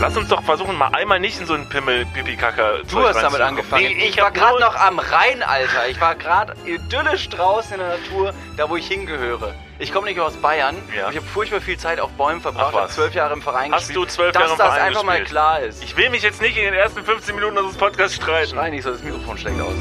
Lass 0.00 0.16
uns 0.16 0.28
doch 0.28 0.42
versuchen, 0.42 0.76
mal 0.78 0.88
einmal 0.94 1.20
nicht 1.20 1.38
in 1.38 1.46
so 1.46 1.52
einen 1.52 1.68
pimmel 1.68 2.06
pipi 2.06 2.34
kacker 2.34 2.78
Du 2.90 3.00
hast 3.06 3.20
damit 3.20 3.42
angefangen. 3.42 3.84
ich 3.84 4.18
war 4.18 4.30
gerade 4.30 4.58
noch 4.58 4.74
am 4.74 4.98
Rhein, 4.98 5.42
Alter. 5.42 5.88
Ich 5.90 6.00
war 6.00 6.14
gerade 6.14 6.54
idyllisch 6.64 7.28
draußen 7.28 7.74
in 7.74 7.80
der 7.80 7.98
Natur, 7.98 8.32
da 8.56 8.70
wo 8.70 8.76
ich 8.76 8.86
hingehöre. 8.88 9.52
Ich 9.78 9.92
komme 9.92 10.06
nicht 10.06 10.18
aus 10.18 10.36
Bayern. 10.36 10.76
Ja. 10.96 11.10
Ich 11.10 11.16
habe 11.16 11.26
furchtbar 11.26 11.60
viel 11.60 11.76
Zeit 11.76 12.00
auf 12.00 12.10
Bäumen 12.12 12.40
verbracht. 12.40 12.68
Ach 12.70 12.72
was. 12.74 12.82
habe 12.82 12.92
zwölf 12.92 13.14
Jahre 13.14 13.34
im 13.34 13.42
Verein 13.42 13.72
Hast 13.72 13.88
gespielt. 13.88 14.08
du 14.08 14.10
zwölf 14.10 14.32
dass 14.32 14.40
Jahre 14.42 14.52
im 14.52 14.58
das 14.58 14.66
Verein 14.68 14.82
einfach 14.88 15.02
mal 15.02 15.12
gespielt? 15.18 15.28
klar 15.30 15.60
ist. 15.60 15.84
Ich 15.84 15.94
will 15.98 16.08
mich 16.08 16.22
jetzt 16.22 16.40
nicht 16.40 16.56
in 16.56 16.64
den 16.64 16.74
ersten 16.74 17.04
15 17.04 17.34
Minuten 17.34 17.58
unseres 17.58 17.76
Podcasts 17.76 18.16
streiten. 18.16 18.52
Schrei 18.52 18.70
nicht 18.70 18.84
so, 18.84 18.92
das 18.92 19.02
Mikrofon 19.02 19.36
schlägt 19.36 19.60
aus. 19.60 19.74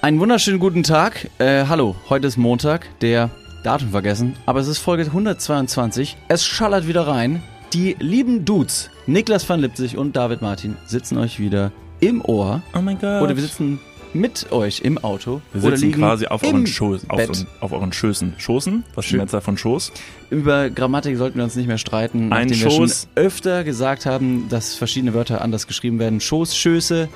Einen 0.00 0.20
wunderschönen 0.20 0.60
guten 0.60 0.84
Tag. 0.84 1.28
Äh, 1.38 1.64
hallo, 1.66 1.96
heute 2.08 2.28
ist 2.28 2.36
Montag, 2.36 2.86
der 3.00 3.30
Datum 3.66 3.90
vergessen, 3.90 4.36
aber 4.46 4.60
es 4.60 4.68
ist 4.68 4.78
Folge 4.78 5.02
122. 5.06 6.16
Es 6.28 6.46
schallert 6.46 6.86
wieder 6.86 7.08
rein. 7.08 7.42
Die 7.72 7.96
lieben 7.98 8.44
Dudes, 8.44 8.90
Niklas 9.06 9.48
van 9.48 9.58
Lipzig 9.58 9.96
und 9.96 10.14
David 10.14 10.40
Martin, 10.40 10.76
sitzen 10.86 11.18
euch 11.18 11.40
wieder 11.40 11.72
im 11.98 12.24
Ohr. 12.24 12.62
Oh 12.76 12.80
mein 12.80 12.96
Gott. 13.00 13.22
Oder 13.22 13.34
wir 13.34 13.42
sitzen 13.42 13.80
mit 14.14 14.52
euch 14.52 14.82
im 14.82 14.98
Auto. 14.98 15.40
wir 15.52 15.64
oder 15.64 15.76
sitzen 15.76 15.86
liegen 15.88 15.98
quasi 16.00 16.26
auf 16.28 16.44
euren, 16.44 16.64
Schoß, 16.66 17.10
auf, 17.10 17.18
euren- 17.18 17.46
auf 17.60 17.72
euren 17.72 17.92
Schößen. 17.92 18.34
Schoßen? 18.38 18.84
Was 18.94 19.06
ist 19.06 19.10
die 19.12 19.16
Mehrzahl 19.16 19.40
von 19.40 19.58
Schoß? 19.58 19.90
Über 20.30 20.70
Grammatik 20.70 21.16
sollten 21.16 21.38
wir 21.38 21.44
uns 21.44 21.56
nicht 21.56 21.66
mehr 21.66 21.78
streiten, 21.78 22.32
Ein 22.32 22.46
nachdem 22.46 22.50
wir 22.50 22.70
schon 22.70 22.88
Schoß. 22.88 23.08
öfter 23.16 23.64
gesagt 23.64 24.06
haben, 24.06 24.48
dass 24.48 24.76
verschiedene 24.76 25.12
Wörter 25.12 25.40
anders 25.42 25.66
geschrieben 25.66 25.98
werden. 25.98 26.20
Schoß, 26.20 26.56
Schöße, 26.56 27.08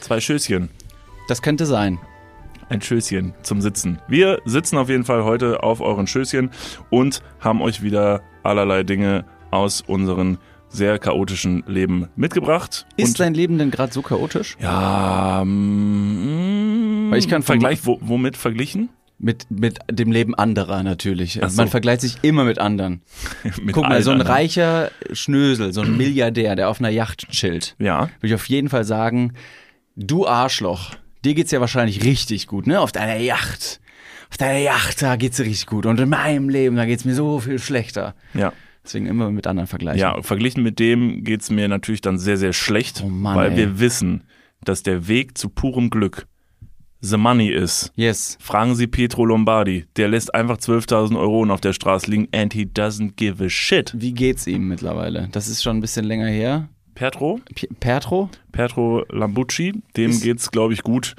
Zwei 0.00 0.18
Schößchen. 0.20 0.68
das 1.28 1.42
könnte 1.42 1.64
sein. 1.64 1.98
Ein 2.68 2.82
Schößchen 2.82 3.32
zum 3.42 3.60
Sitzen. 3.60 4.00
Wir 4.08 4.40
sitzen 4.44 4.76
auf 4.76 4.88
jeden 4.88 5.04
Fall 5.04 5.22
heute 5.24 5.62
auf 5.62 5.80
euren 5.80 6.06
Schößchen 6.08 6.50
und 6.90 7.22
haben 7.38 7.62
euch 7.62 7.82
wieder 7.82 8.22
allerlei 8.42 8.82
Dinge 8.82 9.24
aus 9.52 9.82
unseren 9.82 10.38
sehr 10.68 10.98
chaotischen 10.98 11.62
Leben 11.68 12.08
mitgebracht. 12.16 12.84
Ist 12.96 13.08
und 13.10 13.20
dein 13.20 13.34
Leben 13.34 13.56
denn 13.58 13.70
gerade 13.70 13.92
so 13.92 14.02
chaotisch? 14.02 14.56
ja, 14.60 15.44
mm, 15.44 17.10
Weil 17.10 17.18
ich 17.20 17.28
kann 17.28 17.42
Vergleich, 17.42 17.86
wo, 17.86 17.98
womit 18.00 18.36
verglichen? 18.36 18.88
Mit, 19.18 19.46
mit 19.48 19.78
dem 19.90 20.10
Leben 20.12 20.34
anderer 20.34 20.82
natürlich. 20.82 21.40
So. 21.42 21.56
Man 21.56 21.68
vergleicht 21.68 22.00
sich 22.02 22.18
immer 22.22 22.44
mit 22.44 22.58
anderen. 22.58 23.00
Mit 23.62 23.74
Guck 23.74 23.88
mal, 23.88 24.02
so 24.02 24.10
ein 24.10 24.20
anderen. 24.20 24.36
reicher 24.36 24.90
Schnösel, 25.12 25.72
so 25.72 25.80
ein 25.82 25.96
Milliardär, 25.96 26.54
der 26.56 26.68
auf 26.68 26.80
einer 26.80 26.90
Yacht 26.90 27.28
chillt, 27.30 27.76
Ja, 27.78 28.00
würde 28.20 28.26
ich 28.26 28.34
auf 28.34 28.46
jeden 28.48 28.68
Fall 28.68 28.84
sagen, 28.84 29.32
du 29.94 30.26
Arschloch, 30.26 30.90
dir 31.26 31.34
geht's 31.34 31.50
ja 31.50 31.60
wahrscheinlich 31.60 32.04
richtig 32.04 32.46
gut, 32.46 32.66
ne? 32.66 32.80
Auf 32.80 32.92
deiner 32.92 33.16
Yacht. 33.16 33.80
Auf 34.30 34.36
deiner 34.38 34.58
Yacht, 34.58 35.02
da 35.02 35.16
geht's 35.16 35.36
dir 35.36 35.44
richtig 35.44 35.66
gut. 35.66 35.84
Und 35.86 35.98
in 36.00 36.08
meinem 36.08 36.48
Leben, 36.48 36.76
da 36.76 36.84
geht's 36.86 37.04
mir 37.04 37.14
so 37.14 37.40
viel 37.40 37.58
schlechter. 37.58 38.14
ja. 38.34 38.52
Deswegen 38.84 39.06
immer 39.06 39.32
mit 39.32 39.48
anderen 39.48 39.66
vergleichen. 39.66 39.98
Ja, 40.00 40.22
verglichen 40.22 40.62
mit 40.62 40.78
dem 40.78 41.24
geht's 41.24 41.50
mir 41.50 41.66
natürlich 41.66 42.02
dann 42.02 42.18
sehr, 42.18 42.36
sehr 42.36 42.52
schlecht, 42.52 43.02
Oh 43.04 43.08
Mann, 43.08 43.34
weil 43.34 43.50
ey. 43.50 43.56
wir 43.56 43.80
wissen, 43.80 44.22
dass 44.62 44.84
der 44.84 45.08
Weg 45.08 45.36
zu 45.36 45.48
purem 45.48 45.90
Glück 45.90 46.28
the 47.00 47.16
money 47.16 47.48
ist. 47.48 47.90
Yes. 47.96 48.38
Fragen 48.40 48.76
Sie 48.76 48.86
Pietro 48.86 49.24
Lombardi. 49.24 49.86
Der 49.96 50.06
lässt 50.06 50.32
einfach 50.36 50.58
12.000 50.58 51.18
Euro 51.18 51.44
auf 51.52 51.60
der 51.60 51.72
Straße 51.72 52.08
liegen 52.08 52.28
and 52.32 52.52
he 52.54 52.62
doesn't 52.62 53.14
give 53.16 53.44
a 53.44 53.48
shit. 53.48 53.92
Wie 53.96 54.12
geht's 54.12 54.46
ihm 54.46 54.68
mittlerweile? 54.68 55.28
Das 55.32 55.48
ist 55.48 55.64
schon 55.64 55.78
ein 55.78 55.80
bisschen 55.80 56.04
länger 56.04 56.28
her. 56.28 56.68
Petro? 56.96 57.38
P 57.54 57.68
Pertro? 57.78 58.28
Petro 58.50 59.04
Lambucci, 59.10 59.80
dem 59.96 60.10
Ist- 60.10 60.22
geht's, 60.22 60.50
glaube 60.50 60.72
ich, 60.74 60.82
gut. 60.82 61.14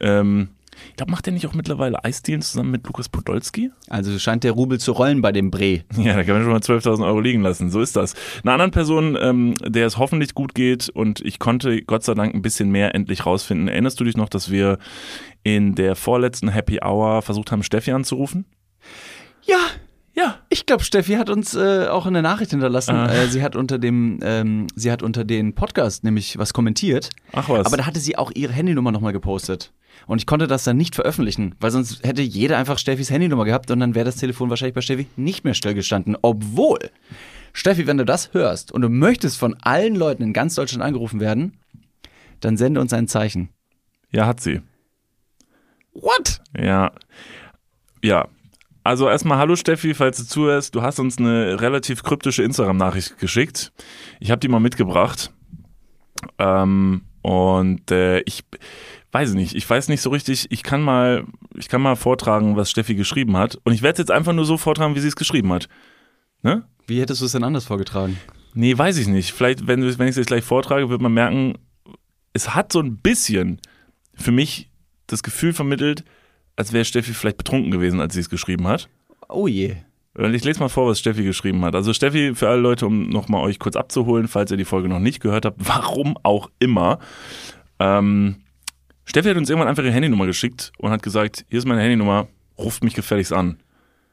Ähm, 0.00 0.50
ich 0.90 0.96
glaube, 0.96 1.12
macht 1.12 1.24
der 1.26 1.32
nicht 1.32 1.46
auch 1.46 1.54
mittlerweile 1.54 2.02
Eisdielen 2.04 2.42
zusammen 2.42 2.72
mit 2.72 2.84
Lukas 2.86 3.08
Podolski? 3.08 3.70
Also 3.88 4.16
scheint 4.18 4.42
der 4.44 4.52
Rubel 4.52 4.78
zu 4.80 4.90
rollen 4.92 5.22
bei 5.22 5.30
dem 5.32 5.50
Bre. 5.50 5.84
Ja, 5.96 6.14
da 6.14 6.24
kann 6.24 6.34
man 6.34 6.42
schon 6.42 6.52
mal 6.52 6.58
12.000 6.60 7.06
Euro 7.06 7.20
liegen 7.20 7.42
lassen. 7.42 7.70
So 7.70 7.80
ist 7.80 7.94
das. 7.96 8.14
Einer 8.42 8.52
anderen 8.54 8.70
Person, 8.72 9.16
ähm, 9.20 9.54
der 9.64 9.86
es 9.86 9.98
hoffentlich 9.98 10.34
gut 10.34 10.54
geht 10.54 10.88
und 10.88 11.20
ich 11.20 11.38
konnte 11.38 11.80
Gott 11.82 12.02
sei 12.02 12.14
Dank 12.14 12.34
ein 12.34 12.42
bisschen 12.42 12.70
mehr 12.70 12.94
endlich 12.94 13.24
rausfinden. 13.24 13.68
Erinnerst 13.68 13.98
du 14.00 14.04
dich 14.04 14.16
noch, 14.16 14.28
dass 14.28 14.50
wir 14.50 14.78
in 15.44 15.74
der 15.76 15.94
vorletzten 15.94 16.48
Happy 16.48 16.80
Hour 16.84 17.22
versucht 17.22 17.52
haben, 17.52 17.62
Steffi 17.62 17.92
anzurufen? 17.92 18.44
Ja, 19.46 19.58
Ja. 20.14 20.38
Ich 20.48 20.64
glaube, 20.66 20.84
Steffi 20.84 21.14
hat 21.14 21.28
uns 21.28 21.54
äh, 21.54 21.88
auch 21.88 22.06
eine 22.06 22.22
Nachricht 22.22 22.52
hinterlassen. 22.52 22.94
Ah. 22.94 23.12
Äh, 23.12 23.28
sie 23.28 23.42
hat 23.42 23.56
unter 23.56 23.78
dem, 23.78 24.20
ähm, 24.22 24.68
sie 24.76 24.92
hat 24.92 25.02
unter 25.02 25.24
den 25.24 25.54
Podcast 25.54 26.04
nämlich 26.04 26.38
was 26.38 26.52
kommentiert. 26.52 27.10
Ach 27.32 27.48
was. 27.48 27.66
Aber 27.66 27.76
da 27.76 27.86
hatte 27.86 27.98
sie 28.00 28.16
auch 28.16 28.30
ihre 28.34 28.52
Handynummer 28.52 28.92
nochmal 28.92 29.12
gepostet. 29.12 29.72
Und 30.06 30.18
ich 30.18 30.26
konnte 30.26 30.46
das 30.46 30.64
dann 30.64 30.76
nicht 30.76 30.94
veröffentlichen, 30.94 31.54
weil 31.60 31.70
sonst 31.70 32.04
hätte 32.04 32.22
jeder 32.22 32.58
einfach 32.58 32.78
Steffis 32.78 33.10
Handynummer 33.10 33.44
gehabt 33.44 33.70
und 33.70 33.80
dann 33.80 33.94
wäre 33.94 34.04
das 34.04 34.16
Telefon 34.16 34.50
wahrscheinlich 34.50 34.74
bei 34.74 34.80
Steffi 34.82 35.06
nicht 35.16 35.44
mehr 35.44 35.54
stillgestanden. 35.54 36.16
Obwohl, 36.20 36.78
Steffi, 37.52 37.86
wenn 37.86 37.98
du 37.98 38.04
das 38.04 38.34
hörst 38.34 38.70
und 38.72 38.82
du 38.82 38.88
möchtest 38.88 39.38
von 39.38 39.56
allen 39.62 39.94
Leuten 39.94 40.22
in 40.22 40.32
ganz 40.32 40.54
Deutschland 40.56 40.82
angerufen 40.84 41.20
werden, 41.20 41.58
dann 42.40 42.56
sende 42.56 42.80
uns 42.80 42.92
ein 42.92 43.08
Zeichen. 43.08 43.48
ja, 44.10 44.26
hat 44.26 44.40
sie. 44.40 44.60
What? 45.94 46.40
Ja. 46.58 46.92
Ja. 48.02 48.28
Also 48.84 49.08
erstmal 49.08 49.38
hallo 49.38 49.56
Steffi, 49.56 49.94
falls 49.94 50.18
du 50.18 50.24
zuhörst. 50.24 50.74
Du 50.74 50.82
hast 50.82 50.98
uns 50.98 51.16
eine 51.16 51.58
relativ 51.58 52.02
kryptische 52.02 52.42
Instagram-Nachricht 52.42 53.18
geschickt. 53.18 53.72
Ich 54.20 54.30
habe 54.30 54.40
die 54.40 54.48
mal 54.48 54.60
mitgebracht. 54.60 55.32
Ähm, 56.38 57.02
und 57.22 57.90
äh, 57.90 58.20
ich 58.20 58.44
weiß 59.10 59.32
nicht, 59.32 59.54
ich 59.54 59.68
weiß 59.68 59.88
nicht 59.88 60.02
so 60.02 60.10
richtig, 60.10 60.48
ich 60.50 60.62
kann 60.62 60.82
mal, 60.82 61.24
ich 61.56 61.70
kann 61.70 61.80
mal 61.80 61.96
vortragen, 61.96 62.56
was 62.56 62.70
Steffi 62.70 62.94
geschrieben 62.94 63.38
hat. 63.38 63.58
Und 63.64 63.72
ich 63.72 63.80
werde 63.80 63.94
es 63.94 63.98
jetzt 64.00 64.10
einfach 64.10 64.34
nur 64.34 64.44
so 64.44 64.58
vortragen, 64.58 64.94
wie 64.94 65.00
sie 65.00 65.08
es 65.08 65.16
geschrieben 65.16 65.50
hat. 65.50 65.70
Ne? 66.42 66.68
Wie 66.86 67.00
hättest 67.00 67.22
du 67.22 67.24
es 67.24 67.32
denn 67.32 67.42
anders 67.42 67.64
vorgetragen? 67.64 68.18
Nee, 68.52 68.76
weiß 68.76 68.98
ich 68.98 69.06
nicht. 69.06 69.32
Vielleicht, 69.32 69.66
wenn, 69.66 69.80
wenn 69.80 70.08
ich 70.08 70.10
es 70.10 70.16
jetzt 70.16 70.26
gleich 70.26 70.44
vortrage, 70.44 70.90
wird 70.90 71.00
man 71.00 71.14
merken, 71.14 71.56
es 72.34 72.54
hat 72.54 72.70
so 72.70 72.80
ein 72.80 72.98
bisschen 72.98 73.62
für 74.12 74.30
mich 74.30 74.70
das 75.06 75.22
Gefühl 75.22 75.54
vermittelt, 75.54 76.04
als 76.56 76.72
wäre 76.72 76.84
Steffi 76.84 77.12
vielleicht 77.12 77.38
betrunken 77.38 77.70
gewesen, 77.70 78.00
als 78.00 78.14
sie 78.14 78.20
es 78.20 78.30
geschrieben 78.30 78.66
hat. 78.66 78.88
Oh 79.28 79.46
je. 79.46 79.76
Ich 80.16 80.44
lese 80.44 80.60
mal 80.60 80.68
vor, 80.68 80.88
was 80.88 81.00
Steffi 81.00 81.24
geschrieben 81.24 81.64
hat. 81.64 81.74
Also 81.74 81.92
Steffi, 81.92 82.36
für 82.36 82.48
alle 82.48 82.60
Leute, 82.60 82.86
um 82.86 83.08
nochmal 83.08 83.42
euch 83.42 83.58
kurz 83.58 83.74
abzuholen, 83.74 84.28
falls 84.28 84.50
ihr 84.52 84.56
die 84.56 84.64
Folge 84.64 84.88
noch 84.88 85.00
nicht 85.00 85.20
gehört 85.20 85.44
habt, 85.44 85.56
warum 85.58 86.16
auch 86.22 86.50
immer. 86.60 87.00
Ähm, 87.80 88.36
Steffi 89.04 89.28
hat 89.28 89.36
uns 89.36 89.50
irgendwann 89.50 89.68
einfach 89.68 89.82
ihre 89.82 89.92
Handynummer 89.92 90.26
geschickt 90.26 90.72
und 90.78 90.90
hat 90.90 91.02
gesagt, 91.02 91.44
hier 91.48 91.58
ist 91.58 91.66
meine 91.66 91.80
Handynummer, 91.80 92.28
ruft 92.56 92.84
mich 92.84 92.94
gefälligst 92.94 93.32
an. 93.32 93.58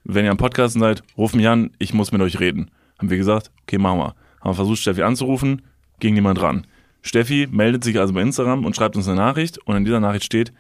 Wenn 0.04 0.26
ihr 0.26 0.32
am 0.32 0.38
Podcasten 0.38 0.82
seid, 0.82 1.04
ruft 1.18 1.36
mich 1.36 1.48
an, 1.48 1.72
ich 1.78 1.94
muss 1.94 2.12
mit 2.12 2.22
euch 2.22 2.40
reden. 2.40 2.72
Haben 2.98 3.12
wir 3.12 3.18
gesagt, 3.18 3.52
okay, 3.64 3.78
machen 3.78 4.00
wir. 4.00 4.16
Haben 4.40 4.50
wir 4.52 4.56
versucht, 4.56 4.80
Steffi 4.80 5.04
anzurufen, 5.04 5.62
ging 6.00 6.16
niemand 6.16 6.42
ran. 6.42 6.66
Steffi 7.04 7.48
meldet 7.50 7.84
sich 7.84 8.00
also 8.00 8.14
bei 8.14 8.22
Instagram 8.22 8.66
und 8.66 8.76
schreibt 8.76 8.96
uns 8.96 9.08
eine 9.08 9.18
Nachricht 9.18 9.60
und 9.60 9.76
in 9.76 9.86
dieser 9.86 10.00
Nachricht 10.00 10.26
steht, 10.26 10.52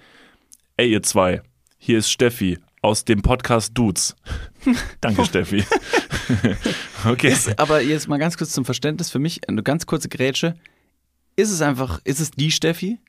ey 0.77 0.91
ihr 0.91 1.01
zwei, 1.01 1.41
hier 1.83 1.97
ist 1.97 2.11
Steffi 2.11 2.59
aus 2.83 3.05
dem 3.05 3.23
Podcast 3.23 3.71
Dudes. 3.73 4.15
Danke, 5.01 5.25
Steffi. 5.25 5.63
okay. 7.09 7.31
Ist, 7.31 7.57
aber 7.59 7.81
jetzt 7.81 8.07
mal 8.07 8.19
ganz 8.19 8.37
kurz 8.37 8.51
zum 8.51 8.65
Verständnis 8.65 9.09
für 9.09 9.17
mich, 9.17 9.49
eine 9.49 9.63
ganz 9.63 9.87
kurze 9.87 10.07
Grätsche. 10.07 10.53
Ist 11.35 11.49
es 11.49 11.59
einfach, 11.63 11.99
ist 12.03 12.19
es 12.19 12.29
die 12.29 12.51
Steffi? 12.51 12.99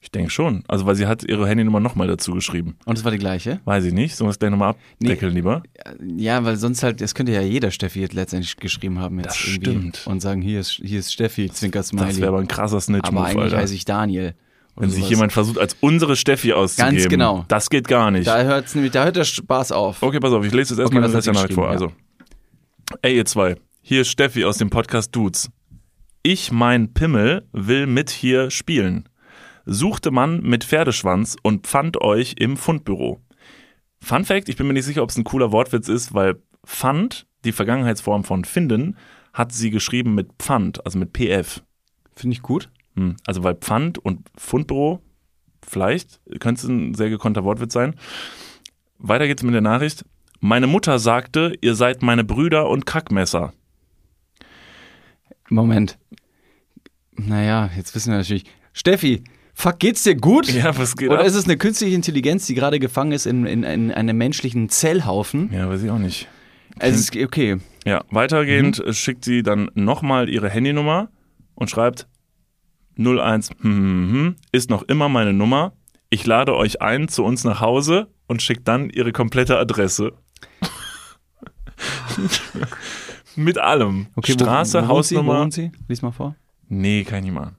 Ich 0.00 0.12
denke 0.12 0.30
schon. 0.30 0.62
Also, 0.68 0.86
weil 0.86 0.94
sie 0.94 1.08
hat 1.08 1.24
ihre 1.24 1.48
Handynummer 1.48 1.80
nochmal 1.80 2.06
dazu 2.06 2.34
geschrieben. 2.34 2.76
Und 2.84 2.96
es 2.96 3.02
war 3.02 3.10
die 3.10 3.18
gleiche? 3.18 3.60
Weiß 3.64 3.84
ich 3.84 3.92
nicht. 3.92 4.14
Sollen 4.14 4.28
wir 4.28 4.30
es 4.30 4.38
gleich 4.38 4.52
nochmal 4.52 4.76
abdeckeln, 5.00 5.34
lieber? 5.34 5.64
Ja, 6.16 6.44
weil 6.44 6.56
sonst 6.56 6.84
halt, 6.84 7.00
das 7.00 7.16
könnte 7.16 7.32
ja 7.32 7.42
jeder 7.42 7.72
Steffi 7.72 7.98
jetzt 8.02 8.14
letztendlich 8.14 8.54
geschrieben 8.58 9.00
haben 9.00 9.16
jetzt 9.16 9.30
Das 9.30 9.36
stimmt. 9.38 10.06
und 10.06 10.20
sagen, 10.20 10.40
hier 10.40 10.60
ist, 10.60 10.80
hier 10.84 11.00
ist 11.00 11.12
Steffi, 11.12 11.50
Zwinker 11.50 11.82
Smiley. 11.82 12.06
Das 12.06 12.18
wäre 12.18 12.28
aber 12.28 12.38
ein 12.38 12.46
krasser 12.46 12.80
Snitch-Move, 12.80 13.18
aber 13.18 13.26
eigentlich 13.26 13.42
Alter. 13.42 13.56
heiße 13.58 13.74
ich 13.74 13.84
Daniel. 13.84 14.36
Wenn 14.80 14.90
sich 14.90 15.08
jemand 15.08 15.32
versucht, 15.32 15.58
als 15.58 15.76
unsere 15.80 16.16
Steffi 16.16 16.52
auszugeben. 16.52 16.96
Ganz 16.96 17.08
genau. 17.08 17.44
Das 17.48 17.68
geht 17.70 17.88
gar 17.88 18.10
nicht. 18.10 18.26
Da 18.26 18.42
hört's 18.42 18.74
nämlich, 18.74 18.92
da 18.92 19.04
hört 19.04 19.16
der 19.16 19.24
Spaß 19.24 19.72
auf. 19.72 20.02
Okay, 20.02 20.20
pass 20.20 20.32
auf, 20.32 20.44
ich 20.44 20.52
lese 20.52 20.74
jetzt 20.74 20.80
erstmal 20.80 21.02
Okay, 21.02 21.12
das 21.12 21.26
letzte 21.26 21.32
Nachricht 21.32 21.54
vor. 21.54 21.68
geschrieben? 21.72 21.92
Also, 22.88 22.98
ey 23.02 23.16
ihr 23.16 23.24
zwei, 23.24 23.56
hier 23.82 24.02
ist 24.02 24.08
Steffi 24.08 24.44
aus 24.44 24.58
dem 24.58 24.70
Podcast 24.70 25.14
Dudes. 25.14 25.50
Ich, 26.22 26.52
mein 26.52 26.92
Pimmel, 26.94 27.46
will 27.52 27.86
mit 27.86 28.10
hier 28.10 28.50
spielen. 28.50 29.08
Suchte 29.66 30.10
Mann 30.10 30.40
mit 30.42 30.64
Pferdeschwanz 30.64 31.36
und 31.42 31.66
pfand 31.66 32.00
euch 32.00 32.36
im 32.38 32.56
Fundbüro. 32.56 33.20
Fun 34.00 34.24
Fact, 34.24 34.48
ich 34.48 34.56
bin 34.56 34.66
mir 34.66 34.72
nicht 34.72 34.84
sicher, 34.84 35.02
ob 35.02 35.10
es 35.10 35.16
ein 35.16 35.24
cooler 35.24 35.52
Wortwitz 35.52 35.88
ist, 35.88 36.14
weil 36.14 36.36
Pfand, 36.66 37.26
die 37.44 37.52
Vergangenheitsform 37.52 38.24
von 38.24 38.44
finden, 38.44 38.96
hat 39.32 39.52
sie 39.52 39.70
geschrieben 39.70 40.14
mit 40.14 40.30
Pfand, 40.38 40.84
also 40.84 40.98
mit 40.98 41.12
PF. 41.12 41.62
Finde 42.14 42.34
ich 42.34 42.42
gut. 42.42 42.70
Hm, 42.98 43.16
Also 43.26 43.44
weil 43.44 43.54
Pfand 43.54 43.98
und 43.98 44.28
Fundbüro, 44.36 45.00
vielleicht, 45.66 46.20
könnte 46.40 46.62
es 46.62 46.68
ein 46.68 46.94
sehr 46.94 47.10
gekonnter 47.10 47.44
Wortwitz 47.44 47.72
sein. 47.72 47.94
Weiter 48.98 49.26
geht's 49.26 49.42
mit 49.42 49.54
der 49.54 49.60
Nachricht. 49.60 50.04
Meine 50.40 50.66
Mutter 50.66 50.98
sagte, 50.98 51.54
ihr 51.60 51.74
seid 51.74 52.02
meine 52.02 52.24
Brüder 52.24 52.68
und 52.68 52.86
Kackmesser. 52.86 53.52
Moment. 55.48 55.98
Naja, 57.16 57.70
jetzt 57.76 57.94
wissen 57.94 58.10
wir 58.12 58.18
natürlich. 58.18 58.44
Steffi, 58.72 59.24
fuck, 59.54 59.78
geht's 59.78 60.04
dir 60.04 60.14
gut? 60.14 60.48
Ja, 60.52 60.76
was 60.78 60.96
geht 60.96 61.10
Oder 61.10 61.20
ab? 61.20 61.26
ist 61.26 61.34
es 61.34 61.44
eine 61.46 61.56
künstliche 61.56 61.94
Intelligenz, 61.94 62.46
die 62.46 62.54
gerade 62.54 62.78
gefangen 62.78 63.12
ist 63.12 63.26
in, 63.26 63.44
in, 63.46 63.62
in 63.64 63.90
einem 63.92 64.16
menschlichen 64.16 64.68
Zellhaufen? 64.68 65.50
Ja, 65.52 65.68
weiß 65.68 65.82
ich 65.82 65.90
auch 65.90 65.98
nicht. 65.98 66.28
Es 66.78 66.96
ist 66.98 67.16
okay. 67.16 67.56
Ja, 67.84 68.04
weitergehend 68.10 68.84
Mhm. 68.84 68.92
schickt 68.92 69.24
sie 69.24 69.42
dann 69.42 69.70
nochmal 69.74 70.28
ihre 70.28 70.48
Handynummer 70.50 71.08
und 71.54 71.70
schreibt 71.70 72.06
01 72.98 73.50
hm, 73.50 73.56
hm, 73.62 74.12
hm, 74.12 74.36
ist 74.52 74.70
noch 74.70 74.82
immer 74.82 75.08
meine 75.08 75.32
Nummer. 75.32 75.72
Ich 76.10 76.26
lade 76.26 76.56
euch 76.56 76.80
ein 76.82 77.08
zu 77.08 77.24
uns 77.24 77.44
nach 77.44 77.60
Hause 77.60 78.08
und 78.26 78.42
schickt 78.42 78.66
dann 78.68 78.90
ihre 78.90 79.12
komplette 79.12 79.58
Adresse. 79.58 80.12
Mit 83.36 83.58
allem. 83.58 84.06
okay 84.16 84.34
wo- 84.34 84.38
Straße, 84.44 84.82
wo 84.82 84.88
wohnt 84.88 85.04
sie? 85.04 85.14
Wo 85.14 85.18
Hausnummer. 85.20 85.40
wohnt 85.40 85.52
sie? 85.52 85.70
Lies 85.86 86.02
mal 86.02 86.10
vor. 86.10 86.34
Nee, 86.68 87.04
kann 87.04 87.24
ich 87.24 87.30
machen. 87.32 87.56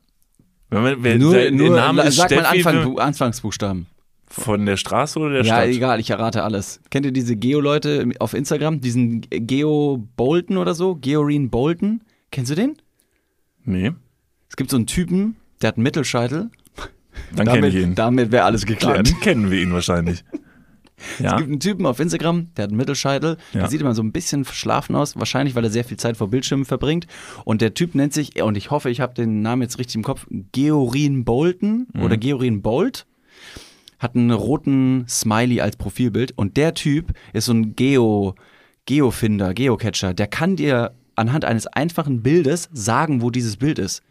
Wenn 0.69 0.83
man, 0.83 0.95
wer, 1.03 1.17
Nur, 1.17 1.33
der, 1.33 1.51
nur 1.51 1.75
Name 1.75 2.03
ist 2.03 2.17
sag 2.17 2.29
mal 2.31 2.45
Anfang, 2.45 2.75
ne? 2.75 2.83
Bu- 2.85 2.97
Anfangsbuchstaben. 2.99 3.87
von 4.27 4.65
der 4.65 4.77
Straße 4.77 5.17
oder 5.17 5.29
der 5.31 5.41
Ja, 5.43 5.55
Stadt? 5.55 5.67
egal, 5.69 5.99
ich 5.99 6.09
errate 6.11 6.43
alles. 6.43 6.79
Kennt 6.91 7.05
ihr 7.07 7.11
diese 7.11 7.35
Geo-Leute 7.35 8.07
auf 8.19 8.33
Instagram? 8.35 8.81
Diesen 8.81 9.21
Geo 9.21 10.05
Bolton 10.15 10.57
oder 10.57 10.75
so? 10.75 10.95
Georine 10.95 11.47
Bolton? 11.47 12.01
Kennst 12.31 12.51
du 12.51 12.55
den? 12.55 12.75
Nee, 13.63 13.91
Es 14.49 14.55
gibt 14.55 14.69
so 14.71 14.77
einen 14.77 14.87
Typen, 14.87 15.35
der 15.61 15.69
hat 15.69 15.75
einen 15.77 15.83
Mittelscheitel. 15.83 16.49
dann 17.35 17.45
kenne 17.47 17.61
damit 17.61 17.73
ich 17.73 17.83
ihn. 17.83 17.95
damit 17.95 18.31
wäre 18.31 18.43
alles 18.45 18.65
geklärt. 18.65 19.07
Dann 19.07 19.19
kennen 19.21 19.51
wir 19.51 19.61
ihn 19.61 19.71
wahrscheinlich. 19.73 20.23
Es 21.13 21.19
Ja, 21.19 21.37
gibt 21.37 21.49
einen 21.49 21.59
Typen 21.61 21.85
auf 21.85 21.99
Instagram, 22.01 22.47
der 22.57 22.63
hat 22.63 22.71
einen 22.71 22.77
Mittelscheitel. 22.77 23.37
Ja. 23.53 23.61
Der 23.61 23.69
sieht 23.69 23.79
immer 23.79 23.95
so 23.95 24.01
ein 24.03 24.11
bisschen 24.11 24.43
verschlafen 24.43 24.95
aus, 24.95 25.15
wahrscheinlich, 25.17 25.55
weil 25.55 25.63
er 25.63 25.69
sehr 25.69 25.85
viel 25.85 25.95
Zeit 25.97 26.17
vor 26.17 26.29
Bildschirmen 26.29 26.65
verbringt. 26.65 27.07
Und 27.45 27.61
der 27.61 27.73
Typ 27.73 27.95
nennt 27.95 28.13
sich, 28.13 28.41
und 28.41 28.57
ich 28.57 28.69
hoffe, 28.69 28.89
ich 28.89 28.99
habe 28.99 29.13
den 29.13 29.41
Namen 29.41 29.61
jetzt 29.61 29.79
richtig 29.79 29.95
im 29.95 30.03
Kopf, 30.03 30.27
Georin 30.51 31.23
Bolton 31.23 31.87
Mhm. 31.93 32.01
oder 32.03 32.17
Georin 32.17 32.61
Bolt. 32.61 33.05
Hat 33.97 34.15
einen 34.15 34.31
roten 34.31 35.05
Smiley 35.07 35.61
als 35.61 35.77
Profilbild. 35.77 36.33
Und 36.37 36.57
der 36.57 36.73
Typ 36.73 37.13
ist 37.33 37.45
so 37.45 37.53
ein 37.53 37.75
Geo, 37.75 38.35
Geofinder, 38.85 39.53
Geocatcher. 39.53 40.13
Der 40.13 40.27
kann 40.27 40.55
dir 40.57 40.93
anhand 41.15 41.45
eines 41.45 41.67
einfachen 41.67 42.23
Bildes 42.23 42.69
sagen, 42.73 43.21
wo 43.21 43.29
dieses 43.29 43.57
Bild 43.57 43.77
ist. 43.79 44.01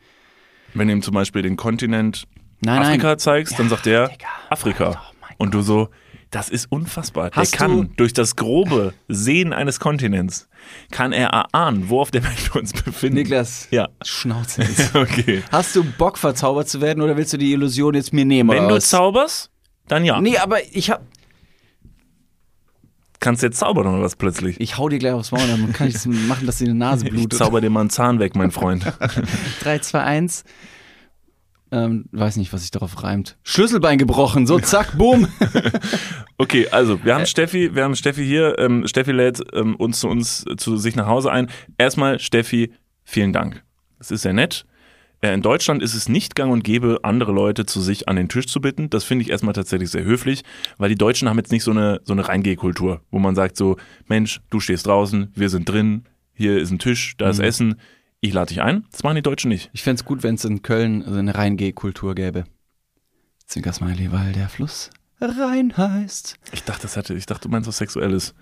Wenn 0.74 0.88
du 0.88 0.94
ihm 0.94 1.02
zum 1.02 1.14
Beispiel 1.14 1.42
den 1.42 1.56
Kontinent 1.56 2.24
Nein, 2.60 2.80
Afrika 2.82 3.08
nein. 3.08 3.18
zeigst, 3.18 3.58
dann 3.58 3.68
sagt 3.68 3.86
er 3.86 4.08
Digga. 4.08 4.26
Afrika. 4.50 5.02
Oh 5.12 5.26
Und 5.38 5.54
du 5.54 5.62
so, 5.62 5.88
das 6.30 6.48
ist 6.50 6.70
unfassbar. 6.70 7.30
Hast 7.32 7.52
der 7.52 7.58
kann 7.58 7.70
du- 7.76 7.84
durch 7.96 8.12
das 8.12 8.36
grobe 8.36 8.92
Sehen 9.08 9.52
eines 9.52 9.80
Kontinents, 9.80 10.48
kann 10.90 11.12
er 11.12 11.28
erahnen, 11.28 11.88
wo 11.88 12.00
auf 12.00 12.10
der 12.10 12.22
Welt 12.24 12.52
wir 12.52 12.60
uns 12.60 12.72
befinden. 12.72 13.16
Niklas, 13.16 13.68
Ja. 13.70 13.88
Schnauze 14.04 14.62
jetzt. 14.62 14.94
Okay. 14.94 15.42
Hast 15.52 15.74
du 15.76 15.84
Bock, 15.84 16.18
verzaubert 16.18 16.68
zu 16.68 16.80
werden 16.80 17.00
oder 17.02 17.16
willst 17.16 17.32
du 17.32 17.38
die 17.38 17.52
Illusion 17.52 17.94
jetzt 17.94 18.12
mir 18.12 18.24
nehmen? 18.24 18.50
Wenn 18.50 18.68
du 18.68 18.78
zauberst, 18.80 19.50
dann 19.86 20.04
ja. 20.04 20.20
Nee, 20.20 20.36
aber 20.38 20.58
ich 20.72 20.90
hab. 20.90 21.02
Kannst 23.20 23.42
jetzt 23.42 23.58
zaubern 23.58 23.86
oder 23.86 24.00
was 24.02 24.14
plötzlich? 24.16 24.60
Ich 24.60 24.78
hau 24.78 24.88
dir 24.88 24.98
gleich 24.98 25.12
aufs 25.12 25.32
Maul, 25.32 25.46
dann 25.48 25.72
kann 25.72 25.88
ich 25.88 25.96
es 25.96 26.06
machen, 26.28 26.46
dass 26.46 26.58
dir 26.58 26.66
die 26.66 26.72
Nase 26.72 27.04
Ich 27.06 27.10
blutet. 27.12 27.38
zauber 27.38 27.60
dir 27.60 27.70
mal 27.70 27.80
einen 27.80 27.90
Zahn 27.90 28.18
weg, 28.20 28.36
mein 28.36 28.50
Freund. 28.52 28.84
3, 29.60 29.78
2, 29.80 30.00
1. 30.02 30.44
Ähm, 31.70 32.06
weiß 32.12 32.36
nicht, 32.36 32.52
was 32.52 32.62
sich 32.62 32.70
darauf 32.70 33.02
reimt. 33.02 33.36
Schlüsselbein 33.42 33.98
gebrochen, 33.98 34.46
so 34.46 34.58
zack, 34.58 34.96
boom. 34.96 35.28
Okay, 36.40 36.68
also 36.70 36.94
Äh. 36.94 37.04
wir 37.04 37.14
haben 37.16 37.26
Steffi, 37.26 37.74
wir 37.74 37.82
haben 37.82 37.96
Steffi 37.96 38.24
hier. 38.24 38.56
Ähm, 38.60 38.86
Steffi 38.86 39.10
lädt 39.10 39.42
ähm, 39.52 39.74
uns 39.74 39.98
zu 40.00 40.08
uns 40.08 40.44
zu 40.56 40.76
sich 40.76 40.94
nach 40.94 41.06
Hause 41.08 41.32
ein. 41.32 41.50
Erstmal 41.78 42.20
Steffi, 42.20 42.72
vielen 43.02 43.32
Dank. 43.32 43.64
Das 43.98 44.12
ist 44.12 44.22
sehr 44.22 44.32
nett. 44.32 44.64
Äh, 45.20 45.34
in 45.34 45.42
Deutschland 45.42 45.82
ist 45.82 45.94
es 45.94 46.08
nicht 46.08 46.34
gang 46.34 46.52
und 46.52 46.62
gäbe, 46.64 47.00
andere 47.02 47.32
Leute 47.32 47.66
zu 47.66 47.80
sich 47.80 48.08
an 48.08 48.16
den 48.16 48.28
Tisch 48.28 48.46
zu 48.46 48.60
bitten. 48.60 48.88
Das 48.90 49.04
finde 49.04 49.22
ich 49.24 49.30
erstmal 49.30 49.54
tatsächlich 49.54 49.90
sehr 49.90 50.04
höflich, 50.04 50.42
weil 50.76 50.88
die 50.88 50.94
Deutschen 50.96 51.28
haben 51.28 51.38
jetzt 51.38 51.52
nicht 51.52 51.64
so 51.64 51.70
eine 51.72 52.00
so 52.04 52.12
eine 52.12 52.26
Reingehkultur, 52.28 53.00
wo 53.10 53.18
man 53.18 53.34
sagt 53.34 53.56
so, 53.56 53.76
Mensch, 54.06 54.40
du 54.50 54.60
stehst 54.60 54.86
draußen, 54.86 55.32
wir 55.34 55.48
sind 55.50 55.68
drin, 55.68 56.04
hier 56.34 56.58
ist 56.58 56.70
ein 56.70 56.78
Tisch, 56.78 57.16
da 57.18 57.26
Mhm. 57.26 57.30
ist 57.32 57.38
Essen, 57.40 57.74
ich 58.20 58.32
lade 58.32 58.48
dich 58.48 58.62
ein. 58.62 58.84
Das 58.90 59.02
machen 59.02 59.16
die 59.16 59.22
Deutschen 59.22 59.48
nicht. 59.48 59.70
Ich 59.72 59.82
fänd's 59.82 60.04
gut, 60.04 60.22
wenn 60.22 60.34
es 60.36 60.44
in 60.44 60.62
Köln 60.62 61.04
so 61.06 61.14
eine 61.14 61.34
Reingehkultur 61.34 62.14
gäbe. 62.14 62.44
Zwinkersmiley, 63.46 64.12
weil 64.12 64.32
der 64.32 64.48
Fluss 64.48 64.90
Rhein 65.20 65.76
heißt. 65.76 66.36
Ich 66.52 66.62
dachte, 66.64 66.82
das 66.82 66.96
hatte, 66.96 67.14
ich 67.14 67.26
dachte, 67.26 67.48
du 67.48 67.48
meinst 67.48 67.66
was 67.68 67.78
Sexuelles. 67.78 68.34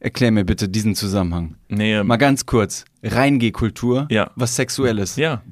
Erklär 0.00 0.30
mir 0.30 0.44
bitte 0.44 0.68
diesen 0.68 0.94
Zusammenhang. 0.94 1.56
Nee, 1.68 1.94
ähm, 1.96 2.06
Mal 2.06 2.16
ganz 2.18 2.46
kurz. 2.46 2.84
Reingehkultur, 3.02 4.06
Ja. 4.10 4.30
was 4.36 4.54
Sexuelles. 4.56 5.16
ja. 5.16 5.42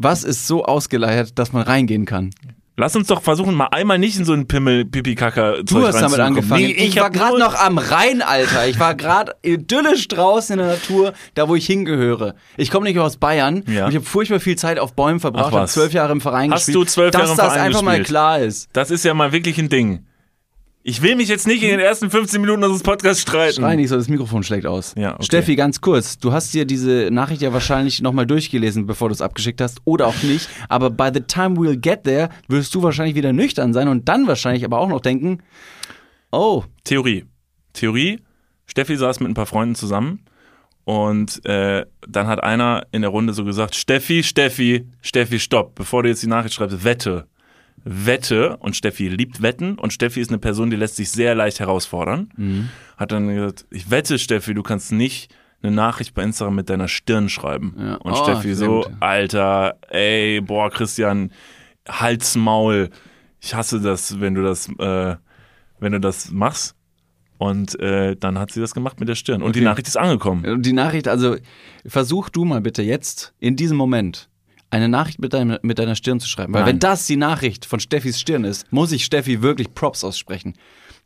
Was 0.00 0.22
ist 0.22 0.46
so 0.46 0.64
ausgeleiert, 0.64 1.38
dass 1.38 1.52
man 1.52 1.62
reingehen 1.62 2.04
kann? 2.04 2.30
Lass 2.76 2.94
uns 2.94 3.08
doch 3.08 3.20
versuchen, 3.22 3.56
mal 3.56 3.66
einmal 3.72 3.98
nicht 3.98 4.16
in 4.16 4.24
so 4.24 4.32
einen 4.32 4.46
pimmel 4.46 4.84
pipi 4.84 5.16
kacker 5.16 5.64
Du 5.64 5.84
hast 5.84 6.00
damit 6.00 6.20
angefangen. 6.20 6.62
Nee, 6.62 6.70
ich, 6.70 6.94
war 6.94 7.06
hab 7.06 7.12
gerade 7.12 7.36
noch 7.40 7.56
am 7.56 7.76
Rhein, 7.78 8.22
Alter. 8.22 8.68
Ich 8.68 8.78
war 8.78 8.94
gerade 8.94 9.34
idyllisch 9.42 10.06
draußen 10.06 10.52
in 10.52 10.58
der 10.64 10.74
Natur, 10.76 11.12
da 11.34 11.48
wo 11.48 11.56
ich 11.56 11.66
hingehöre. 11.66 12.36
Ich 12.56 12.70
komme 12.70 12.84
nicht 12.86 12.96
aus 13.00 13.16
Bayern. 13.16 13.64
Ja. 13.66 13.88
Ich 13.88 13.96
habe 13.96 14.04
furchtbar 14.04 14.38
viel 14.38 14.54
Zeit 14.54 14.78
auf 14.78 14.94
Bäumen 14.94 15.18
verbracht, 15.18 15.46
Ach 15.48 15.56
habe 15.58 15.66
zwölf 15.66 15.92
Jahre 15.92 16.12
im 16.12 16.20
Verein 16.20 16.52
Hast 16.52 16.66
gespielt. 16.66 16.76
du 16.76 16.84
zwölf 16.84 17.12
Jahre 17.14 17.24
dass 17.24 17.30
im 17.32 17.36
das 17.38 17.46
Verein 17.54 17.60
einfach 17.66 17.82
mal 17.82 17.90
gespielt? 17.98 18.06
klar 18.06 18.38
ist. 18.38 18.68
Das 18.72 18.92
ist 18.92 19.04
ja 19.04 19.12
mal 19.12 19.32
wirklich 19.32 19.58
ein 19.58 19.68
Ding. 19.68 20.04
Ich 20.82 21.02
will 21.02 21.16
mich 21.16 21.28
jetzt 21.28 21.46
nicht 21.46 21.62
in 21.62 21.70
den 21.70 21.80
ersten 21.80 22.10
15 22.10 22.40
Minuten 22.40 22.62
unseres 22.62 22.82
Podcasts 22.82 23.22
streiten. 23.22 23.56
Schrei 23.56 23.76
nicht 23.76 23.88
so, 23.88 23.96
das 23.96 24.08
Mikrofon 24.08 24.42
schlägt 24.42 24.64
aus. 24.64 24.94
Ja, 24.96 25.14
okay. 25.14 25.24
Steffi, 25.24 25.56
ganz 25.56 25.80
kurz. 25.80 26.18
Du 26.18 26.32
hast 26.32 26.54
dir 26.54 26.64
diese 26.64 27.10
Nachricht 27.10 27.42
ja 27.42 27.52
wahrscheinlich 27.52 28.00
nochmal 28.00 28.26
durchgelesen, 28.26 28.86
bevor 28.86 29.08
du 29.08 29.12
es 29.12 29.20
abgeschickt 29.20 29.60
hast. 29.60 29.80
Oder 29.84 30.06
auch 30.06 30.22
nicht. 30.22 30.48
Aber 30.68 30.88
by 30.90 31.10
the 31.12 31.20
time 31.20 31.56
we'll 31.56 31.76
get 31.76 32.04
there, 32.04 32.30
wirst 32.46 32.74
du 32.74 32.82
wahrscheinlich 32.82 33.16
wieder 33.16 33.32
nüchtern 33.32 33.72
sein 33.72 33.88
und 33.88 34.08
dann 34.08 34.26
wahrscheinlich 34.26 34.64
aber 34.64 34.78
auch 34.78 34.88
noch 34.88 35.00
denken, 35.00 35.42
oh, 36.30 36.64
Theorie. 36.84 37.24
Theorie. 37.72 38.20
Steffi 38.66 38.96
saß 38.96 39.20
mit 39.20 39.30
ein 39.30 39.34
paar 39.34 39.46
Freunden 39.46 39.74
zusammen 39.74 40.20
und 40.84 41.44
äh, 41.44 41.84
dann 42.06 42.28
hat 42.28 42.42
einer 42.42 42.86
in 42.92 43.02
der 43.02 43.10
Runde 43.10 43.34
so 43.34 43.44
gesagt, 43.44 43.74
Steffi, 43.74 44.22
Steffi, 44.22 44.86
Steffi, 45.02 45.38
stopp, 45.38 45.74
bevor 45.74 46.02
du 46.02 46.08
jetzt 46.08 46.22
die 46.22 46.28
Nachricht 46.28 46.54
schreibst, 46.54 46.82
wette. 46.82 47.26
Wette 47.90 48.56
und 48.58 48.76
Steffi 48.76 49.08
liebt 49.08 49.40
Wetten 49.42 49.78
und 49.78 49.92
Steffi 49.92 50.20
ist 50.20 50.28
eine 50.30 50.38
Person, 50.38 50.70
die 50.70 50.76
lässt 50.76 50.96
sich 50.96 51.10
sehr 51.10 51.34
leicht 51.34 51.60
herausfordern. 51.60 52.30
Mhm. 52.36 52.68
Hat 52.96 53.12
dann 53.12 53.28
gesagt, 53.28 53.66
ich 53.70 53.90
wette, 53.90 54.18
Steffi, 54.18 54.52
du 54.54 54.62
kannst 54.62 54.92
nicht 54.92 55.34
eine 55.62 55.72
Nachricht 55.72 56.14
bei 56.14 56.22
Instagram 56.22 56.54
mit 56.54 56.68
deiner 56.70 56.88
Stirn 56.88 57.28
schreiben. 57.28 57.74
Ja. 57.78 57.94
Und 57.96 58.12
Oh, 58.12 58.22
Steffi 58.24 58.54
so, 58.54 58.82
gut. 58.82 58.90
Alter, 59.00 59.78
ey, 59.88 60.40
boah, 60.40 60.70
Christian, 60.70 61.32
Hals, 61.88 62.36
Maul. 62.36 62.90
Ich 63.40 63.54
hasse 63.54 63.80
das, 63.80 64.20
wenn 64.20 64.34
du 64.34 64.42
das, 64.42 64.68
äh, 64.78 65.16
wenn 65.80 65.92
du 65.92 66.00
das 66.00 66.30
machst. 66.30 66.74
Und 67.38 67.78
äh, 67.80 68.16
dann 68.16 68.36
hat 68.38 68.50
sie 68.50 68.60
das 68.60 68.74
gemacht 68.74 68.98
mit 69.00 69.08
der 69.08 69.14
Stirn. 69.14 69.42
Und 69.42 69.54
die 69.54 69.60
Okay. 69.60 69.64
Nachricht 69.68 69.86
ist 69.88 69.96
angekommen. 69.96 70.44
Und 70.44 70.66
die 70.66 70.72
Nachricht, 70.72 71.06
also 71.08 71.36
versuch 71.86 72.28
du 72.30 72.44
mal 72.44 72.60
bitte 72.60 72.82
jetzt, 72.82 73.32
in 73.38 73.54
diesem 73.54 73.76
Moment, 73.76 74.27
eine 74.70 74.88
Nachricht 74.88 75.18
mit, 75.18 75.32
deinem, 75.32 75.58
mit 75.62 75.78
deiner 75.78 75.94
Stirn 75.94 76.20
zu 76.20 76.28
schreiben. 76.28 76.52
Weil 76.52 76.62
Nein. 76.62 76.72
wenn 76.74 76.78
das 76.78 77.06
die 77.06 77.16
Nachricht 77.16 77.64
von 77.64 77.80
Steffis 77.80 78.20
Stirn 78.20 78.44
ist, 78.44 78.70
muss 78.72 78.92
ich 78.92 79.04
Steffi 79.04 79.40
wirklich 79.42 79.74
Props 79.74 80.04
aussprechen. 80.04 80.54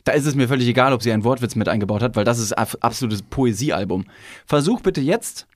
Da 0.04 0.12
ist 0.12 0.26
es 0.26 0.34
mir 0.34 0.48
völlig 0.48 0.66
egal, 0.66 0.92
ob 0.92 1.02
sie 1.02 1.12
einen 1.12 1.22
Wortwitz 1.22 1.54
mit 1.54 1.68
eingebaut 1.68 2.02
hat, 2.02 2.16
weil 2.16 2.24
das 2.24 2.40
ist 2.40 2.52
ab- 2.52 2.76
absolutes 2.80 3.22
Poesiealbum. 3.22 4.04
Versuch 4.46 4.80
bitte 4.80 5.00
jetzt, 5.00 5.46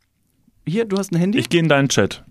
hier, 0.65 0.85
du 0.85 0.97
hast 0.99 1.11
ein 1.13 1.19
Handy? 1.19 1.39
Ich 1.39 1.49
gehe 1.49 1.59
in 1.61 1.69
deinen 1.69 1.89
Chat. 1.89 2.23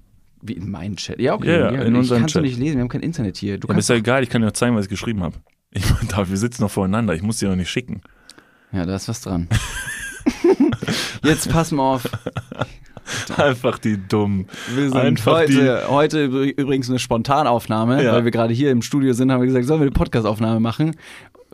Wie 0.42 0.54
in 0.54 0.70
meinen 0.72 0.96
Chat? 0.96 1.20
Ja, 1.20 1.34
okay. 1.34 1.60
Ja, 1.60 1.72
ja, 1.74 1.82
in 1.82 1.96
ich 1.96 2.08
du 2.08 2.26
Chat. 2.26 2.42
nicht 2.44 2.58
lesen, 2.58 2.76
wir 2.76 2.82
haben 2.82 2.90
kein 2.90 3.02
Internet 3.02 3.36
hier. 3.36 3.58
Du 3.58 3.68
Aber 3.68 3.78
ist 3.78 3.90
ja 3.90 3.96
egal, 3.96 4.24
ich 4.24 4.30
kann 4.30 4.42
dir 4.42 4.48
auch 4.48 4.54
zeigen, 4.54 4.76
was 4.76 4.86
ich 4.86 4.90
geschrieben 4.90 5.24
habe. 5.24 5.36
Ich 5.72 5.84
meine, 6.16 6.30
wir 6.30 6.38
sitzen 6.38 6.62
noch 6.62 6.72
voreinander, 6.72 7.14
ich 7.16 7.22
muss 7.22 7.38
dir 7.40 7.50
noch 7.50 7.56
nicht 7.58 7.70
schicken. 7.70 8.02
ja, 8.72 8.86
da 8.86 8.96
ist 8.96 9.10
was 9.10 9.20
dran. 9.22 9.50
jetzt 11.24 11.50
pass 11.50 11.72
mal 11.72 11.96
auf. 11.96 12.08
Einfach 13.38 13.78
die 13.80 13.98
Dummen. 13.98 14.48
Wir 14.74 14.86
sind 14.90 14.96
Einfach 14.96 15.34
heute, 15.34 15.84
heute 15.90 16.26
übr- 16.28 16.54
übrigens 16.58 16.90
eine 16.90 17.00
Spontanaufnahme, 17.00 18.04
Ja. 18.04 18.14
weil 18.14 18.24
wir 18.26 18.32
gerade 18.32 18.54
hier 18.54 18.72
im 18.72 18.82
Studio 18.82 19.14
sind, 19.14 19.32
haben 19.32 19.42
wir 19.42 19.48
gesagt, 19.48 19.66
sollen 19.66 19.80
wir 19.80 19.86
eine 19.86 19.92
Podcastaufnahme 19.92 20.60
machen? 20.60 20.96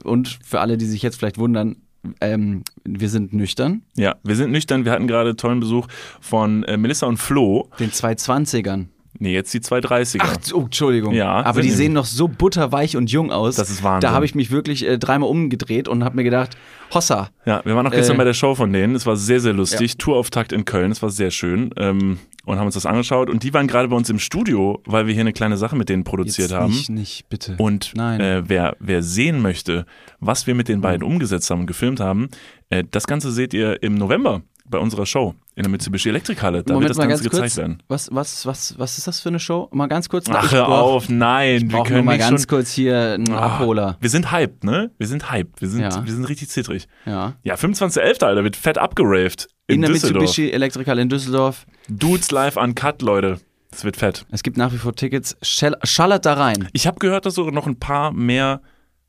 Und 0.03 0.39
für 0.43 0.59
alle, 0.61 0.77
die 0.77 0.85
sich 0.85 1.01
jetzt 1.01 1.17
vielleicht 1.17 1.37
wundern, 1.37 1.75
ähm, 2.19 2.63
wir 2.83 3.09
sind 3.09 3.31
nüchtern, 3.33 3.83
Ja, 3.95 4.15
wir 4.23 4.35
sind 4.35 4.51
nüchtern. 4.51 4.85
Wir 4.85 4.91
hatten 4.91 5.05
gerade 5.07 5.35
tollen 5.35 5.59
Besuch 5.59 5.87
von 6.19 6.63
äh, 6.63 6.75
Melissa 6.77 7.05
und 7.05 7.17
Flo. 7.17 7.69
den 7.79 7.91
220ern. 7.91 8.85
Nee, 9.21 9.33
jetzt 9.33 9.53
die 9.53 9.59
230er. 9.59 10.19
Ach, 10.23 10.35
oh, 10.55 10.61
Entschuldigung. 10.61 11.13
Ja, 11.13 11.45
aber 11.45 11.61
die 11.61 11.69
sehen 11.69 11.93
noch 11.93 12.05
so 12.05 12.27
butterweich 12.27 12.97
und 12.97 13.11
jung 13.11 13.31
aus. 13.31 13.55
Das 13.55 13.69
ist 13.69 13.83
Wahnsinn. 13.83 14.01
Da 14.09 14.15
habe 14.15 14.25
ich 14.25 14.33
mich 14.33 14.49
wirklich 14.49 14.83
äh, 14.83 14.97
dreimal 14.97 15.29
umgedreht 15.29 15.87
und 15.87 16.03
habe 16.03 16.15
mir 16.15 16.23
gedacht, 16.23 16.57
Hossa, 16.91 17.29
Ja, 17.45 17.61
wir 17.63 17.75
waren 17.75 17.85
auch 17.85 17.91
gestern 17.91 18.15
Äh, 18.15 18.17
bei 18.17 18.23
der 18.23 18.33
Show 18.33 18.55
von 18.55 18.73
denen. 18.73 18.95
Es 18.95 19.05
war 19.05 19.15
sehr, 19.15 19.39
sehr 19.39 19.53
lustig. 19.53 19.97
Tourauftakt 19.99 20.51
in 20.51 20.65
Köln. 20.65 20.91
Es 20.91 21.03
war 21.03 21.11
sehr 21.11 21.29
schön. 21.29 21.69
Ähm, 21.77 22.17
und 22.45 22.57
haben 22.57 22.65
uns 22.65 22.73
das 22.73 22.87
angeschaut. 22.87 23.29
Und 23.29 23.43
die 23.43 23.53
waren 23.53 23.67
gerade 23.67 23.87
bei 23.89 23.95
uns 23.95 24.09
im 24.09 24.17
Studio, 24.17 24.81
weil 24.85 25.05
wir 25.05 25.13
hier 25.13 25.21
eine 25.21 25.33
kleine 25.33 25.55
Sache 25.57 25.75
mit 25.75 25.89
denen 25.89 26.03
produziert 26.03 26.49
jetzt 26.49 26.59
haben. 26.59 26.73
nicht, 26.73 26.89
nicht, 26.89 27.29
bitte. 27.29 27.55
Und 27.59 27.91
Nein. 27.95 28.19
Äh, 28.19 28.43
wer, 28.49 28.75
wer 28.79 29.03
sehen 29.03 29.39
möchte, 29.39 29.85
was 30.19 30.47
wir 30.47 30.55
mit 30.55 30.67
den 30.67 30.81
beiden 30.81 31.03
umgesetzt 31.03 31.51
haben 31.51 31.61
und 31.61 31.67
gefilmt 31.67 31.99
haben, 31.99 32.29
äh, 32.71 32.83
das 32.89 33.05
Ganze 33.05 33.31
seht 33.31 33.53
ihr 33.53 33.83
im 33.83 33.93
November 33.93 34.41
bei 34.71 34.79
unserer 34.79 35.05
Show 35.05 35.35
in 35.55 35.63
der 35.63 35.69
Mitsubishi 35.69 36.09
Elektrikhalle. 36.09 36.63
Da 36.63 36.73
Moment 36.73 36.83
wird 36.83 36.89
das 36.91 36.97
mal 36.97 37.07
Ganze 37.07 37.23
ganz 37.23 37.31
gezeigt 37.31 37.53
kurz. 37.53 37.57
werden. 37.57 37.83
Was, 37.87 38.09
was, 38.11 38.45
was, 38.47 38.79
was 38.79 38.97
ist 38.97 39.05
das 39.07 39.19
für 39.19 39.29
eine 39.29 39.39
Show? 39.39 39.69
Mal 39.71 39.87
ganz 39.87 40.09
kurz. 40.09 40.27
Ach, 40.29 40.43
Ich 40.45 40.51
hör 40.51 40.67
auf, 40.67 41.09
nein. 41.09 41.69
Wir 41.71 41.83
können 41.83 42.05
mal 42.05 42.17
ganz 42.17 42.41
schon, 42.41 42.47
kurz 42.47 42.71
hier 42.71 43.13
einen 43.13 43.31
Ah, 43.31 43.57
Abholer. 43.57 43.97
Wir 43.99 44.09
sind 44.09 44.31
hyped, 44.31 44.63
ne? 44.63 44.89
Wir 44.97 45.07
sind 45.07 45.31
hyped. 45.31 45.61
Wir 45.61 45.69
sind, 45.69 45.81
Ja. 45.81 46.03
wir 46.05 46.11
sind 46.13 46.25
richtig 46.27 46.49
zittrig. 46.49 46.87
Ja. 47.05 47.33
Ja, 47.43 47.53
25.11., 47.55 48.23
Alter, 48.25 48.43
wird 48.43 48.55
fett 48.55 48.77
abgeraved. 48.79 49.47
In, 49.67 49.75
In, 49.75 49.81
der 49.81 49.91
Düsseldorf. 49.91 50.23
Mitsubishi 50.23 50.51
Elektrikhalle 50.51 51.01
in 51.03 51.09
Düsseldorf. 51.09 51.67
Dudes 51.87 52.31
live 52.31 52.57
uncut, 52.57 53.01
Leute. 53.03 53.39
Das 53.69 53.83
wird 53.85 53.95
fett. 53.97 54.25
Es 54.31 54.43
gibt 54.43 54.57
nach 54.57 54.73
wie 54.73 54.77
vor 54.77 54.93
Tickets. 54.95 55.37
Schall, 55.41 55.77
schallert 55.83 56.25
da 56.25 56.33
rein. 56.33 56.67
Ich 56.73 56.87
habe 56.87 56.99
gehört, 56.99 57.25
dass 57.25 57.35
sogar 57.35 57.53
noch 57.53 57.67
ein 57.67 57.79
paar 57.79 58.11
mehr 58.11 58.61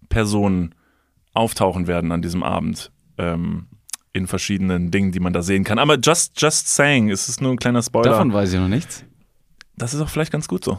Personen 0.09 0.75
auftauchen 1.35 1.87
werden 1.87 2.13
an 2.13 2.23
diesem 2.23 2.43
Abend. 2.43 2.93
Ähm, 3.19 3.67
in 4.13 4.27
verschiedenen 4.27 4.91
Dingen, 4.91 5.13
die 5.13 5.21
man 5.21 5.33
da 5.33 5.43
sehen 5.43 5.65
kann. 5.65 5.79
Aber 5.79 5.99
just, 5.99 6.41
just 6.41 6.69
saying, 6.69 7.11
es 7.11 7.29
ist 7.29 7.41
nur 7.41 7.51
ein 7.53 7.57
kleiner 7.59 7.83
Spoiler. 7.83 8.11
Davon 8.11 8.33
weiß 8.33 8.53
ich 8.53 8.59
noch 8.61 8.69
nichts. 8.69 9.05
das 9.77 9.95
ist 9.95 10.01
auch 10.01 10.09
vielleicht 10.09 10.33
ganz 10.33 10.49
gut 10.49 10.65
so. 10.65 10.79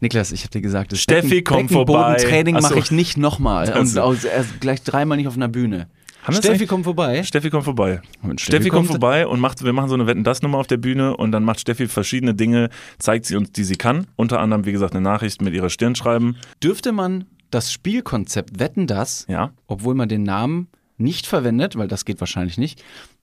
Niklas, 0.00 0.32
ich 0.32 0.42
habe 0.42 0.50
dir 0.50 0.60
gesagt, 0.62 0.92
das 0.92 1.00
Steffi, 1.00 1.42
komm 1.42 1.68
vorbei. 1.68 2.16
Training 2.16 2.56
Ach 2.56 2.62
so. 2.62 2.68
mache 2.70 2.78
ich 2.78 2.90
nicht 2.90 3.16
nochmal. 3.18 3.72
Und 3.78 3.86
so. 3.86 4.00
aus, 4.00 4.24
erst 4.24 4.60
gleich 4.60 4.82
dreimal 4.82 5.16
nicht 5.18 5.28
auf 5.28 5.36
einer 5.36 5.48
Bühne. 5.48 5.88
Das 6.26 6.38
Steffi, 6.38 6.54
eigentlich- 6.54 6.68
komm 6.68 6.82
vorbei. 6.82 7.22
Steffi 7.22 7.50
kommt 7.50 7.64
vorbei. 7.64 8.00
Und 8.22 8.40
Steffi, 8.40 8.68
kommt 8.70 8.88
vorbei 8.88 9.26
und 9.28 9.38
macht, 9.38 9.62
wir 9.62 9.72
machen 9.72 9.88
so 9.88 9.94
eine 9.94 10.06
Wetten-Das-Nummer 10.08 10.58
auf 10.58 10.66
der 10.66 10.78
Bühne 10.78 11.16
und 11.16 11.30
dann 11.30 11.44
macht 11.44 11.60
Steffi 11.60 11.86
verschiedene 11.86 12.34
Dinge, 12.34 12.70
zeigt 12.98 13.26
sie 13.26 13.36
uns, 13.36 13.52
die 13.52 13.62
sie 13.62 13.76
kann. 13.76 14.08
Unter 14.16 14.40
anderem, 14.40 14.64
wie 14.64 14.72
gesagt, 14.72 14.94
eine 14.94 15.02
Nachricht 15.02 15.40
mit 15.40 15.54
ihrer 15.54 15.70
Stirn 15.70 15.94
schreiben. 15.94 16.36
Dürfte 16.62 16.90
man 16.90 17.26
das 17.50 17.70
Spielkonzept 17.70 18.58
Wetten 18.58 18.88
das, 18.88 19.24
Ja. 19.28 19.52
obwohl 19.68 19.94
man 19.94 20.08
den 20.08 20.24
Namen 20.24 20.66
nicht 20.98 21.26
verwendet, 21.26 21.76
weil 21.76 21.88
das 21.88 22.04
geht 22.04 22.20
wahrscheinlich 22.20 22.58
nicht, 22.58 22.82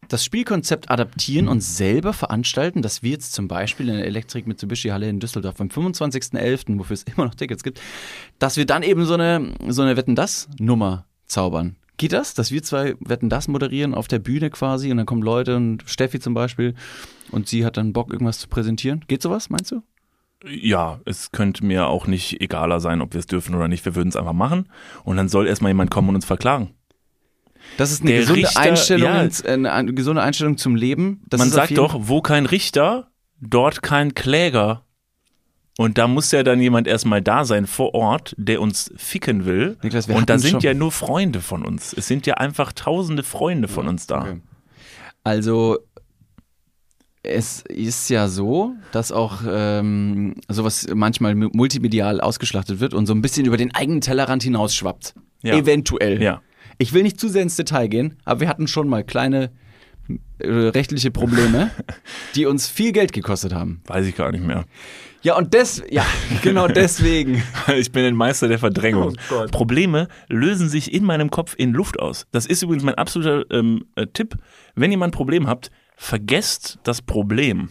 das 0.09 0.23
Spielkonzept 0.23 0.91
adaptieren 0.91 1.47
und 1.47 1.61
selber 1.61 2.13
veranstalten, 2.13 2.81
dass 2.81 3.03
wir 3.03 3.11
jetzt 3.11 3.33
zum 3.33 3.47
Beispiel 3.47 3.89
in 3.89 3.95
der 3.95 4.05
Elektrik 4.05 4.47
Mitsubishi 4.47 4.89
Halle 4.89 5.09
in 5.09 5.19
Düsseldorf 5.19 5.59
am 5.59 5.67
25.11., 5.67 6.77
wofür 6.77 6.93
es 6.93 7.03
immer 7.15 7.25
noch 7.25 7.35
Tickets 7.35 7.63
gibt, 7.63 7.81
dass 8.39 8.57
wir 8.57 8.65
dann 8.65 8.83
eben 8.83 9.05
so 9.05 9.13
eine, 9.13 9.53
so 9.67 9.81
eine 9.81 9.97
Wetten 9.97 10.15
das 10.15 10.49
Nummer 10.59 11.05
zaubern. 11.25 11.75
Geht 11.97 12.13
das, 12.13 12.33
dass 12.33 12.51
wir 12.51 12.63
zwei 12.63 12.95
Wetten 12.99 13.29
das 13.29 13.47
moderieren 13.47 13.93
auf 13.93 14.07
der 14.07 14.19
Bühne 14.19 14.49
quasi 14.49 14.89
und 14.91 14.97
dann 14.97 15.05
kommen 15.05 15.21
Leute 15.21 15.55
und 15.55 15.83
Steffi 15.85 16.19
zum 16.19 16.33
Beispiel 16.33 16.73
und 17.31 17.47
sie 17.47 17.65
hat 17.65 17.77
dann 17.77 17.93
Bock, 17.93 18.11
irgendwas 18.11 18.39
zu 18.39 18.47
präsentieren? 18.47 19.05
Geht 19.07 19.21
sowas, 19.21 19.49
meinst 19.49 19.71
du? 19.71 19.83
Ja, 20.45 20.99
es 21.05 21.31
könnte 21.31 21.65
mir 21.65 21.87
auch 21.87 22.05
nicht 22.05 22.41
egaler 22.41 22.79
sein, 22.79 23.01
ob 23.01 23.13
wir 23.13 23.19
es 23.19 23.27
dürfen 23.27 23.55
oder 23.55 23.67
nicht. 23.67 23.85
Wir 23.85 23.95
würden 23.95 24.09
es 24.09 24.17
einfach 24.17 24.33
machen 24.33 24.67
und 25.05 25.15
dann 25.15 25.29
soll 25.29 25.47
erstmal 25.47 25.69
jemand 25.69 25.91
kommen 25.91 26.09
und 26.09 26.15
uns 26.15 26.25
verklagen. 26.25 26.71
Das 27.77 27.91
ist 27.91 28.01
eine 28.01 28.11
Der 28.11 28.19
gesunde, 28.21 28.41
Richter- 28.47 28.59
Einstellung, 28.61 29.09
ja. 29.09 29.21
ins- 29.23 29.43
eine, 29.45 29.71
eine 29.71 29.93
gesunde 29.93 30.21
Einstellung 30.21 30.57
zum 30.57 30.75
Leben. 30.75 31.21
Das 31.27 31.39
Man 31.39 31.49
sagt 31.49 31.77
doch, 31.77 31.95
wo 32.01 32.21
kein 32.21 32.45
Richter, 32.45 33.07
dort 33.39 33.81
kein 33.81 34.13
Kläger. 34.13 34.83
Und 35.79 35.97
da 35.97 36.07
muss 36.07 36.31
ja 36.31 36.43
dann 36.43 36.61
jemand 36.61 36.87
erstmal 36.87 37.23
da 37.23 37.45
sein 37.45 37.65
vor 37.65 37.95
Ort, 37.95 38.35
der 38.37 38.61
uns 38.61 38.93
ficken 38.95 39.45
will. 39.45 39.77
Niklas, 39.81 40.07
und 40.07 40.29
da 40.29 40.37
sind 40.37 40.51
schon- 40.51 40.59
ja 40.61 40.75
nur 40.75 40.91
Freunde 40.91 41.41
von 41.41 41.65
uns. 41.65 41.93
Es 41.93 42.07
sind 42.07 42.27
ja 42.27 42.35
einfach 42.35 42.73
tausende 42.73 43.23
Freunde 43.23 43.67
von 43.67 43.87
uns 43.87 44.05
da. 44.05 44.21
Okay. 44.21 44.41
Also 45.23 45.79
es 47.23 47.61
ist 47.61 48.09
ja 48.09 48.27
so, 48.27 48.73
dass 48.91 49.11
auch 49.11 49.41
ähm, 49.49 50.35
sowas 50.49 50.85
manchmal 50.93 51.35
mu- 51.35 51.49
multimedial 51.53 52.19
ausgeschlachtet 52.19 52.79
wird 52.81 52.93
und 52.93 53.05
so 53.05 53.13
ein 53.13 53.21
bisschen 53.21 53.45
über 53.45 53.55
den 53.57 53.73
eigenen 53.73 54.01
Tellerrand 54.01 54.43
hinausschwappt. 54.43 55.15
Ja. 55.41 55.55
Eventuell. 55.55 56.21
Ja. 56.21 56.41
Ich 56.83 56.91
will 56.91 57.03
nicht 57.03 57.17
zu 57.17 57.29
sehr 57.29 57.43
ins 57.43 57.55
Detail 57.55 57.87
gehen, 57.87 58.17
aber 58.25 58.41
wir 58.41 58.49
hatten 58.49 58.67
schon 58.67 58.89
mal 58.89 59.05
kleine 59.05 59.51
äh, 60.39 60.49
rechtliche 60.49 61.11
Probleme, 61.11 61.71
die 62.35 62.45
uns 62.45 62.67
viel 62.67 62.91
Geld 62.91 63.13
gekostet 63.13 63.53
haben. 63.53 63.81
Weiß 63.87 64.05
ich 64.05 64.17
gar 64.17 64.33
nicht 64.33 64.43
mehr. 64.43 64.65
Ja, 65.21 65.37
und 65.37 65.53
des, 65.53 65.81
ja, 65.89 66.05
genau 66.41 66.67
deswegen. 66.81 67.41
Ich 67.77 67.93
bin 67.93 68.03
ein 68.03 68.17
Meister 68.17 68.49
der 68.49 68.59
Verdrängung. 68.59 69.15
Oh. 69.31 69.45
Probleme 69.49 70.09
lösen 70.27 70.67
sich 70.67 70.93
in 70.93 71.05
meinem 71.05 71.29
Kopf 71.29 71.55
in 71.57 71.71
Luft 71.71 72.01
aus. 72.01 72.27
Das 72.33 72.45
ist 72.45 72.61
übrigens 72.61 72.83
mein 72.83 72.95
absoluter 72.95 73.45
ähm, 73.49 73.85
äh, 73.95 74.05
Tipp. 74.07 74.35
Wenn 74.75 74.91
ihr 74.91 74.97
mal 74.97 75.05
ein 75.05 75.11
Problem 75.11 75.47
habt, 75.47 75.71
vergesst 75.95 76.79
das 76.83 77.01
Problem. 77.01 77.69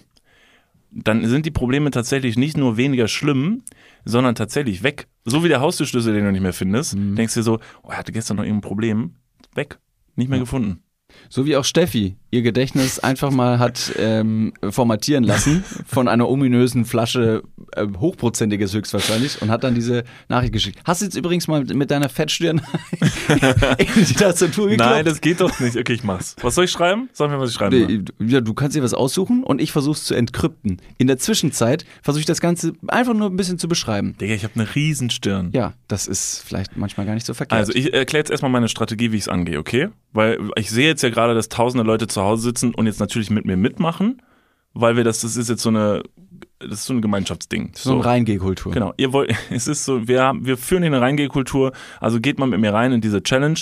Dann 0.91 1.27
sind 1.27 1.45
die 1.45 1.51
Probleme 1.51 1.91
tatsächlich 1.91 2.39
nicht 2.39 2.57
nur 2.57 2.79
weniger 2.79 3.09
schlimm, 3.09 3.63
sondern 4.05 4.35
tatsächlich 4.35 4.83
weg. 4.83 5.07
So 5.25 5.45
wie 5.45 5.49
der 5.49 5.61
Haustürschlüssel, 5.61 6.15
den 6.15 6.25
du 6.25 6.33
nicht 6.33 6.43
mehr 6.43 6.53
findest, 6.53 6.97
Mhm. 6.97 7.17
denkst 7.17 7.35
du 7.35 7.41
dir 7.41 7.45
so, 7.45 7.59
oh, 7.83 7.91
er 7.91 7.99
hatte 7.99 8.13
gestern 8.13 8.37
noch 8.39 8.45
irgendein 8.45 8.69
Problem. 8.69 9.17
Weg. 9.55 9.79
Nicht 10.17 10.29
mehr 10.29 10.39
gefunden. 10.39 10.83
So 11.29 11.45
wie 11.47 11.57
auch 11.57 11.65
Steffi 11.65 12.17
ihr 12.33 12.43
Gedächtnis 12.43 12.99
einfach 12.99 13.31
mal 13.31 13.59
hat 13.59 13.93
ähm, 13.99 14.55
formatieren 14.71 15.23
lassen 15.23 15.65
von 15.87 16.09
einer 16.09 16.29
ominösen 16.29 16.87
Flasche 16.87 17.43
äh, 17.77 17.87
hochprozentiges 17.99 18.73
höchstwahrscheinlich 18.75 19.43
und 19.43 19.51
hat 19.51 19.65
dann 19.65 19.75
diese 19.75 20.05
Nachricht 20.29 20.55
geschickt. 20.55 20.81
Hast 20.85 21.03
du 21.03 21.05
jetzt 21.05 21.15
übrigens 21.15 21.47
mal 21.47 21.63
mit 21.63 21.91
deiner 21.91 22.09
Fettstirn 22.09 22.63
in 23.79 24.05
die 24.07 24.15
Tastatur 24.15 24.71
geklopft? 24.71 24.91
Nein, 24.93 25.05
das 25.05 25.21
geht 25.21 25.43
doch 25.43 25.61
nicht. 25.61 25.77
Okay, 25.77 25.93
ich 25.93 26.05
mach's. 26.05 26.35
Was 26.41 26.55
soll 26.55 26.65
ich 26.65 26.71
schreiben? 26.71 27.11
Sag 27.13 27.31
mir, 27.31 27.39
was 27.39 27.51
ich 27.51 27.57
schreiben 27.57 28.05
soll. 28.19 28.29
Ja, 28.29 28.41
du 28.41 28.55
kannst 28.55 28.75
dir 28.77 28.83
was 28.83 28.95
aussuchen 28.95 29.45
und 29.45 29.61
ich 29.61 29.71
versuche 29.71 29.97
es 29.97 30.05
zu 30.05 30.15
entkrypten. 30.15 30.81
In 30.97 31.09
der 31.09 31.19
Zwischenzeit 31.19 31.85
versuche 32.01 32.21
ich 32.21 32.27
das 32.27 32.41
Ganze 32.41 32.73
einfach 32.89 33.13
nur 33.13 33.29
ein 33.29 33.37
bisschen 33.37 33.59
zu 33.59 33.69
beschreiben. 33.69 34.17
Digga, 34.19 34.33
ich 34.33 34.45
habe 34.45 34.55
eine 34.55 34.75
Riesenstirn. 34.75 35.51
Ja, 35.53 35.75
das 35.87 36.07
ist 36.07 36.43
vielleicht 36.47 36.79
manchmal 36.79 37.05
gar 37.05 37.13
nicht 37.13 37.27
so 37.27 37.35
verkehrt. 37.35 37.59
Also 37.59 37.75
ich 37.75 37.93
erkläre 37.93 38.23
jetzt 38.23 38.31
erstmal 38.31 38.51
meine 38.51 38.71
Strategie, 38.71 39.13
wie 39.13 39.17
ich 39.17 39.23
es 39.23 39.29
angehe, 39.29 39.59
okay? 39.59 39.91
Weil 40.15 40.39
ich 40.57 40.71
sehe 40.71 40.87
jetzt 40.87 41.03
ja 41.03 41.11
gerade, 41.11 41.35
dass 41.35 41.49
tausende 41.49 41.85
Leute 41.85 42.07
zu 42.07 42.22
Hause 42.23 42.43
sitzen 42.43 42.75
und 42.75 42.87
jetzt 42.87 43.01
natürlich 43.01 43.31
mit 43.31 43.45
mir 43.45 43.57
mitmachen, 43.57 44.23
weil 44.75 44.97
wir 44.97 45.05
das, 45.05 45.21
das 45.21 45.37
ist 45.37 45.49
jetzt 45.49 45.63
so 45.63 45.69
eine, 45.69 46.03
das 46.59 46.81
ist 46.81 46.85
so 46.87 46.95
ein 46.95 47.03
Gemeinschaftsding. 47.03 47.73
so 47.75 47.93
eine 47.93 48.05
Reingehkultur. 48.05 48.73
Genau. 48.73 48.93
Ihr 48.97 49.13
wollt, 49.13 49.35
es 49.51 49.69
ist 49.69 49.85
so, 49.85 50.09
wir, 50.09 50.23
haben, 50.23 50.47
wir 50.47 50.57
führen 50.57 50.83
hier 50.83 50.93
eine 50.93 51.01
Reingehkultur, 51.01 51.73
also 52.01 52.21
geht 52.21 52.39
mal 52.39 52.47
mit 52.47 52.61
mir 52.61 52.73
rein 52.73 52.93
in 52.93 53.01
diese 53.01 53.23
Challenge 53.23 53.61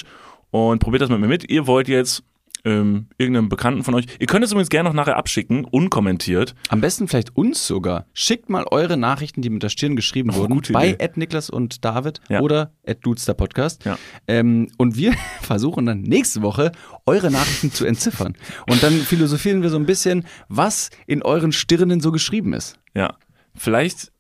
und 0.51 0.81
probiert 0.81 1.03
das 1.03 1.11
mit 1.11 1.21
mir 1.21 1.29
mit. 1.29 1.51
Ihr 1.51 1.67
wollt 1.67 1.89
jetzt 1.89 2.23
ähm, 2.65 3.09
irgendeinem 3.19 3.49
Bekannten 3.49 3.85
von 3.85 3.95
euch, 3.95 4.07
ihr 4.19 4.27
könnt 4.27 4.45
es 4.45 4.53
übrigens 4.53 4.69
gerne 4.71 4.89
noch 4.89 4.95
nachher 4.95 5.17
abschicken, 5.17 5.65
unkommentiert. 5.65 6.55
Am 6.69 6.81
besten 6.81 7.09
vielleicht 7.09 7.37
uns 7.37 7.67
sogar. 7.67 8.07
Schickt 8.13 8.49
mal 8.51 8.65
eure 8.71 8.97
Nachrichten, 8.97 9.43
die 9.43 9.51
mit 9.51 9.63
der 9.63 9.69
Stirn 9.69 9.97
geschrieben 9.97 10.35
wurden, 10.35 10.55
gute 10.55 10.73
bei. 10.73 10.97
Ed 10.99 11.17
Niklas 11.17 11.51
und 11.51 11.85
David 11.85 12.21
Ja. 12.29 12.41
oder 12.41 12.73
Ed 12.83 12.99
Dudes 13.05 13.25
der 13.25 13.35
Podcast. 13.35 13.85
Ja. 13.85 13.99
Ähm, 14.27 14.69
und 14.79 14.97
wir 14.97 15.15
versuchen 15.43 15.87
dann 15.87 16.03
nächste 16.03 16.43
Woche 16.43 16.73
eure 17.07 17.31
Nachrichten 17.31 17.73
zu 17.73 17.85
entziffern. 17.87 18.37
Und 18.69 18.83
dann 18.83 18.93
philosophieren 18.93 19.63
wir 19.63 19.71
so 19.71 19.77
ein 19.77 19.87
bisschen, 19.87 20.25
was 20.49 20.91
in 21.07 21.23
euren 21.23 21.53
Stirnen 21.53 22.01
so 22.01 22.13
geschrieben 22.13 22.53
ist. 22.53 22.79
Ja. 22.95 23.17
Vielleicht. 23.55 24.13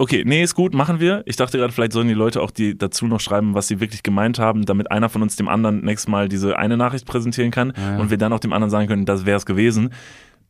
Okay, 0.00 0.22
nee, 0.24 0.44
ist 0.44 0.54
gut, 0.54 0.74
machen 0.74 1.00
wir. 1.00 1.22
Ich 1.26 1.34
dachte 1.34 1.58
gerade, 1.58 1.72
vielleicht 1.72 1.92
sollen 1.92 2.06
die 2.06 2.14
Leute 2.14 2.40
auch 2.40 2.52
die 2.52 2.78
dazu 2.78 3.06
noch 3.08 3.18
schreiben, 3.18 3.54
was 3.54 3.66
sie 3.66 3.80
wirklich 3.80 4.04
gemeint 4.04 4.38
haben, 4.38 4.64
damit 4.64 4.92
einer 4.92 5.08
von 5.08 5.22
uns 5.22 5.34
dem 5.34 5.48
anderen 5.48 5.84
nächstes 5.84 6.08
Mal 6.08 6.28
diese 6.28 6.56
eine 6.56 6.76
Nachricht 6.76 7.04
präsentieren 7.04 7.50
kann 7.50 7.72
Ja, 7.76 7.94
ja. 7.94 7.98
und 7.98 8.08
wir 8.10 8.16
dann 8.16 8.32
auch 8.32 8.38
dem 8.38 8.52
anderen 8.52 8.70
sagen 8.70 8.86
können, 8.86 9.06
das 9.06 9.26
wäre 9.26 9.36
es 9.36 9.44
gewesen. 9.44 9.90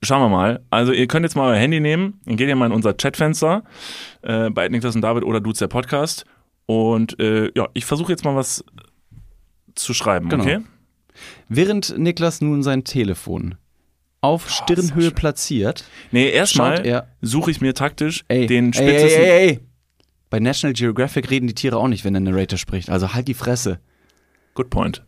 Schauen 0.03 0.21
wir 0.21 0.29
mal. 0.29 0.61
Also 0.69 0.93
ihr 0.93 1.07
könnt 1.09 1.25
jetzt 1.25 1.35
mal 1.35 1.49
euer 1.49 1.57
Handy 1.59 1.81
nehmen, 1.81 2.21
dann 2.27 2.37
geht 2.37 2.47
ihr 2.49 2.57
mal 2.57 2.67
in 2.67 2.73
unser 2.73 2.93
Chatfenster 2.93 3.65
äh, 4.23 4.51
bei 4.51 4.69
Niklas 4.69 4.95
und 4.95 5.01
David 5.01 5.25
oder 5.25 5.41
Dudes 5.41 5.59
der 5.61 5.69
Podcast 5.69 6.27
und 6.67 7.19
äh, 7.19 7.51
ja, 7.57 7.69
ich 7.73 7.87
versuche 7.87 8.13
jetzt 8.13 8.25
mal 8.27 8.37
was 8.37 8.63
zu 9.75 9.95
schreiben, 9.95 10.29
Genau. 10.29 10.45
okay? 10.45 10.59
Während 11.49 11.97
Niklas 11.99 12.43
nun 12.43 12.63
sein 12.63 12.85
Telefon 12.85 13.55
auf 14.21 14.51
Stirnhöhe 14.51 15.03
schön. 15.05 15.15
platziert, 15.15 15.85
Nee, 16.11 16.29
erstmal 16.31 16.85
er, 16.87 17.09
suche 17.23 17.51
ich 17.51 17.61
mir 17.61 17.75
taktisch 17.75 18.25
ey, 18.29 18.47
den 18.47 18.73
ey, 18.73 18.81
ey, 18.81 18.89
spitzesten 18.89 19.23
ey, 19.25 19.49
ey. 19.49 19.61
Bei 20.31 20.41
National 20.41 20.75
Geographic 20.75 21.31
reden 21.31 21.47
die 21.47 21.55
Tiere 21.55 21.77
auch 21.79 21.89
nicht, 21.89 22.05
wenn 22.05 22.13
der 22.15 22.21
Narrator 22.21 22.59
spricht. 22.59 22.91
Also 22.91 23.15
halt 23.15 23.29
die 23.29 23.35
Fresse. 23.35 23.81
Good 24.55 24.71
point. 24.71 25.05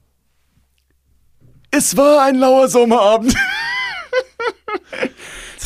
Es 1.72 1.96
war 1.96 2.24
ein 2.24 2.36
lauer 2.36 2.68
Sommerabend. 2.68 3.34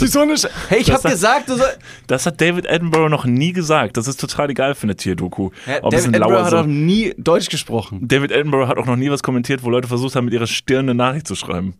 Die 0.00 0.08
Sonne 0.08 0.34
Hey, 0.68 0.80
ich 0.80 0.86
Das 0.88 0.96
hab 0.96 1.02
sagt- 1.02 1.12
gesagt, 1.12 1.48
du 1.48 1.54
soll 1.56 1.68
Das 2.08 2.26
hat 2.26 2.40
David 2.40 2.68
Attenborough 2.68 3.08
noch 3.08 3.24
nie 3.26 3.52
gesagt. 3.52 3.96
Das 3.96 4.08
ist 4.08 4.20
total 4.20 4.50
egal 4.50 4.74
für 4.74 4.82
eine 4.84 4.96
Tierdoku. 4.96 5.50
Es 5.66 5.80
David 5.80 5.94
Attenborough 5.94 6.18
lauer 6.30 6.44
hat 6.44 6.52
auch 6.54 6.66
nie 6.66 7.14
Deutsch 7.16 7.48
gesprochen. 7.48 8.00
David 8.06 8.32
Attenborough 8.32 8.66
hat 8.68 8.76
auch 8.76 8.86
noch 8.86 8.96
nie 8.96 9.08
was 9.10 9.22
kommentiert, 9.22 9.62
wo 9.62 9.70
Leute 9.70 9.86
versucht 9.88 10.16
haben, 10.16 10.24
mit 10.26 10.34
ihrer 10.34 10.48
Stirn 10.48 10.86
eine 10.86 10.94
Nachricht 10.94 11.26
zu 11.28 11.36
schreiben. 11.36 11.74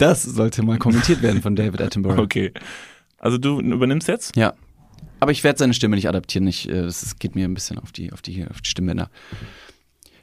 Das 0.00 0.22
sollte 0.22 0.62
mal 0.62 0.78
kommentiert 0.78 1.20
werden 1.20 1.42
von 1.42 1.54
David 1.54 1.80
Attenborough. 1.82 2.18
Okay. 2.30 2.52
Also 3.18 3.36
du 3.36 3.60
übernimmst 3.60 4.08
jetzt? 4.08 4.34
Ja. 4.34 4.54
Aber 5.18 5.30
ich 5.30 5.44
werde 5.44 5.58
seine 5.58 5.74
Stimme 5.74 5.96
nicht 5.96 6.08
adaptieren. 6.08 6.46
Ich, 6.46 6.68
äh, 6.70 6.72
es 6.72 7.18
geht 7.18 7.34
mir 7.34 7.44
ein 7.46 7.52
bisschen 7.52 7.78
auf 7.78 7.92
die, 7.92 8.10
auf 8.10 8.22
die, 8.22 8.46
auf 8.46 8.62
die 8.62 8.70
Stimmbänder. 8.70 9.10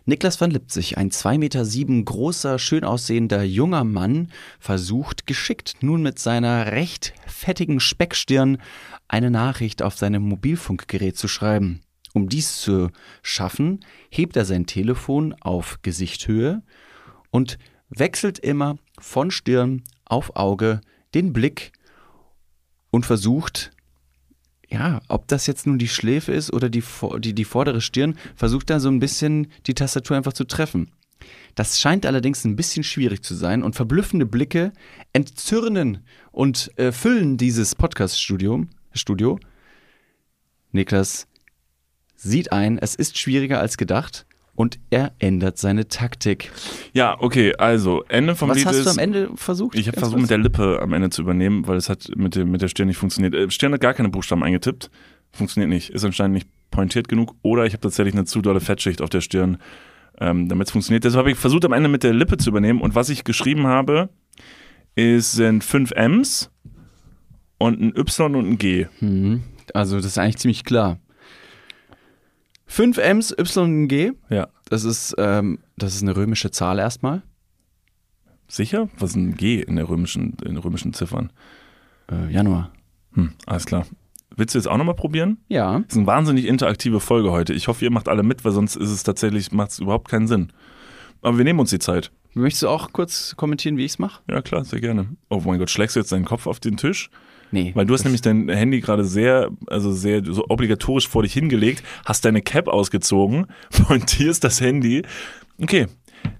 Niklas 0.05 0.41
van 0.41 0.49
Lipzig, 0.49 0.97
ein 0.97 1.11
2,7 1.11 1.37
Meter 1.37 1.65
sieben 1.65 2.05
großer, 2.05 2.57
schön 2.57 2.85
aussehender 2.85 3.43
junger 3.43 3.83
Mann, 3.83 4.31
versucht 4.59 5.27
geschickt 5.27 5.75
nun 5.81 6.01
mit 6.01 6.17
seiner 6.17 6.71
recht 6.71 7.13
fettigen 7.27 7.79
Speckstirn 7.79 8.57
eine 9.07 9.29
Nachricht 9.29 9.83
auf 9.83 9.95
seinem 9.95 10.23
Mobilfunkgerät 10.23 11.17
zu 11.17 11.27
schreiben. 11.27 11.81
Um 12.13 12.29
dies 12.29 12.57
zu 12.57 12.89
schaffen, 13.21 13.81
hebt 14.09 14.37
er 14.37 14.45
sein 14.45 14.65
Telefon 14.65 15.35
auf 15.39 15.79
Gesichthöhe 15.83 16.63
und 17.29 17.59
wechselt 17.89 18.39
immer 18.39 18.77
von 18.99 19.31
Stirn 19.31 19.83
auf 20.05 20.35
Auge 20.35 20.81
den 21.13 21.33
Blick 21.33 21.71
und 22.91 23.05
versucht, 23.05 23.71
ja, 24.69 25.01
ob 25.07 25.27
das 25.27 25.47
jetzt 25.47 25.65
nun 25.65 25.79
die 25.79 25.87
Schläfe 25.87 26.33
ist 26.33 26.51
oder 26.51 26.69
die, 26.69 26.83
die, 27.19 27.33
die 27.33 27.45
vordere 27.45 27.81
Stirn, 27.81 28.17
versucht 28.35 28.69
da 28.69 28.79
so 28.79 28.89
ein 28.89 28.99
bisschen 28.99 29.47
die 29.65 29.73
Tastatur 29.73 30.17
einfach 30.17 30.33
zu 30.33 30.43
treffen. 30.43 30.91
Das 31.55 31.79
scheint 31.79 32.05
allerdings 32.05 32.45
ein 32.45 32.55
bisschen 32.55 32.83
schwierig 32.83 33.23
zu 33.23 33.33
sein 33.33 33.63
und 33.63 33.75
verblüffende 33.75 34.25
Blicke 34.25 34.73
entzürnen 35.13 36.05
und 36.31 36.71
äh, 36.77 36.91
füllen 36.91 37.37
dieses 37.37 37.73
Podcast-Studio. 37.73 38.65
Studio. 38.93 39.39
Niklas 40.71 41.27
sieht 42.15 42.51
ein, 42.51 42.77
es 42.77 42.93
ist 42.93 43.17
schwieriger 43.17 43.59
als 43.59 43.77
gedacht 43.77 44.26
und 44.57 44.79
er 44.89 45.13
ändert 45.19 45.59
seine 45.59 45.87
Taktik. 45.87 46.51
Ja, 46.91 47.15
okay, 47.19 47.53
also 47.57 48.03
Ende 48.09 48.35
vom 48.35 48.49
Was 48.49 48.57
Lied 48.57 48.65
hast 48.65 48.77
ist. 48.77 48.85
du 48.87 48.89
am 48.89 48.97
Ende 48.97 49.29
versucht? 49.35 49.77
Ich 49.77 49.87
habe 49.87 49.99
versucht, 49.99 50.15
mit 50.15 50.23
kurz? 50.23 50.29
der 50.29 50.37
Lippe 50.39 50.79
am 50.81 50.93
Ende 50.93 51.11
zu 51.11 51.21
übernehmen, 51.21 51.67
weil 51.67 51.77
es 51.77 51.89
hat 51.89 52.09
mit, 52.15 52.35
dem, 52.35 52.49
mit 52.49 52.63
der 52.63 52.67
Stirn 52.67 52.87
nicht 52.87 52.97
funktioniert. 52.97 53.35
Äh, 53.35 53.51
Stirn 53.51 53.71
hat 53.71 53.81
gar 53.81 53.93
keine 53.93 54.09
Buchstaben 54.09 54.43
eingetippt. 54.43 54.89
Funktioniert 55.31 55.69
nicht. 55.69 55.91
Ist 55.91 56.03
anscheinend 56.03 56.33
nicht 56.33 56.47
pointiert 56.71 57.07
genug. 57.07 57.35
Oder 57.43 57.67
ich 57.67 57.73
habe 57.73 57.81
tatsächlich 57.81 58.15
eine 58.15 58.25
zu 58.25 58.41
dolle 58.41 58.59
Fettschicht 58.59 59.03
auf 59.03 59.11
der 59.11 59.21
Stirn, 59.21 59.59
ähm, 60.19 60.49
damit 60.49 60.67
es 60.67 60.71
funktioniert. 60.71 61.03
Deshalb 61.03 61.19
habe 61.19 61.31
ich 61.31 61.37
versucht, 61.37 61.63
am 61.63 61.73
Ende 61.73 61.87
mit 61.87 62.01
der 62.01 62.15
Lippe 62.15 62.37
zu 62.37 62.49
übernehmen. 62.49 62.81
Und 62.81 62.95
was 62.95 63.09
ich 63.09 63.23
geschrieben 63.23 63.67
habe, 63.67 64.09
ist, 64.95 65.33
sind 65.33 65.63
fünf 65.63 65.91
M's 65.91 66.49
und 67.59 67.79
ein 67.79 67.95
Y 67.95 68.35
und 68.35 68.49
ein 68.49 68.57
G. 68.57 68.87
Mhm. 69.01 69.43
Also 69.75 69.97
das 69.97 70.05
ist 70.07 70.17
eigentlich 70.17 70.37
ziemlich 70.37 70.63
klar. 70.63 70.97
5 72.67 72.97
Ms, 72.97 73.35
Y 73.37 73.63
und 73.81 73.87
G, 73.87 74.11
Ja. 74.29 74.47
das 74.69 74.83
ist, 74.83 75.15
ähm, 75.17 75.59
das 75.77 75.95
ist 75.95 76.03
eine 76.03 76.15
römische 76.15 76.51
Zahl 76.51 76.79
erstmal. 76.79 77.23
Sicher? 78.47 78.89
Was 78.97 79.11
ist 79.11 79.15
ein 79.17 79.35
G 79.35 79.61
in 79.61 79.75
der 79.75 79.89
römischen, 79.89 80.31
in 80.43 80.53
den 80.55 80.57
römischen 80.57 80.93
Ziffern? 80.93 81.31
Äh, 82.11 82.31
Januar. 82.31 82.71
Hm, 83.13 83.33
alles 83.45 83.65
klar. 83.65 83.85
Willst 84.35 84.53
du 84.53 84.59
jetzt 84.59 84.67
auch 84.67 84.77
nochmal 84.77 84.95
probieren? 84.95 85.37
Ja. 85.47 85.79
Das 85.79 85.93
ist 85.93 85.97
eine 85.97 86.07
wahnsinnig 86.07 86.45
interaktive 86.45 86.99
Folge 86.99 87.31
heute. 87.31 87.53
Ich 87.53 87.67
hoffe, 87.67 87.83
ihr 87.83 87.91
macht 87.91 88.07
alle 88.07 88.23
mit, 88.23 88.45
weil 88.45 88.51
sonst 88.51 88.75
ist 88.75 88.89
es 88.91 89.03
tatsächlich, 89.03 89.51
macht 89.51 89.71
es 89.71 89.79
überhaupt 89.79 90.09
keinen 90.09 90.27
Sinn. 90.27 90.51
Aber 91.21 91.37
wir 91.37 91.43
nehmen 91.43 91.59
uns 91.59 91.71
die 91.71 91.79
Zeit. 91.79 92.11
Möchtest 92.33 92.63
du 92.63 92.69
auch 92.69 92.93
kurz 92.93 93.35
kommentieren, 93.35 93.77
wie 93.77 93.85
ich 93.85 93.93
es 93.93 93.99
mache? 93.99 94.21
Ja, 94.29 94.41
klar, 94.41 94.63
sehr 94.63 94.79
gerne. 94.79 95.07
Oh 95.29 95.41
mein 95.43 95.57
Gott, 95.57 95.71
schlägst 95.71 95.95
du 95.95 95.99
jetzt 95.99 96.11
deinen 96.11 96.25
Kopf 96.25 96.45
auf 96.45 96.59
den 96.59 96.77
Tisch? 96.77 97.09
Nee. 97.51 97.71
Weil 97.75 97.85
du 97.85 97.93
hast 97.93 98.03
nämlich 98.03 98.21
dein 98.21 98.49
Handy 98.49 98.81
gerade 98.81 99.03
sehr, 99.05 99.49
also 99.67 99.91
sehr 99.91 100.23
so 100.25 100.45
obligatorisch 100.49 101.07
vor 101.07 101.23
dich 101.23 101.33
hingelegt, 101.33 101.83
hast 102.05 102.25
deine 102.25 102.41
Cap 102.41 102.67
ausgezogen, 102.67 103.47
pointierst 103.87 104.43
das 104.43 104.61
Handy. 104.61 105.03
Okay, 105.61 105.87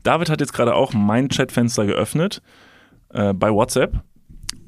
David 0.03 0.29
hat 0.29 0.41
jetzt 0.41 0.53
gerade 0.53 0.75
auch 0.75 0.93
mein 0.93 1.29
Chatfenster 1.29 1.85
geöffnet 1.85 2.41
äh, 3.13 3.33
bei 3.33 3.51
WhatsApp 3.51 4.03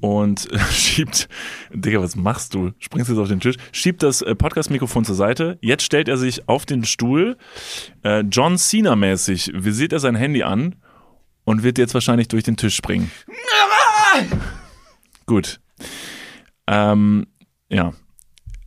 und 0.02 0.48
schiebt, 0.72 1.28
Digga, 1.74 2.02
was 2.02 2.16
machst 2.16 2.54
du? 2.54 2.72
Springst 2.80 3.10
jetzt 3.10 3.20
auf 3.20 3.28
den 3.28 3.40
Tisch, 3.40 3.56
schiebt 3.72 4.04
das 4.04 4.22
äh, 4.22 4.36
Podcast-Mikrofon 4.36 5.06
zur 5.06 5.16
Seite. 5.16 5.58
Jetzt 5.62 5.84
stellt 5.84 6.08
er 6.08 6.18
sich 6.18 6.48
auf 6.48 6.66
den 6.66 6.86
Stuhl, 6.86 7.38
äh, 8.04 8.22
John 8.22 8.58
Cena-mäßig, 8.58 9.52
visiert 9.54 9.94
er 9.94 10.00
sein 10.00 10.16
Handy 10.16 10.44
an 10.44 10.76
und 11.44 11.64
wird 11.64 11.78
jetzt 11.78 11.94
wahrscheinlich 11.94 12.28
durch 12.28 12.44
den 12.44 12.58
Tisch 12.58 12.76
springen. 12.76 13.12
Gut. 15.26 15.60
Ähm, 16.70 17.26
ja. 17.68 17.94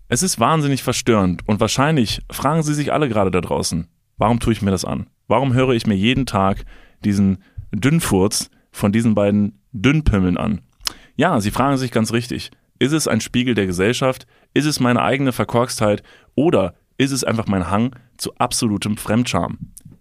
Es 0.08 0.22
ist 0.22 0.38
wahnsinnig 0.38 0.82
verstörend 0.82 1.48
und 1.48 1.60
wahrscheinlich 1.60 2.20
fragen 2.30 2.62
Sie 2.62 2.74
sich 2.74 2.92
alle 2.92 3.08
gerade 3.08 3.30
da 3.30 3.40
draußen, 3.40 3.88
warum 4.18 4.40
tue 4.40 4.52
ich 4.52 4.60
mir 4.60 4.72
das 4.72 4.84
an? 4.84 5.06
Warum 5.26 5.54
höre 5.54 5.70
ich 5.70 5.86
mir 5.86 5.94
jeden 5.94 6.26
Tag 6.26 6.64
diesen 7.04 7.42
Dünnfurz 7.72 8.50
von 8.72 8.92
diesen 8.92 9.14
beiden 9.14 9.62
Dünnpimmeln 9.72 10.36
an? 10.36 10.60
Ja, 11.16 11.40
Sie 11.40 11.50
fragen 11.50 11.78
sich 11.78 11.92
ganz 11.92 12.12
richtig, 12.12 12.50
ist 12.78 12.92
es 12.92 13.08
ein 13.08 13.20
Spiegel 13.20 13.54
der 13.54 13.66
Gesellschaft? 13.66 14.26
Ist 14.52 14.66
es 14.66 14.80
meine 14.80 15.00
eigene 15.00 15.32
Verkorkstheit? 15.32 16.02
Oder 16.34 16.74
ist 16.98 17.12
es 17.12 17.24
einfach 17.24 17.46
mein 17.46 17.70
Hang 17.70 17.94
zu 18.16 18.34
absolutem 18.36 18.96
Fremdscham? 18.96 19.58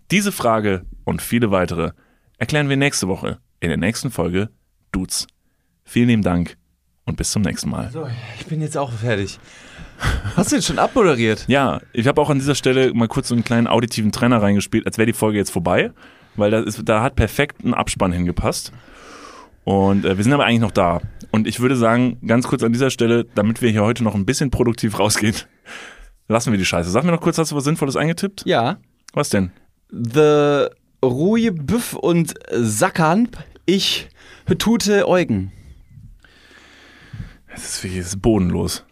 Diese 0.09 0.31
Frage 0.31 0.85
und 1.05 1.21
viele 1.21 1.51
weitere 1.51 1.91
erklären 2.37 2.67
wir 2.67 2.77
nächste 2.77 3.07
Woche 3.07 3.37
in 3.59 3.69
der 3.69 3.77
nächsten 3.77 4.09
Folge 4.09 4.49
Dudes. 4.91 5.27
Vielen 5.85 6.07
lieben 6.07 6.23
Dank 6.23 6.57
und 7.11 7.17
bis 7.17 7.31
zum 7.31 7.41
nächsten 7.41 7.69
Mal. 7.69 7.89
So, 7.91 8.07
ich 8.39 8.45
bin 8.47 8.61
jetzt 8.61 8.77
auch 8.77 8.91
fertig. 8.91 9.39
Hast 10.35 10.51
du 10.51 10.55
jetzt 10.55 10.65
schon 10.65 10.79
abmoderiert? 10.79 11.45
Ja, 11.47 11.81
ich 11.93 12.07
habe 12.07 12.19
auch 12.21 12.29
an 12.29 12.39
dieser 12.39 12.55
Stelle 12.55 12.93
mal 12.93 13.07
kurz 13.07 13.27
so 13.27 13.35
einen 13.35 13.43
kleinen 13.43 13.67
auditiven 13.67 14.11
Trenner 14.11 14.41
reingespielt, 14.41 14.85
als 14.85 14.97
wäre 14.97 15.05
die 15.05 15.13
Folge 15.13 15.37
jetzt 15.37 15.51
vorbei, 15.51 15.91
weil 16.35 16.49
da, 16.49 16.59
ist, 16.61 16.81
da 16.85 17.03
hat 17.03 17.15
perfekt 17.15 17.63
ein 17.63 17.73
Abspann 17.73 18.11
hingepasst. 18.11 18.71
Und 19.63 20.05
äh, 20.05 20.17
wir 20.17 20.23
sind 20.23 20.33
aber 20.33 20.45
eigentlich 20.45 20.61
noch 20.61 20.71
da. 20.71 21.01
Und 21.31 21.47
ich 21.47 21.59
würde 21.59 21.75
sagen, 21.75 22.17
ganz 22.25 22.47
kurz 22.47 22.63
an 22.63 22.71
dieser 22.71 22.89
Stelle, 22.89 23.25
damit 23.35 23.61
wir 23.61 23.69
hier 23.69 23.83
heute 23.83 24.03
noch 24.03 24.15
ein 24.15 24.25
bisschen 24.25 24.49
produktiv 24.49 24.97
rausgehen, 24.97 25.35
lassen 26.27 26.51
wir 26.51 26.57
die 26.57 26.65
Scheiße. 26.65 26.89
Sag 26.89 27.03
mir 27.03 27.11
noch 27.11 27.21
kurz, 27.21 27.37
hast 27.37 27.51
du 27.51 27.55
was 27.55 27.65
Sinnvolles 27.65 27.95
eingetippt? 27.95 28.43
Ja. 28.45 28.77
Was 29.13 29.29
denn? 29.29 29.51
The 29.89 30.67
Ruhe 31.03 31.51
Büff 31.51 31.93
und 31.93 32.33
Sackern, 32.51 33.27
ich 33.65 34.07
tute 34.57 35.07
Eugen. 35.07 35.51
Es 37.53 37.63
ist 37.75 37.83
wirklich 37.83 37.99
es 38.01 38.07
ist 38.07 38.21
bodenlos. 38.21 38.85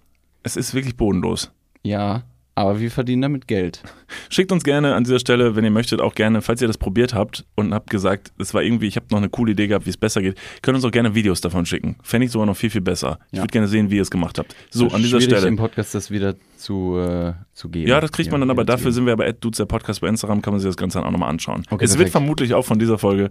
Es 0.43 0.55
ist 0.57 0.73
wirklich 0.73 0.95
bodenlos. 0.95 1.51
Ja, 1.83 2.23
aber 2.55 2.79
wir 2.81 2.91
verdienen 2.91 3.21
damit 3.21 3.47
Geld. 3.47 3.81
Schickt 4.29 4.51
uns 4.51 4.63
gerne 4.63 4.95
an 4.95 5.05
dieser 5.05 5.19
Stelle, 5.19 5.55
wenn 5.55 5.63
ihr 5.63 5.71
möchtet, 5.71 6.01
auch 6.01 6.13
gerne, 6.13 6.41
falls 6.41 6.61
ihr 6.61 6.67
das 6.67 6.77
probiert 6.77 7.13
habt 7.13 7.45
und 7.55 7.73
habt 7.73 7.89
gesagt, 7.89 8.33
es 8.37 8.53
war 8.53 8.61
irgendwie, 8.61 8.87
ich 8.87 8.97
habe 8.97 9.05
noch 9.11 9.17
eine 9.19 9.29
coole 9.29 9.53
Idee 9.53 9.67
gehabt, 9.67 9.85
wie 9.85 9.89
es 9.91 9.97
besser 9.97 10.21
geht, 10.21 10.37
könnt 10.61 10.75
uns 10.75 10.83
auch 10.83 10.91
gerne 10.91 11.15
Videos 11.15 11.39
davon 11.39 11.65
schicken. 11.65 11.95
Fände 12.03 12.25
ich 12.25 12.31
sogar 12.31 12.45
noch 12.47 12.57
viel, 12.57 12.69
viel 12.69 12.81
besser. 12.81 13.19
Ich 13.31 13.37
Ja. 13.37 13.43
würde 13.43 13.51
gerne 13.53 13.67
sehen, 13.69 13.89
wie 13.91 13.95
ihr 13.95 14.01
es 14.01 14.11
gemacht 14.11 14.37
habt. 14.39 14.53
So, 14.71 14.87
an 14.89 15.01
dieser 15.01 15.21
Stelle. 15.21 15.47
im 15.47 15.55
Podcast 15.55 15.95
das 15.95 16.11
wieder 16.11 16.35
zu, 16.57 16.97
äh, 16.97 17.33
zu 17.53 17.69
geben. 17.69 17.87
Ja, 17.89 18.01
das 18.01 18.11
kriegt 18.11 18.29
man 18.31 18.41
dann, 18.41 18.49
aber 18.51 18.65
dafür 18.65 18.91
sind 18.91 19.05
wir 19.05 19.13
aber 19.13 19.31
Dudes 19.31 19.57
der 19.57 19.65
Podcast 19.65 20.01
bei 20.01 20.09
Instagram, 20.09 20.41
kann 20.41 20.51
man 20.53 20.59
sich 20.59 20.67
das 20.67 20.77
Ganze 20.77 20.97
dann 20.97 21.07
auch 21.07 21.11
nochmal 21.11 21.29
anschauen. 21.29 21.63
Okay, 21.69 21.85
es 21.85 21.91
wird 21.91 21.97
perfekt. 21.99 22.11
vermutlich 22.11 22.53
auch 22.53 22.65
von 22.65 22.77
dieser 22.77 22.97
Folge, 22.97 23.29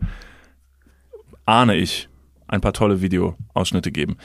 ahne 1.45 1.77
ich, 1.77 2.09
ein 2.47 2.61
paar 2.63 2.73
tolle 2.73 3.03
Videoausschnitte 3.03 3.93
geben. 3.93 4.17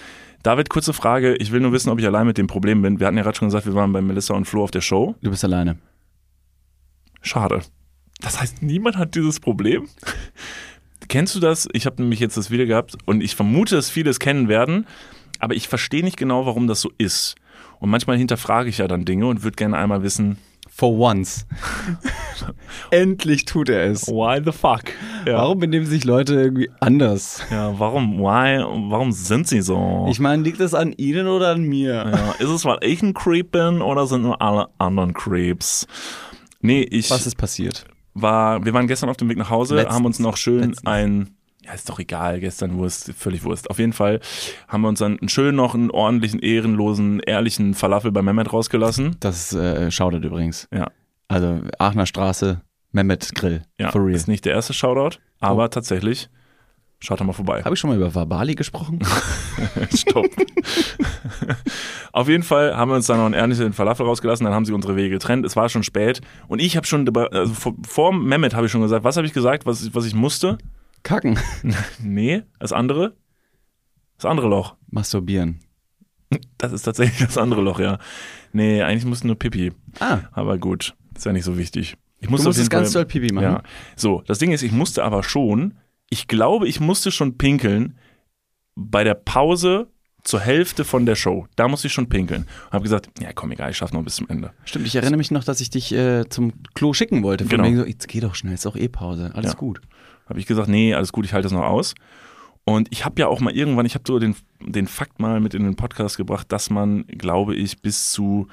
David, 0.43 0.69
kurze 0.69 0.91
Frage. 0.91 1.35
Ich 1.37 1.53
will 1.53 1.61
nur 1.61 1.71
wissen, 1.71 1.89
ob 1.89 1.99
ich 1.99 2.05
allein 2.05 2.27
mit 2.27 2.37
dem 2.37 2.47
Problem 2.47 2.81
bin. 2.81 2.99
Wir 2.99 3.07
hatten 3.07 3.15
ja 3.15 3.23
gerade 3.23 3.37
schon 3.37 3.47
gesagt, 3.47 3.65
wir 3.65 3.75
waren 3.75 3.93
bei 3.93 4.01
Melissa 4.01 4.33
und 4.33 4.43
Flo 4.43 4.61
auf 4.61 4.71
der 4.71 4.81
Show. 4.81 5.15
Du 5.21 5.29
bist 5.29 5.45
alleine. 5.45 5.77
Schade. 7.21 7.61
Das 8.19 8.41
heißt, 8.41 8.61
niemand 8.61 8.97
hat 8.97 9.15
dieses 9.15 9.39
Problem? 9.39 9.87
Kennst 11.07 11.33
du 11.35 11.39
das? 11.39 11.69
Ich 11.71 11.85
habe 11.85 12.01
nämlich 12.01 12.19
jetzt 12.19 12.35
das 12.35 12.51
Video 12.51 12.67
gehabt 12.67 12.97
und 13.05 13.21
ich 13.21 13.35
vermute, 13.35 13.75
dass 13.75 13.89
viele 13.89 14.09
es 14.09 14.19
kennen 14.19 14.49
werden, 14.49 14.85
aber 15.39 15.55
ich 15.55 15.69
verstehe 15.69 16.03
nicht 16.03 16.17
genau, 16.17 16.45
warum 16.45 16.67
das 16.67 16.81
so 16.81 16.91
ist. 16.97 17.35
Und 17.79 17.89
manchmal 17.89 18.17
hinterfrage 18.17 18.69
ich 18.69 18.79
ja 18.79 18.87
dann 18.87 19.05
Dinge 19.05 19.27
und 19.27 19.43
würde 19.43 19.55
gerne 19.55 19.77
einmal 19.77 20.03
wissen, 20.03 20.37
For 20.69 20.91
once. 20.97 21.45
Endlich 22.91 23.45
tut 23.45 23.69
er 23.69 23.83
es. 23.85 24.07
why 24.07 24.41
the 24.43 24.51
fuck? 24.51 24.83
Ja, 25.25 25.37
Warum 25.37 25.59
benehmen 25.59 25.85
sich 25.85 26.03
Leute 26.03 26.35
irgendwie 26.35 26.69
anders? 26.79 27.41
ja 27.51 27.73
warum, 27.77 28.19
why, 28.19 28.63
warum 28.89 29.11
sind 29.11 29.47
sie 29.47 29.61
so? 29.61 30.07
Ich 30.09 30.19
meine, 30.19 30.43
liegt 30.43 30.59
das 30.59 30.73
an 30.73 30.93
Ihnen 30.93 31.27
oder 31.27 31.49
an 31.51 31.63
mir? 31.63 31.93
ja, 31.93 32.31
ist 32.39 32.49
es, 32.49 32.65
weil 32.65 32.77
ich 32.81 33.01
ein 33.01 33.13
Creep 33.13 33.51
bin 33.51 33.81
oder 33.81 34.07
sind 34.07 34.21
nur 34.23 34.41
alle 34.41 34.67
anderen 34.77 35.13
Creeps? 35.13 35.87
Nee, 36.61 36.81
ich 36.83 37.09
Was 37.11 37.25
ist 37.27 37.35
passiert? 37.37 37.85
war, 38.15 38.63
wir 38.63 38.73
waren 38.73 38.87
gestern 38.87 39.09
auf 39.09 39.17
dem 39.17 39.27
Weg 39.29 39.37
nach 39.37 39.49
Hause, 39.49 39.75
Letztens. 39.75 39.95
haben 39.95 40.05
uns 40.05 40.19
noch 40.19 40.37
schön 40.37 40.59
Letztens. 40.69 40.85
ein, 40.85 41.29
ja, 41.65 41.73
ist 41.73 41.89
doch 41.89 41.97
egal, 41.97 42.39
gestern 42.39 42.77
Wurst, 42.77 43.11
völlig 43.17 43.43
Wurst. 43.43 43.69
Auf 43.71 43.79
jeden 43.79 43.93
Fall 43.93 44.19
haben 44.67 44.81
wir 44.81 44.89
uns 44.89 44.99
dann 44.99 45.17
schön 45.29 45.55
noch 45.55 45.73
einen 45.73 45.89
ordentlichen, 45.89 46.39
ehrenlosen, 46.39 47.21
ehrlichen 47.21 47.73
Falafel 47.73 48.11
bei 48.11 48.21
Mehmet 48.21 48.53
rausgelassen. 48.53 49.15
Das 49.19 49.53
äh, 49.53 49.89
schaudert 49.89 50.23
übrigens. 50.25 50.67
Ja. 50.71 50.91
Also 51.27 51.61
Aachener 51.79 52.05
Straße, 52.05 52.61
Mehmet 52.91 53.33
Grill. 53.35 53.63
Ja, 53.79 53.91
For 53.91 54.01
real. 54.01 54.13
Oh. 54.13 54.15
ist 54.15 54.27
nicht 54.27 54.45
der 54.45 54.53
erste 54.53 54.73
Shoutout, 54.73 55.17
aber 55.39 55.69
tatsächlich, 55.69 56.29
schaut 56.99 57.19
da 57.19 57.23
mal 57.23 57.33
vorbei. 57.33 57.63
Habe 57.63 57.73
ich 57.75 57.79
schon 57.79 57.89
mal 57.89 57.97
über 57.97 58.13
Verbali 58.13 58.55
gesprochen? 58.55 58.99
Stopp. 59.95 60.27
Auf 62.11 62.29
jeden 62.29 62.43
Fall 62.43 62.75
haben 62.75 62.91
wir 62.91 62.95
uns 62.95 63.07
dann 63.07 63.17
noch 63.17 63.25
einen 63.25 63.33
ehrlichen 63.33 63.73
Falafel 63.73 64.05
rausgelassen, 64.05 64.43
dann 64.45 64.53
haben 64.53 64.65
sie 64.65 64.73
unsere 64.73 64.95
Wege 64.95 65.09
getrennt. 65.09 65.45
Es 65.45 65.55
war 65.55 65.69
schon 65.69 65.83
spät 65.83 66.21
und 66.47 66.59
ich 66.61 66.77
habe 66.77 66.85
schon, 66.85 67.07
also 67.15 67.53
vor, 67.53 67.73
vor 67.87 68.13
Mehmet 68.13 68.53
habe 68.53 68.67
ich 68.67 68.71
schon 68.71 68.81
gesagt, 68.81 69.03
was 69.03 69.17
habe 69.17 69.25
ich 69.25 69.33
gesagt, 69.33 69.65
was, 69.65 69.83
ich- 69.83 69.95
was 69.95 70.05
ich 70.05 70.13
musste? 70.13 70.57
Kacken. 71.03 71.39
Nee, 71.99 72.43
das 72.59 72.71
andere? 72.71 73.15
Das 74.17 74.25
andere 74.25 74.47
Loch. 74.47 74.75
Masturbieren. 74.89 75.59
Das 76.57 76.71
ist 76.71 76.83
tatsächlich 76.83 77.25
das 77.27 77.37
andere 77.37 77.61
Loch, 77.61 77.79
ja. 77.79 77.97
Nee, 78.53 78.81
eigentlich 78.83 79.05
musste 79.05 79.27
nur 79.27 79.37
Pipi. 79.37 79.71
Ah, 79.99 80.19
Aber 80.31 80.57
gut, 80.57 80.95
ist 81.15 81.25
ja 81.25 81.33
nicht 81.33 81.45
so 81.45 81.57
wichtig. 81.57 81.95
Ich 82.19 82.27
du 82.27 82.31
musste 82.31 82.47
auf 82.49 82.51
musstest 82.51 82.69
ganz 82.69 82.91
doll 82.91 83.05
Pipi 83.05 83.33
machen. 83.33 83.43
Ja. 83.43 83.63
So, 83.95 84.23
das 84.27 84.39
Ding 84.39 84.51
ist, 84.51 84.61
ich 84.63 84.71
musste 84.71 85.03
aber 85.03 85.23
schon, 85.23 85.73
ich 86.09 86.27
glaube, 86.27 86.67
ich 86.67 86.79
musste 86.79 87.11
schon 87.11 87.37
pinkeln 87.37 87.97
bei 88.75 89.03
der 89.03 89.13
Pause 89.15 89.87
zur 90.23 90.39
Hälfte 90.39 90.85
von 90.85 91.05
der 91.05 91.15
Show. 91.15 91.47
Da 91.57 91.67
musste 91.67 91.87
ich 91.87 91.93
schon 91.93 92.07
pinkeln. 92.07 92.43
Und 92.67 92.71
habe 92.73 92.83
gesagt, 92.83 93.09
ja 93.21 93.33
komm, 93.33 93.51
egal, 93.51 93.71
ich 93.71 93.77
schaffe 93.77 93.93
noch 93.93 94.03
bis 94.03 94.15
zum 94.15 94.29
Ende. 94.29 94.51
Stimmt, 94.63 94.87
ich 94.87 94.95
erinnere 94.95 95.17
mich 95.17 95.31
noch, 95.31 95.43
dass 95.43 95.59
ich 95.59 95.69
dich 95.69 95.91
äh, 95.93 96.27
zum 96.29 96.53
Klo 96.73 96.93
schicken 96.93 97.23
wollte. 97.23 97.43
Von 97.43 97.49
Genau. 97.51 97.63
wegen 97.65 97.77
so, 97.77 97.85
jetzt 97.85 98.07
geh 98.07 98.21
doch 98.21 98.33
schnell, 98.35 98.53
ist 98.53 98.65
doch 98.65 98.77
eh 98.77 98.87
Pause. 98.87 99.31
Alles 99.33 99.51
Ja. 99.51 99.57
gut. 99.57 99.81
Habe 100.29 100.39
ich 100.39 100.45
gesagt, 100.45 100.69
nee, 100.69 100.93
alles 100.93 101.11
gut, 101.11 101.25
ich 101.25 101.33
halte 101.33 101.43
das 101.47 101.51
noch 101.51 101.65
aus. 101.65 101.93
Und 102.63 102.87
ich 102.93 103.03
habe 103.03 103.19
ja 103.19 103.27
auch 103.27 103.41
mal 103.41 103.53
irgendwann, 103.53 103.85
ich 103.85 103.95
habe 103.95 104.05
so 104.07 104.17
den, 104.19 104.37
den 104.65 104.87
Fakt 104.87 105.19
mal 105.19 105.41
mit 105.41 105.53
in 105.53 105.65
den 105.65 105.75
Podcast 105.75 106.15
gebracht, 106.15 106.49
dass 106.53 106.69
man, 106.69 107.05
glaube 107.07 107.55
ich, 107.55 107.81
bis 107.81 108.11
zu 108.11 108.47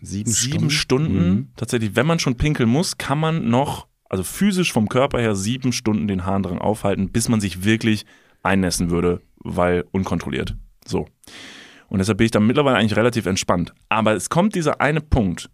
Sieben, 0.00 0.30
sieben 0.30 0.70
Stunden, 0.70 1.28
Mhm. 1.30 1.48
tatsächlich, 1.56 1.96
wenn 1.96 2.06
man 2.06 2.18
schon 2.18 2.36
pinkeln 2.36 2.68
muss, 2.68 2.98
kann 2.98 3.18
man 3.18 3.48
noch, 3.50 3.86
also 4.08 4.22
physisch 4.22 4.72
vom 4.72 4.88
Körper 4.88 5.20
her, 5.20 5.34
sieben 5.34 5.72
Stunden 5.72 6.06
den 6.08 6.24
Harndrang 6.24 6.58
aufhalten, 6.58 7.10
bis 7.10 7.28
man 7.28 7.40
sich 7.40 7.64
wirklich 7.64 8.06
einnässen 8.42 8.90
würde, 8.90 9.20
weil 9.38 9.84
unkontrolliert. 9.90 10.54
So. 10.86 11.06
Und 11.88 11.98
deshalb 11.98 12.18
bin 12.18 12.26
ich 12.26 12.30
da 12.30 12.40
mittlerweile 12.40 12.76
eigentlich 12.76 12.96
relativ 12.96 13.26
entspannt. 13.26 13.72
Aber 13.88 14.14
es 14.14 14.30
kommt 14.30 14.54
dieser 14.54 14.80
eine 14.80 15.00
Punkt, 15.00 15.50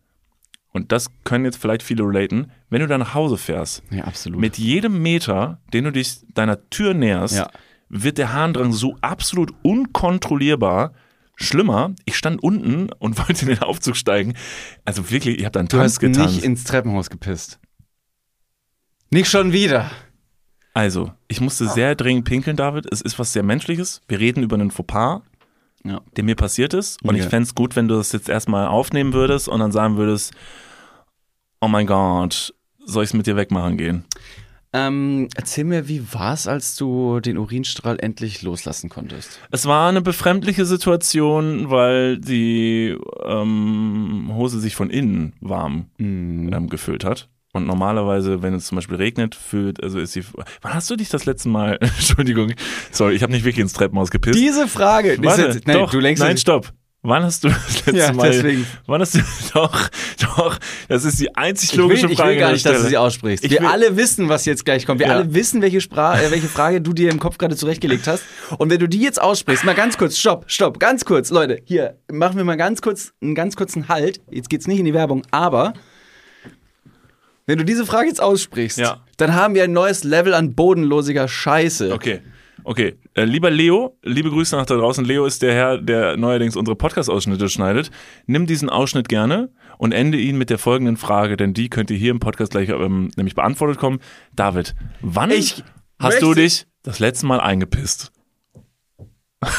und 0.72 0.90
das 0.92 1.09
können 1.22 1.44
jetzt 1.44 1.57
vielleicht 1.57 1.83
viele 1.85 2.02
relaten, 2.02 2.50
wenn 2.68 2.80
du 2.80 2.88
da 2.88 2.98
nach 2.98 3.14
Hause 3.14 3.37
fährst, 3.38 3.83
Ja, 3.90 4.04
absolut. 4.04 4.40
mit 4.40 4.59
jedem 4.59 5.00
Meter, 5.02 5.61
den 5.72 5.85
du 5.85 5.92
dich 5.92 6.18
deiner 6.35 6.68
Tür 6.68 6.92
näherst, 6.94 7.37
Ja. 7.37 7.48
wird 7.88 8.18
der 8.18 8.33
Harndrang 8.33 8.72
so 8.72 8.96
absolut 9.00 9.52
unkontrollierbar. 9.62 10.92
Schlimmer, 11.37 11.94
ich 12.05 12.16
stand 12.16 12.42
unten 12.42 12.90
und 12.92 13.18
wollte 13.29 13.42
in 13.42 13.49
den 13.49 13.59
Aufzug 13.62 13.97
steigen. 13.97 14.35
Also 14.85 15.11
wirklich, 15.11 15.38
ich 15.38 15.44
habe 15.44 15.53
da 15.53 15.61
einen 15.61 15.68
du 15.68 15.77
Tanz 15.79 15.92
hast 15.94 16.01
getanzt. 16.01 16.35
nicht 16.37 16.44
ins 16.44 16.64
Treppenhaus 16.64 17.11
gepisst. 17.11 17.59
Nicht 19.11 19.31
schon 19.31 19.53
wieder. 19.53 19.90
Also, 20.73 21.12
ich 21.29 21.40
musste 21.40 21.68
sehr 21.68 21.94
dringend 21.94 22.25
pinkeln, 22.25 22.57
David. 22.57 22.87
Es 22.92 23.01
ist 23.01 23.18
was 23.18 23.33
sehr 23.33 23.44
Menschliches. 23.44 24.01
Wir 24.09 24.18
reden 24.18 24.42
über 24.42 24.57
einen 24.57 24.73
Fauxpas, 24.73 25.23
Ja. 25.85 26.01
der 26.16 26.25
mir 26.25 26.35
passiert 26.35 26.75
ist. 26.75 27.01
Und 27.05 27.14
ich 27.14 27.23
Okay. 27.23 27.31
fände 27.31 27.44
es 27.47 27.55
gut, 27.55 27.77
wenn 27.77 27.87
du 27.87 27.94
das 27.97 28.11
jetzt 28.12 28.29
erstmal 28.29 28.66
aufnehmen 28.66 29.12
würdest 29.12 29.49
und 29.49 29.61
dann 29.61 29.70
sagen 29.70 29.97
würdest, 29.97 30.33
oh 31.61 31.68
mein 31.68 31.87
Gott, 31.87 32.55
soll 32.85 33.05
ich 33.05 33.11
es 33.11 33.14
mit 33.14 33.27
dir 33.29 33.37
wegmachen 33.37 33.77
gehen? 33.79 34.05
Ähm, 34.75 35.29
erzähl 35.37 35.63
mir, 35.63 35.89
wie 35.89 36.13
war 36.13 36.35
es, 36.35 36.49
als 36.49 36.75
du 36.75 37.21
den 37.21 37.39
Urinstrahl 37.39 37.97
endlich 38.01 38.43
loslassen 38.43 38.91
konntest? 38.91 39.39
Es 39.53 39.67
war 39.67 39.89
eine 39.89 40.03
befremdliche 40.03 40.67
Situation, 40.67 41.71
weil 41.71 42.19
die 42.19 42.99
ähm, 43.25 44.33
Hose 44.35 44.59
sich 44.59 44.75
von 44.75 44.91
innen 44.91 45.35
warm 45.41 45.87
ähm, 46.01 46.69
gefüllt 46.69 47.05
hat. 47.05 47.29
Und 47.53 47.69
normalerweise, 47.69 48.43
wenn 48.43 48.53
es 48.53 48.67
zum 48.67 48.75
Beispiel 48.75 48.97
regnet, 48.97 49.37
fühlt, 49.37 49.81
also 49.81 50.01
ist 50.01 50.13
sie. 50.13 50.25
Wann 50.61 50.75
hast 50.75 50.91
du 50.91 50.97
dich 50.97 51.09
das 51.09 51.25
letzte 51.25 51.49
Mal, 51.49 51.79
Entschuldigung, 51.81 52.53
sorry, 52.91 53.15
ich 53.15 53.23
habe 53.23 53.33
nicht 53.33 53.45
wirklich 53.45 53.63
ins 53.63 53.75
Treppenhaus 53.75 54.11
gepisst. 54.11 54.37
Diese 54.37 54.67
Frage. 54.67 55.17
Warte, 55.23 55.61
nein, 55.65 55.79
doch, 55.79 55.93
du 55.93 56.01
lenkst 56.01 56.21
nein, 56.21 56.37
stopp. 56.37 56.73
Wann 57.07 57.23
hast 57.23 57.45
du 57.45 57.49
das 57.51 57.85
letzte 57.87 57.97
Ja, 57.97 58.12
Mal? 58.14 58.31
deswegen. 58.31 58.67
Wann 58.87 59.01
hast 59.03 59.14
du 59.14 59.19
doch, 59.55 59.90
doch, 60.21 60.59
das 60.88 61.05
ist 61.05 61.21
die 61.21 61.37
einzig 61.37 61.71
Ich 61.71 61.77
will, 61.77 61.83
logische 61.83 62.07
ich 62.09 62.17
Frage. 62.17 62.31
will 62.31 62.38
gar 62.40 62.51
nicht, 62.53 62.64
dass 62.64 62.81
du 62.83 62.88
sie 62.88 62.97
aussprichst. 62.97 63.45
Ich 63.45 63.51
Wir 63.51 63.61
will- 63.61 63.67
alle 63.67 63.97
wissen, 63.97 64.31
was 64.31 64.47
jetzt 64.47 64.64
gleich 64.64 64.87
kommt. 64.87 65.01
Wir 65.01 65.09
Ja. 65.09 65.17
alle 65.17 65.35
wissen, 65.35 65.61
welche, 65.61 65.83
Spra 65.83 66.19
äh, 66.19 66.31
welche 66.31 66.49
Frage 66.49 66.81
du 66.81 66.95
dir 66.95 67.11
im 67.11 67.21
Kopf 67.21 67.37
gerade 67.37 67.57
zurechtgelegt 67.57 68.07
hast. 68.07 68.25
Und 68.57 68.71
wenn 68.71 68.79
du 68.79 68.88
die 68.88 69.01
jetzt 69.03 69.21
aussprichst, 69.21 69.64
mal 69.64 69.75
ganz 69.75 69.99
kurz, 69.99 70.17
stopp, 70.17 70.45
stopp, 70.51 70.81
ganz 70.81 71.05
kurz, 71.05 71.29
Leute, 71.31 71.61
hier, 71.64 71.99
machen 72.11 72.38
wir 72.38 72.45
mal 72.45 72.57
ganz 72.57 72.81
kurz 72.81 73.12
einen 73.23 73.35
ganz 73.35 73.55
kurzen 73.55 73.88
Halt. 73.88 74.23
Jetzt 74.31 74.49
geht's 74.49 74.67
nicht 74.67 74.79
in 74.79 74.87
die 74.87 74.95
Werbung, 74.95 75.23
aber 75.31 75.75
wenn 77.47 77.59
du 77.59 77.64
diese 77.67 77.85
Frage 77.85 78.09
jetzt 78.09 78.23
aussprichst, 78.23 78.79
Ja. 78.79 79.03
dann 79.19 79.35
haben 79.35 79.55
wir 79.55 79.64
ein 79.64 79.73
neues 79.73 80.05
Level 80.05 80.33
an 80.33 80.55
bodenlosiger 80.55 81.29
Scheiße. 81.29 81.93
Okay. 81.93 82.23
Okay, 82.62 82.95
äh, 83.14 83.25
lieber 83.25 83.51
Leo, 83.51 83.99
liebe 84.03 84.31
Grüße 84.31 84.57
nach 84.57 84.67
da 84.67 84.77
draußen. 84.77 85.05
Leo 85.05 85.27
ist 85.27 85.43
der 85.43 85.53
Herr, 85.55 85.79
der 85.79 86.17
neuerdings 86.17 86.57
unsere 86.57 86.77
Podcast-Ausschnitte 86.77 87.49
schneidet. 87.49 87.90
Nimm 88.27 88.47
diesen 88.47 88.71
Ausschnitt 88.71 89.09
gerne 89.09 89.51
und 89.79 89.93
ende 89.93 90.19
ihn 90.19 90.38
mit 90.38 90.51
der 90.51 90.59
folgenden 90.59 90.97
Frage, 90.97 91.37
denn 91.37 91.53
die 91.53 91.69
könnt 91.69 91.90
ihr 91.90 91.97
hier 91.97 92.12
im 92.12 92.21
Podcast 92.21 92.53
gleich 92.53 92.69
ähm, 92.69 93.11
nämlich 93.17 93.35
beantwortet 93.35 93.79
kommen. 93.79 93.99
David, 94.35 94.75
wann 95.01 95.31
Ich 95.31 95.64
hast 95.99 96.23
du 96.23 96.35
dich 96.35 96.67
das 96.83 97.01
letzte 97.01 97.27
Mal 97.27 97.40
eingepisst? 97.40 98.12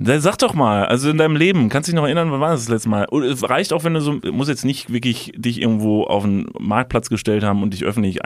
Sag 0.00 0.38
doch 0.38 0.54
mal, 0.54 0.86
also 0.86 1.10
in 1.10 1.18
deinem 1.18 1.34
Leben, 1.34 1.68
kannst 1.68 1.88
du 1.88 1.90
dich 1.92 1.96
noch 1.96 2.04
erinnern, 2.04 2.30
wann 2.30 2.40
war 2.40 2.50
das 2.50 2.60
das 2.60 2.68
letzte 2.68 2.88
Mal? 2.88 3.06
Oder 3.10 3.26
es 3.26 3.48
reicht 3.48 3.72
auch, 3.72 3.82
wenn 3.82 3.94
du 3.94 4.00
so, 4.00 4.20
muss 4.30 4.48
jetzt 4.48 4.64
nicht 4.64 4.92
wirklich 4.92 5.32
dich 5.36 5.60
irgendwo 5.60 6.04
auf 6.04 6.22
einen 6.22 6.46
Marktplatz 6.58 7.08
gestellt 7.08 7.42
haben 7.42 7.64
und 7.64 7.74
dich 7.74 7.84
öffentlich 7.84 8.24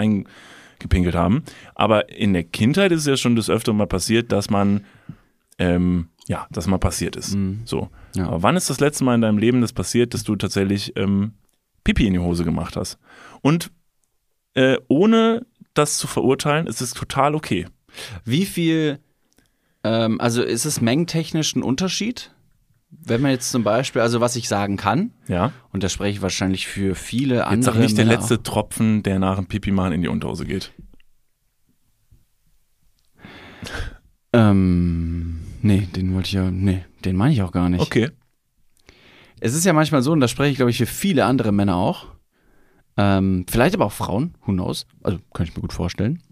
eingepinkelt 0.82 1.14
haben. 1.14 1.44
Aber 1.74 2.10
in 2.10 2.32
der 2.32 2.44
Kindheit 2.44 2.92
ist 2.92 3.00
es 3.00 3.06
ja 3.06 3.16
schon 3.16 3.36
des 3.36 3.48
Öfteren 3.48 3.76
mal 3.76 3.86
passiert, 3.86 4.32
dass 4.32 4.50
man, 4.50 4.84
ähm, 5.58 6.08
ja, 6.26 6.46
dass 6.50 6.66
mal 6.66 6.78
passiert 6.78 7.16
ist. 7.16 7.36
So. 7.64 7.88
Ja. 8.14 8.26
Aber 8.26 8.42
wann 8.42 8.56
ist 8.56 8.70
das 8.70 8.80
letzte 8.80 9.04
Mal 9.04 9.14
in 9.14 9.20
deinem 9.20 9.38
Leben 9.38 9.60
das 9.60 9.72
passiert, 9.72 10.14
dass 10.14 10.24
du 10.24 10.36
tatsächlich 10.36 10.92
ähm, 10.96 11.32
Pipi 11.84 12.06
in 12.06 12.12
die 12.12 12.18
Hose 12.18 12.44
gemacht 12.44 12.76
hast? 12.76 12.98
Und 13.40 13.70
äh, 14.54 14.78
ohne 14.88 15.46
das 15.74 15.98
zu 15.98 16.06
verurteilen, 16.06 16.66
ist 16.66 16.82
es 16.82 16.92
total 16.92 17.34
okay. 17.34 17.66
Wie 18.24 18.44
viel, 18.44 18.98
ähm, 19.84 20.20
also 20.20 20.42
ist 20.42 20.64
es 20.64 20.80
mengentechnisch 20.80 21.54
ein 21.56 21.62
Unterschied? 21.62 22.32
Wenn 23.04 23.20
man 23.22 23.30
jetzt 23.30 23.50
zum 23.50 23.64
Beispiel, 23.64 24.02
also 24.02 24.20
was 24.20 24.36
ich 24.36 24.48
sagen 24.48 24.76
kann, 24.76 25.12
Ja. 25.26 25.52
und 25.72 25.82
da 25.82 25.88
spreche 25.88 26.10
ich 26.16 26.22
wahrscheinlich 26.22 26.66
für 26.68 26.94
viele 26.94 27.36
Jetzt 27.36 27.46
andere 27.46 27.74
sag 27.74 27.80
nicht 27.82 27.98
der 27.98 28.04
letzte 28.04 28.42
Tropfen, 28.42 29.02
der 29.02 29.18
nach 29.18 29.36
dem 29.36 29.46
Pipi 29.46 29.70
machen 29.72 29.92
in 29.92 30.02
die 30.02 30.08
Unterhose 30.08 30.44
geht. 30.44 30.72
Ähm, 34.32 35.40
nee, 35.62 35.88
den 35.94 36.14
wollte 36.14 36.26
ich 36.28 36.32
ja, 36.32 36.50
nee, 36.50 36.84
den 37.04 37.16
meine 37.16 37.34
ich 37.34 37.42
auch 37.42 37.52
gar 37.52 37.68
nicht. 37.68 37.80
Okay. 37.82 38.10
Es 39.40 39.54
ist 39.54 39.64
ja 39.64 39.72
manchmal 39.72 40.02
so, 40.02 40.12
und 40.12 40.20
da 40.20 40.28
spreche 40.28 40.50
ich, 40.52 40.56
glaube 40.56 40.70
ich, 40.70 40.78
für 40.78 40.86
viele 40.86 41.24
andere 41.24 41.52
Männer 41.52 41.76
auch, 41.76 42.06
ähm, 42.96 43.44
vielleicht 43.48 43.74
aber 43.74 43.86
auch 43.86 43.92
Frauen, 43.92 44.34
who 44.46 44.52
knows, 44.52 44.86
also 45.02 45.18
kann 45.34 45.46
ich 45.46 45.54
mir 45.54 45.60
gut 45.60 45.72
vorstellen. 45.72 46.22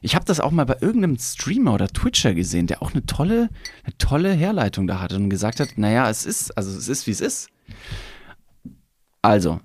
Ich 0.00 0.14
habe 0.14 0.24
das 0.24 0.40
auch 0.40 0.52
mal 0.52 0.64
bei 0.64 0.76
irgendeinem 0.80 1.18
Streamer 1.18 1.74
oder 1.74 1.88
Twitcher 1.88 2.34
gesehen, 2.34 2.66
der 2.66 2.82
auch 2.82 2.92
eine 2.92 3.04
tolle, 3.04 3.48
eine 3.82 3.98
tolle 3.98 4.32
Herleitung 4.32 4.86
da 4.86 5.00
hatte 5.00 5.16
und 5.16 5.28
gesagt 5.28 5.58
hat, 5.60 5.76
naja, 5.76 6.08
es 6.08 6.24
ist, 6.24 6.56
also 6.56 6.76
es 6.76 6.88
ist, 6.88 7.06
wie 7.06 7.10
es 7.10 7.20
ist. 7.20 7.50
Also, 9.22 9.60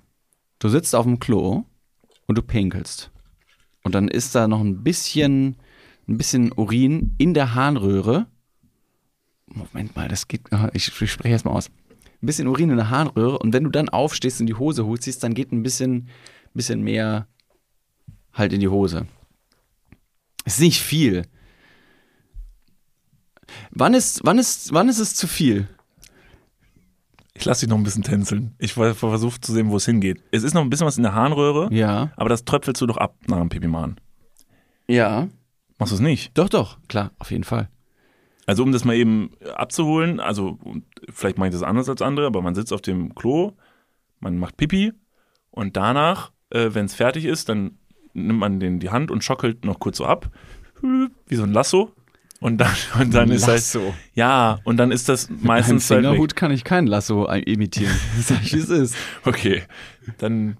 du 0.58 0.68
sitzt 0.68 0.94
auf 0.94 1.04
dem 1.04 1.20
Klo 1.20 1.64
und 2.26 2.36
du 2.36 2.42
pinkelst. 2.42 3.10
Und 3.84 3.94
dann 3.94 4.08
ist 4.08 4.34
da 4.34 4.48
noch 4.48 4.60
ein 4.60 4.82
bisschen, 4.82 5.56
ein 6.08 6.18
bisschen 6.18 6.52
Urin 6.52 7.14
in 7.18 7.34
der 7.34 7.54
Harnröhre. 7.54 8.26
Moment 9.46 9.94
mal, 9.94 10.08
das 10.08 10.26
geht, 10.26 10.42
ich, 10.72 11.00
ich 11.00 11.12
spreche 11.12 11.32
erst 11.32 11.44
mal 11.44 11.52
aus. 11.52 11.68
Ein 12.22 12.26
bisschen 12.26 12.48
Urin 12.48 12.70
in 12.70 12.76
der 12.76 12.90
Harnröhre 12.90 13.38
und 13.38 13.52
wenn 13.52 13.64
du 13.64 13.70
dann 13.70 13.88
aufstehst 13.88 14.40
und 14.40 14.46
die 14.46 14.54
Hose 14.54 14.84
hochziehst, 14.84 15.22
dann 15.22 15.34
geht 15.34 15.52
ein 15.52 15.62
bisschen, 15.62 16.08
bisschen 16.54 16.82
mehr 16.82 17.28
halt 18.32 18.52
in 18.52 18.60
die 18.60 18.68
Hose. 18.68 19.06
Ist 20.44 20.60
nicht 20.60 20.80
viel. 20.80 21.22
Wann 23.70 23.94
ist, 23.94 24.20
wann 24.24 24.38
ist, 24.38 24.72
wann 24.72 24.88
ist 24.88 24.98
es 24.98 25.14
zu 25.14 25.26
viel? 25.26 25.68
Ich 27.36 27.44
lasse 27.44 27.60
dich 27.66 27.68
noch 27.70 27.76
ein 27.78 27.82
bisschen 27.84 28.02
tänzeln. 28.04 28.54
Ich 28.58 28.72
versuche 28.74 29.40
zu 29.40 29.52
sehen, 29.52 29.70
wo 29.70 29.76
es 29.76 29.84
hingeht. 29.86 30.22
Es 30.30 30.44
ist 30.44 30.54
noch 30.54 30.62
ein 30.62 30.70
bisschen 30.70 30.86
was 30.86 30.96
in 30.96 31.02
der 31.02 31.14
Harnröhre, 31.14 31.68
Ja. 31.74 32.12
aber 32.16 32.28
das 32.28 32.44
tröpfelst 32.44 32.80
du 32.80 32.86
doch 32.86 32.96
ab 32.96 33.16
nach 33.26 33.38
dem 33.40 33.48
Pipi 33.48 33.66
machen. 33.66 33.96
Ja. 34.86 35.28
Machst 35.78 35.90
du 35.92 35.96
es 35.96 36.00
nicht? 36.00 36.36
Doch, 36.38 36.48
doch, 36.48 36.78
klar, 36.88 37.10
auf 37.18 37.30
jeden 37.32 37.44
Fall. 37.44 37.68
Also 38.46 38.62
um 38.62 38.70
das 38.72 38.84
mal 38.84 38.94
eben 38.94 39.30
abzuholen, 39.54 40.20
also 40.20 40.58
vielleicht 41.10 41.38
mache 41.38 41.48
ich 41.48 41.54
das 41.54 41.62
anders 41.62 41.88
als 41.88 42.02
andere, 42.02 42.26
aber 42.26 42.42
man 42.42 42.54
sitzt 42.54 42.72
auf 42.72 42.82
dem 42.82 43.14
Klo, 43.14 43.52
man 44.20 44.38
macht 44.38 44.56
Pipi 44.56 44.92
und 45.50 45.76
danach, 45.76 46.30
äh, 46.50 46.68
wenn 46.72 46.84
es 46.86 46.94
fertig 46.94 47.24
ist, 47.24 47.48
dann 47.48 47.78
nimmt 48.14 48.38
man 48.38 48.60
den 48.60 48.80
die 48.80 48.90
Hand 48.90 49.10
und 49.10 49.22
schockelt 49.22 49.64
noch 49.64 49.78
kurz 49.78 49.98
so 49.98 50.06
ab, 50.06 50.30
wie 50.82 51.34
so 51.34 51.42
ein 51.42 51.52
Lasso. 51.52 51.92
Und 52.40 52.58
dann, 52.58 52.74
und 53.00 53.14
dann 53.14 53.30
ist 53.30 53.46
halt, 53.46 53.56
Lasso. 53.56 53.94
ja, 54.12 54.58
und 54.64 54.76
dann 54.76 54.90
ist 54.90 55.08
das 55.08 55.30
meistens 55.30 55.88
halt 55.90 56.02
weg. 56.02 56.10
Fingerhut 56.10 56.36
kann 56.36 56.50
ich 56.50 56.64
kein 56.64 56.86
Lasso 56.86 57.26
imitieren. 57.26 57.94
Sag 58.20 58.42
ich, 58.42 58.52
wie 58.52 58.58
es 58.58 58.70
ist. 58.70 58.96
Okay, 59.24 59.62
dann 60.18 60.58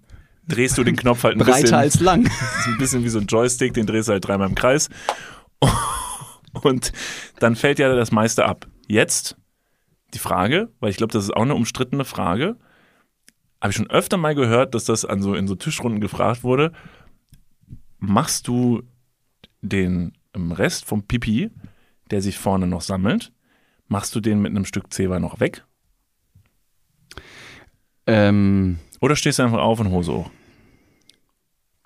drehst 0.48 0.78
du 0.78 0.84
den 0.84 0.96
Knopf 0.96 1.24
halt 1.24 1.36
ein 1.36 1.40
Breiter 1.40 1.60
bisschen. 1.60 1.74
als 1.74 2.00
lang. 2.00 2.24
Das 2.40 2.60
ist 2.60 2.66
ein 2.68 2.78
bisschen 2.78 3.04
wie 3.04 3.08
so 3.08 3.18
ein 3.18 3.26
Joystick, 3.26 3.74
den 3.74 3.86
drehst 3.86 4.08
du 4.08 4.12
halt 4.12 4.26
dreimal 4.26 4.48
im 4.48 4.54
Kreis. 4.54 4.88
Und 6.62 6.92
dann 7.40 7.56
fällt 7.56 7.78
ja 7.78 7.94
das 7.94 8.12
meiste 8.12 8.44
ab. 8.46 8.66
Jetzt 8.86 9.36
die 10.14 10.18
Frage, 10.18 10.70
weil 10.80 10.90
ich 10.90 10.96
glaube, 10.96 11.12
das 11.12 11.24
ist 11.24 11.36
auch 11.36 11.42
eine 11.42 11.54
umstrittene 11.54 12.04
Frage. 12.04 12.56
Habe 13.60 13.70
ich 13.70 13.76
schon 13.76 13.90
öfter 13.90 14.16
mal 14.16 14.34
gehört, 14.34 14.74
dass 14.74 14.84
das 14.84 15.04
an 15.04 15.22
so 15.22 15.34
in 15.34 15.48
so 15.48 15.54
Tischrunden 15.54 16.00
gefragt 16.00 16.44
wurde. 16.44 16.72
Machst 18.06 18.48
du 18.48 18.82
den 19.62 20.12
Rest 20.36 20.84
vom 20.84 21.02
Pipi, 21.04 21.50
der 22.10 22.20
sich 22.22 22.38
vorne 22.38 22.66
noch 22.66 22.80
sammelt, 22.82 23.32
machst 23.88 24.14
du 24.14 24.20
den 24.20 24.40
mit 24.42 24.50
einem 24.50 24.64
Stück 24.64 24.92
Zewa 24.92 25.18
noch 25.20 25.40
weg? 25.40 25.64
Ähm, 28.06 28.78
Oder 29.00 29.16
stehst 29.16 29.38
du 29.38 29.42
einfach 29.44 29.60
auf 29.60 29.80
und 29.80 29.90
Hose 29.90 30.12
hoch? 30.12 30.30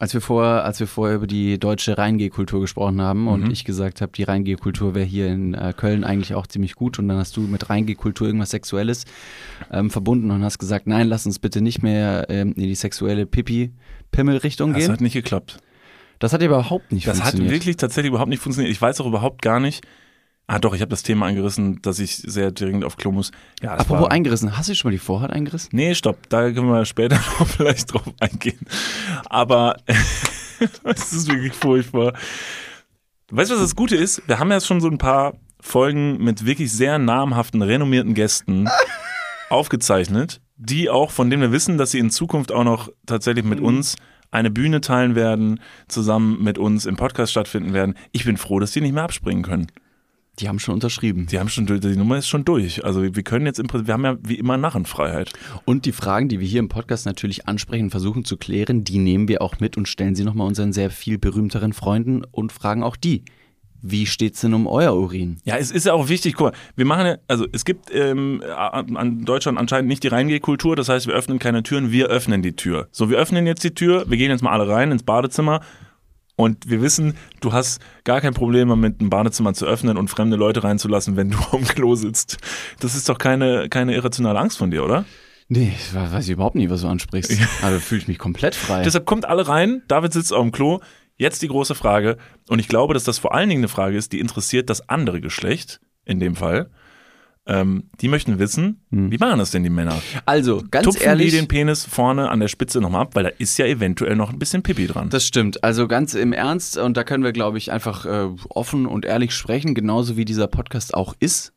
als 0.01 0.15
wir 0.15 0.21
vorher, 0.21 0.65
als 0.65 0.79
wir 0.79 0.87
vorher 0.87 1.17
über 1.17 1.27
die 1.27 1.59
deutsche 1.59 1.99
Reingehkultur 1.99 2.61
gesprochen 2.61 3.01
haben 3.01 3.27
und 3.27 3.47
Mhm. 3.47 3.51
ich 3.51 3.65
gesagt 3.65 4.01
habe, 4.01 4.13
die 4.13 4.23
Reingehkultur 4.23 4.95
wäre 4.95 5.05
hier 5.05 5.27
in 5.27 5.55
äh, 5.55 5.75
Köln 5.77 6.05
eigentlich 6.05 6.37
auch 6.37 6.47
ziemlich 6.47 6.77
gut 6.77 7.01
und 7.01 7.09
dann 7.09 7.17
hast 7.19 7.37
du 7.37 7.41
mit 7.41 7.69
Reingehkultur 7.69 8.29
irgendwas 8.29 8.51
Sexuelles 8.51 9.07
ähm, 9.73 9.91
verbunden 9.91 10.31
und 10.31 10.45
hast 10.45 10.61
gesagt, 10.61 10.87
nein, 10.87 11.09
lass 11.09 11.27
uns 11.27 11.41
bitte 11.41 11.61
nicht 11.61 11.83
mehr 11.83 12.27
ähm, 12.29 12.53
in 12.53 12.63
die 12.63 12.77
sexuelle 12.77 13.27
Pipi-Pimmel-Richtung 13.27 14.73
Das 14.73 14.85
gehen. 14.85 14.93
hat 14.93 15.01
nicht 15.01 15.15
geklappt. 15.15 15.59
Das 16.19 16.33
hat 16.33 16.41
ja 16.41 16.47
überhaupt 16.47 16.93
nicht 16.93 17.07
Das 17.07 17.19
hat 17.19 17.31
funktioniert. 17.31 17.53
wirklich 17.55 17.77
tatsächlich 17.77 18.11
überhaupt 18.11 18.29
nicht 18.31 18.43
funktioniert. 18.43 18.73
Ich 18.73 18.81
weiß 18.81 19.01
auch 19.01 19.07
überhaupt 19.07 19.43
gar 19.43 19.61
nicht. 19.61 19.87
Ah, 20.51 20.59
doch, 20.59 20.75
ich 20.75 20.81
habe 20.81 20.89
das 20.89 21.03
Thema 21.03 21.27
angerissen, 21.27 21.83
dass 21.83 21.99
ich 21.99 22.17
sehr 22.17 22.51
dringend 22.53 22.83
auf 22.83 22.97
Klo 22.97 23.13
muss. 23.13 23.33
Ja, 23.61 23.75
Apropos 23.75 24.05
war, 24.05 24.13
eingerissen, 24.13 24.57
hast 24.57 24.71
du 24.71 24.75
schon 24.75 24.89
mal 24.89 24.93
die 24.93 24.99
Vorhaut 24.99 25.31
eingerissen? 25.31 25.69
Nee, 25.73 25.95
stopp, 25.95 26.29
da 26.31 26.51
können 26.51 26.69
wir 26.69 26.87
später 26.87 27.17
noch 27.39 27.47
vielleicht 27.47 27.93
drauf 27.93 28.05
eingehen. 28.19 28.59
Aber 29.29 29.77
es 30.85 31.13
ist 31.13 31.29
wirklich 31.29 31.53
furchtbar. 31.53 32.15
Weißt 33.31 33.51
du, 33.51 33.57
was 33.57 33.61
das 33.61 33.77
Gute 33.77 33.97
ist? 33.97 34.23
Wir 34.27 34.39
haben 34.39 34.51
ja 34.51 34.59
schon 34.61 34.81
so 34.81 34.89
ein 34.89 34.97
paar 34.97 35.35
Folgen 35.61 36.17
mit 36.25 36.47
wirklich 36.47 36.73
sehr 36.73 36.99
namhaften, 36.99 37.61
renommierten 37.61 38.15
Gästen 38.15 38.71
aufgezeichnet, 39.51 40.41
die 40.57 40.89
auch, 40.89 41.11
von 41.11 41.29
denen 41.29 41.43
wir 41.43 41.53
wissen, 41.53 41.77
dass 41.77 41.91
sie 41.91 41.99
in 41.99 42.11
Zukunft 42.11 42.53
auch 42.53 42.65
noch 42.65 42.89
tatsächlich 43.07 43.45
mit 43.45 43.61
uns 43.61 43.97
eine 44.31 44.51
Bühne 44.51 44.81
teilen 44.81 45.15
werden, 45.15 45.61
zusammen 45.89 46.43
mit 46.43 46.59
uns 46.59 46.87
im 46.87 46.97
Podcast 46.97 47.33
stattfinden 47.33 47.73
werden. 47.73 47.95
Ich 48.13 48.25
bin 48.25 48.37
froh, 48.37 48.59
dass 48.59 48.73
die 48.73 48.81
nicht 48.81 48.93
mehr 48.93 49.05
abspringen 49.05 49.43
können. 49.43 49.69
Die 50.39 50.49
haben 50.49 50.61
schon 50.61 50.75
unterschrieben. 50.75 51.27
Die 51.27 51.41
haben 51.41 51.49
schon, 51.49 51.67
die 51.67 51.97
Nummer 51.97 52.19
ist 52.19 52.29
schon 52.29 52.45
durch. 52.45 52.85
Also 52.85 53.03
wir 53.03 53.23
können 53.25 53.47
jetzt 53.47 53.59
im 53.59 53.67
Prinzip, 53.67 53.89
wir 53.89 53.95
haben 53.95 54.05
ja 54.05 54.17
wie 54.23 54.37
immer 54.37 54.57
Narrenfreiheit. 54.57 55.33
Und 55.65 55.85
die 55.85 55.93
Fragen, 55.93 56.29
die 56.29 56.39
wir 56.39 56.47
hier 56.47 56.61
im 56.61 56.69
Podcast 56.69 57.07
natürlich 57.07 57.49
ansprechen 57.49 57.85
und 57.85 57.91
versuchen 57.91 58.25
zu 58.25 58.37
klären, 58.37 58.85
die 58.85 58.99
nehmen 58.99 59.27
wir 59.27 59.43
auch 59.43 59.59
mit 59.59 59.77
und 59.77 59.89
stellen 59.89 60.15
sie 60.15 60.25
nochmal 60.25 60.47
unseren 60.47 60.73
sehr 60.73 60.91
viel 60.91 61.19
berühmteren 61.19 61.73
Freunden 61.73 62.23
und 62.25 62.53
fragen 62.53 62.85
auch 62.85 62.97
die. 62.97 63.25
Wie 63.81 64.07
steht's 64.07 64.41
denn 64.41 64.55
um 64.55 64.67
euer 64.67 64.95
Urin? 64.95 65.39
Ja, 65.45 65.57
es 65.57 65.71
ist 65.71 65.87
ja 65.87 65.93
auch 65.93 66.09
wichtig, 66.09 66.35
guck 66.35 66.53
mal, 66.53 66.59
wir 66.77 66.85
machen 66.85 67.07
ja, 67.07 67.17
also 67.29 67.47
es 67.53 67.65
gibt 67.65 67.95
ähm, 67.95 68.43
an 68.57 68.97
an 68.97 69.25
Deutschland 69.25 69.59
anscheinend 69.59 69.89
nicht 69.89 70.03
die 70.03 70.09
Reingehkultur, 70.09 70.75
das 70.75 70.89
heißt, 70.89 71.07
wir 71.07 71.15
öffnen 71.15 71.39
keine 71.39 71.63
Türen, 71.63 71.93
wir 71.93 72.09
öffnen 72.09 72.43
die 72.43 72.57
Tür. 72.57 72.89
So, 72.91 73.11
wir 73.11 73.19
öffnen 73.19 73.47
jetzt 73.47 73.63
die 73.63 73.75
Tür, 73.75 74.05
wir 74.09 74.17
gehen 74.17 74.31
jetzt 74.31 74.43
mal 74.43 74.53
alle 74.53 74.69
rein 74.69 74.91
ins 74.91 75.05
Badezimmer 75.05 75.61
und 76.39 76.71
wir 76.71 76.81
wissen, 76.83 77.15
du 77.41 77.53
hast 77.53 77.81
gar 78.05 78.21
kein 78.21 78.33
Problem 78.33 78.69
damit, 78.69 79.01
ein 79.01 79.11
Badezimmer 79.11 79.55
zu 79.55 79.67
öffnen 79.67 79.97
und 79.97 80.09
fremde 80.09 80.37
Leute 80.37 80.63
reinzulassen, 80.63 81.17
wenn 81.17 81.31
du 81.31 81.39
am 81.53 81.65
Klo 81.65 81.97
sitzt. 81.97 82.39
Das 82.79 82.95
ist 82.95 83.09
doch 83.09 83.19
keine, 83.19 83.69
keine 83.69 83.95
irrationale 83.95 84.39
Angst 84.39 84.57
von 84.57 84.71
dir, 84.71 84.85
oder? 84.85 85.05
Nee, 85.49 85.73
weiß 85.93 86.27
ich 86.27 86.33
überhaupt 86.33 86.55
nicht, 86.55 86.71
was 86.71 86.83
du 86.83 86.89
ansprichst. 86.89 87.33
Also 87.63 87.81
fühle 87.81 88.03
ich 88.03 88.09
mich 88.09 88.19
komplett 88.19 88.55
frei. 88.55 88.83
Deshalb 88.83 89.07
kommt 89.07 89.25
alle 89.25 89.49
rein, 89.49 89.83
David 89.89 90.13
sitzt 90.13 90.33
auf 90.33 90.43
dem 90.43 90.53
Klo. 90.53 90.81
Jetzt 91.19 91.43
die 91.43 91.49
große 91.49 91.75
Frage, 91.75 92.17
und 92.49 92.59
ich 92.61 92.69
glaube, 92.69 92.95
dass 92.95 93.05
das 93.05 93.19
vor 93.19 93.35
allen 93.35 93.49
Dingen 93.49 93.61
eine 93.61 93.69
Frage 93.69 93.97
ist, 93.97 94.13
die 94.13 94.21
interessiert 94.21 94.71
das 94.71 94.89
andere 94.89 95.21
Geschlecht, 95.21 95.81
in 96.05 96.21
dem 96.21 96.37
Fall. 96.37 96.71
Ähm, 97.45 97.91
die 98.01 98.09
möchten 98.09 98.39
wissen, 98.39 98.85
wie 98.91 99.17
machen 99.17 99.39
das 99.39 99.51
denn 99.51 99.63
die 99.63 99.71
Männer? 99.71 100.01
Also, 100.27 100.63
ganz 100.71 100.85
Tupfen 100.85 101.03
ehrlich. 101.03 101.31
die 101.31 101.39
den 101.39 101.49
Penis 101.49 101.85
vorne 101.85 102.29
an 102.31 102.41
der 102.41 102.49
Spitze 102.49 102.81
nochmal 102.81 103.03
ab, 103.03 103.15
weil 103.15 103.25
da 103.25 103.31
ist 103.31 103.57
ja 103.59 103.65
eventuell 103.65 104.17
noch 104.17 104.31
ein 104.31 104.39
bisschen 104.39 104.63
Pipi 104.63 104.87
dran. 104.87 105.09
Das 105.09 105.27
stimmt. 105.27 105.65
Also 105.65 105.89
ganz 105.89 106.15
im 106.15 106.33
Ernst, 106.33 106.77
und 106.77 106.97
da 106.97 107.05
können 107.05 107.25
wir, 107.25 107.33
glaube 107.33 107.59
ich, 107.59 107.73
einfach 107.73 108.05
äh, 108.05 108.29
offen 108.51 108.87
und 108.87 109.07
ehrlich 109.07 109.35
sprechen, 109.35 109.75
genauso 109.75 110.17
wie 110.17 110.27
dieser 110.27 110.47
Podcast 110.47 110.93
auch 110.95 111.15
ist. 111.21 111.55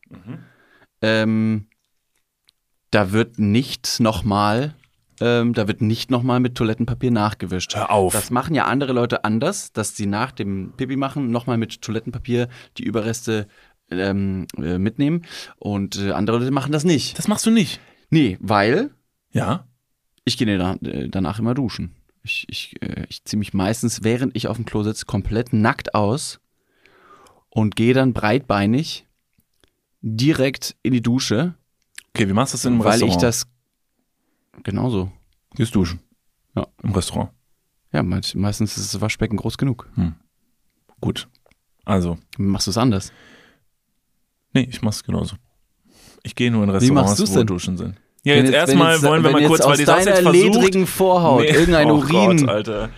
Ähm, 1.01 1.67
da 2.89 3.11
wird 3.11 3.37
nicht 3.37 3.99
nochmal, 3.99 4.75
ähm, 5.21 5.53
da 5.53 5.67
wird 5.67 5.81
nicht 5.81 6.11
nochmal 6.11 6.39
mit 6.39 6.55
Toilettenpapier 6.55 7.11
nachgewischt. 7.11 7.75
Hör 7.75 7.91
auf. 7.91 8.11
Das 8.13 8.31
machen 8.31 8.55
ja 8.55 8.65
andere 8.65 8.91
Leute 8.91 9.23
anders, 9.23 9.71
dass 9.71 9.95
sie 9.95 10.07
nach 10.07 10.31
dem 10.31 10.73
Pipi 10.75 10.95
machen 10.97 11.31
nochmal 11.31 11.57
mit 11.57 11.81
Toilettenpapier 11.81 12.49
die 12.77 12.83
Überreste 12.83 13.47
ähm, 13.89 14.47
äh, 14.57 14.77
mitnehmen. 14.77 15.23
Und 15.57 15.97
äh, 15.99 16.11
andere 16.11 16.39
Leute 16.39 16.51
machen 16.51 16.71
das 16.71 16.83
nicht. 16.83 17.17
Das 17.17 17.27
machst 17.27 17.45
du 17.45 17.51
nicht. 17.51 17.79
Nee, 18.09 18.37
weil 18.41 18.91
Ja? 19.31 19.67
ich 20.25 20.37
gehe 20.37 20.57
da, 20.57 20.73
äh, 20.83 21.07
danach 21.07 21.39
immer 21.39 21.53
duschen. 21.53 21.95
Ich, 22.23 22.45
ich, 22.49 22.81
äh, 22.81 23.05
ich 23.09 23.23
ziehe 23.23 23.39
mich 23.39 23.53
meistens, 23.53 24.03
während 24.03 24.35
ich 24.35 24.47
auf 24.47 24.55
dem 24.57 24.65
Klo 24.65 24.83
sitze, 24.83 25.05
komplett 25.05 25.53
nackt 25.53 25.95
aus 25.95 26.39
und 27.49 27.75
gehe 27.75 27.93
dann 27.93 28.13
breitbeinig 28.13 29.05
direkt 30.01 30.75
in 30.83 30.93
die 30.93 31.01
Dusche, 31.01 31.53
Okay, 32.13 32.27
wie 32.27 32.33
machst 32.33 32.53
du 32.53 32.55
das 32.55 32.63
denn 32.63 32.73
im 32.73 32.79
weil 32.79 32.89
Restaurant? 32.91 33.15
ich 33.15 33.21
das 33.21 33.47
genauso. 34.63 35.11
Gehst 35.55 35.75
duschen. 35.75 35.99
Ja. 36.55 36.67
Im 36.83 36.91
Restaurant. 36.93 37.31
Ja, 37.93 38.03
meist- 38.03 38.35
meistens 38.35 38.77
ist 38.77 38.93
das 38.93 39.01
Waschbecken 39.01 39.37
groß 39.37 39.57
genug. 39.57 39.89
Gut. 41.01 41.27
Also, 41.85 42.17
machst 42.37 42.67
du 42.67 42.71
es 42.71 42.77
anders? 42.77 43.11
nee, 44.53 44.67
ich 44.69 44.81
mach's 44.81 45.03
genauso. 45.03 45.35
Ich 46.23 46.35
gehe 46.35 46.51
nur 46.51 46.63
in 46.63 46.69
machst 46.69 46.81
Restaurants, 46.83 47.19
wo 47.33 47.37
denn? 47.39 47.47
Duschen 47.47 47.77
sind. 47.77 47.95
Ja, 48.23 48.35
Wenn 48.35 48.45
jetzt 48.45 48.47
wenn 48.51 48.53
erstmal 48.59 48.93
jetzt- 48.93 49.03
wollen 49.03 49.23
wir 49.23 49.31
mal 49.31 49.39
jetzt 49.41 49.47
kurz, 49.49 49.65
weil 49.65 49.77
die 49.77 49.85
deiner 49.85 50.11
jetzt 50.11 50.21
versucht. 50.21 50.55
ledrigen 50.55 50.85
Vorhaut 50.87 51.41
Nee, 51.41 51.47
irgendein 51.49 51.89
oh 51.89 51.95
Urin. 51.95 52.37
Gott, 52.37 52.49
Alter. 52.49 52.89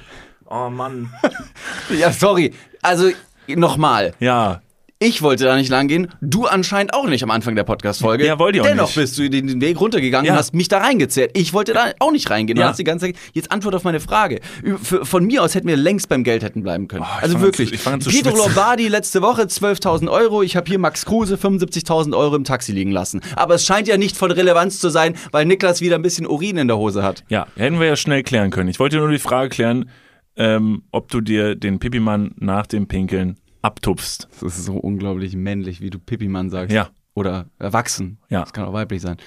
Oh 0.47 0.69
Mann. 0.69 1.13
ja, 1.97 2.11
sorry. 2.11 2.53
Also 2.81 3.11
nochmal. 3.47 4.13
Ja, 4.19 4.61
Ich 5.05 5.21
wollte 5.21 5.43
da 5.43 5.55
nicht 5.57 5.69
lang 5.69 5.89
gehen, 5.89 6.07
du 6.21 6.45
anscheinend 6.45 6.93
auch 6.93 7.05
nicht 7.07 7.23
am 7.23 7.29
Anfang 7.31 7.55
der 7.55 7.63
Podcast-Folge. 7.65 8.25
Ja, 8.25 8.39
wollte 8.39 8.57
ich 8.57 8.61
auch 8.61 8.67
Dennoch 8.67 8.85
nicht. 8.87 8.95
bist 8.95 9.17
du 9.19 9.29
den 9.29 9.47
den 9.47 9.59
Weg 9.59 9.77
runtergegangen 9.79 10.25
Ja. 10.25 10.31
und 10.33 10.39
hast 10.39 10.53
mich 10.53 10.69
da 10.69 10.77
reingezählt. 10.77 11.31
Ich 11.33 11.51
wollte 11.53 11.73
da 11.73 11.91
auch 11.99 12.11
nicht 12.11 12.29
reingehen. 12.29 12.57
Ja. 12.57 12.63
Du 12.65 12.69
hast 12.69 12.77
die 12.79 12.85
ganze 12.85 13.07
Zeit, 13.07 13.15
jetzt 13.33 13.51
Antwort 13.51 13.75
auf 13.75 13.83
meine 13.83 13.99
Frage. 13.99 14.39
Von 14.81 15.25
mir 15.25 15.43
aus 15.43 15.55
hätten 15.55 15.67
wir 15.67 15.75
längst 15.75 16.07
beim 16.07 16.23
Geld 16.23 16.41
hätten 16.43 16.63
bleiben 16.63 16.87
können. 16.87 17.03
Oh, 17.05 17.21
also 17.21 17.41
wirklich. 17.41 17.85
an 17.85 17.99
Pietro. 17.99 18.35
Lombardi 18.35 18.87
letzte 18.87 19.21
Woche 19.21 19.41
12.000 19.43 20.09
Euro. 20.09 20.41
Ich 20.41 20.55
habe 20.55 20.67
hier 20.69 20.79
Max 20.79 21.05
Kruse 21.05 21.35
75.000 21.35 22.15
Euro 22.15 22.35
im 22.35 22.45
Taxi 22.45 22.71
liegen 22.71 22.91
lassen. 22.91 23.19
Aber 23.35 23.55
es 23.55 23.65
scheint 23.65 23.87
ja 23.89 23.97
nicht 23.97 24.15
von 24.15 24.31
Relevanz 24.31 24.79
zu 24.79 24.89
sein, 24.89 25.15
weil 25.31 25.45
Niklas 25.45 25.81
wieder 25.81 25.95
ein 25.95 26.01
bisschen 26.01 26.25
Urin 26.25 26.55
in 26.57 26.67
der 26.67 26.77
Hose 26.77 27.03
hat. 27.03 27.23
ja, 27.27 27.45
hätten 27.57 27.79
wir 27.79 27.87
ja 27.87 27.95
schnell 27.97 28.23
klären 28.23 28.51
können. 28.51 28.69
Ich 28.69 28.79
wollte 28.79 28.97
nur 28.97 29.09
die 29.11 29.19
Frage 29.19 29.49
klären, 29.49 29.89
ähm, 30.37 30.83
ob 30.91 31.09
du 31.09 31.21
dir 31.21 31.55
den 31.55 31.79
Pipimann 31.79 32.31
nach 32.39 32.65
dem 32.65 32.87
Pinkeln 32.87 33.37
abtupfst. 33.63 34.27
Das 34.41 34.57
ist 34.59 34.65
so 34.65 34.75
unglaublich 34.77 35.35
männlich, 35.35 35.81
wie 35.81 35.89
du 35.89 35.97
Pipi-Mann 35.97 36.49
sagst. 36.51 36.73
Ja. 36.73 36.89
Oder 37.15 37.49
erwachsen. 37.59 38.19
Ja. 38.29 38.41
Das 38.41 38.53
kann 38.53 38.65
auch 38.65 38.73
weiblich 38.73 39.01
sein. 39.01 39.17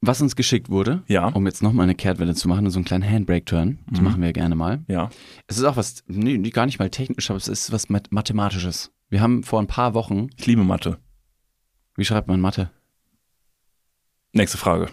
Was 0.00 0.20
uns 0.22 0.36
geschickt 0.36 0.68
wurde, 0.70 1.02
Ja. 1.08 1.26
um 1.28 1.44
jetzt 1.46 1.62
nochmal 1.62 1.84
eine 1.84 1.94
Kehrtwelle 1.96 2.34
zu 2.34 2.46
machen, 2.48 2.70
so 2.70 2.78
einen 2.78 2.84
kleinen 2.84 3.08
Handbrake-Turn, 3.10 3.78
das 3.90 4.00
machen 4.00 4.22
wir 4.22 4.32
gerne 4.32 4.54
mal. 4.54 4.84
Ja. 4.86 5.10
Es 5.48 5.58
ist 5.58 5.64
auch 5.64 5.76
was, 5.76 6.04
nee, 6.06 6.38
gar 6.50 6.66
nicht 6.66 6.78
mal 6.78 6.88
technisch, 6.90 7.30
aber 7.30 7.36
es 7.36 7.48
ist 7.48 7.72
was 7.72 7.88
Math- 7.90 8.10
Mathematisches. 8.12 8.92
Wir 9.10 9.20
haben 9.20 9.42
vor 9.42 9.60
ein 9.60 9.66
paar 9.66 9.94
Wochen, 9.94 10.28
Ich 10.36 10.46
liebe 10.46 10.62
Mathe. 10.62 10.98
wie 11.96 12.04
schreibt 12.04 12.28
man 12.28 12.40
Mathe? 12.40 12.70
Nächste 14.32 14.58
Frage. 14.58 14.88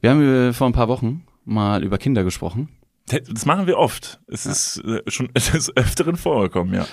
Wir 0.00 0.10
haben 0.10 0.22
äh, 0.22 0.52
vor 0.52 0.66
ein 0.68 0.72
paar 0.72 0.88
Wochen 0.88 1.24
mal 1.44 1.82
über 1.84 1.98
Kinder 1.98 2.24
gesprochen. 2.24 2.68
Das 3.06 3.44
machen 3.46 3.66
wir 3.66 3.76
oft. 3.78 4.20
Es 4.28 4.46
ist 4.46 4.78
äh, 4.84 5.02
schon 5.10 5.28
des 5.34 5.76
Öfteren 5.76 6.16
vorgekommen, 6.16 6.72
ja. 6.74 6.86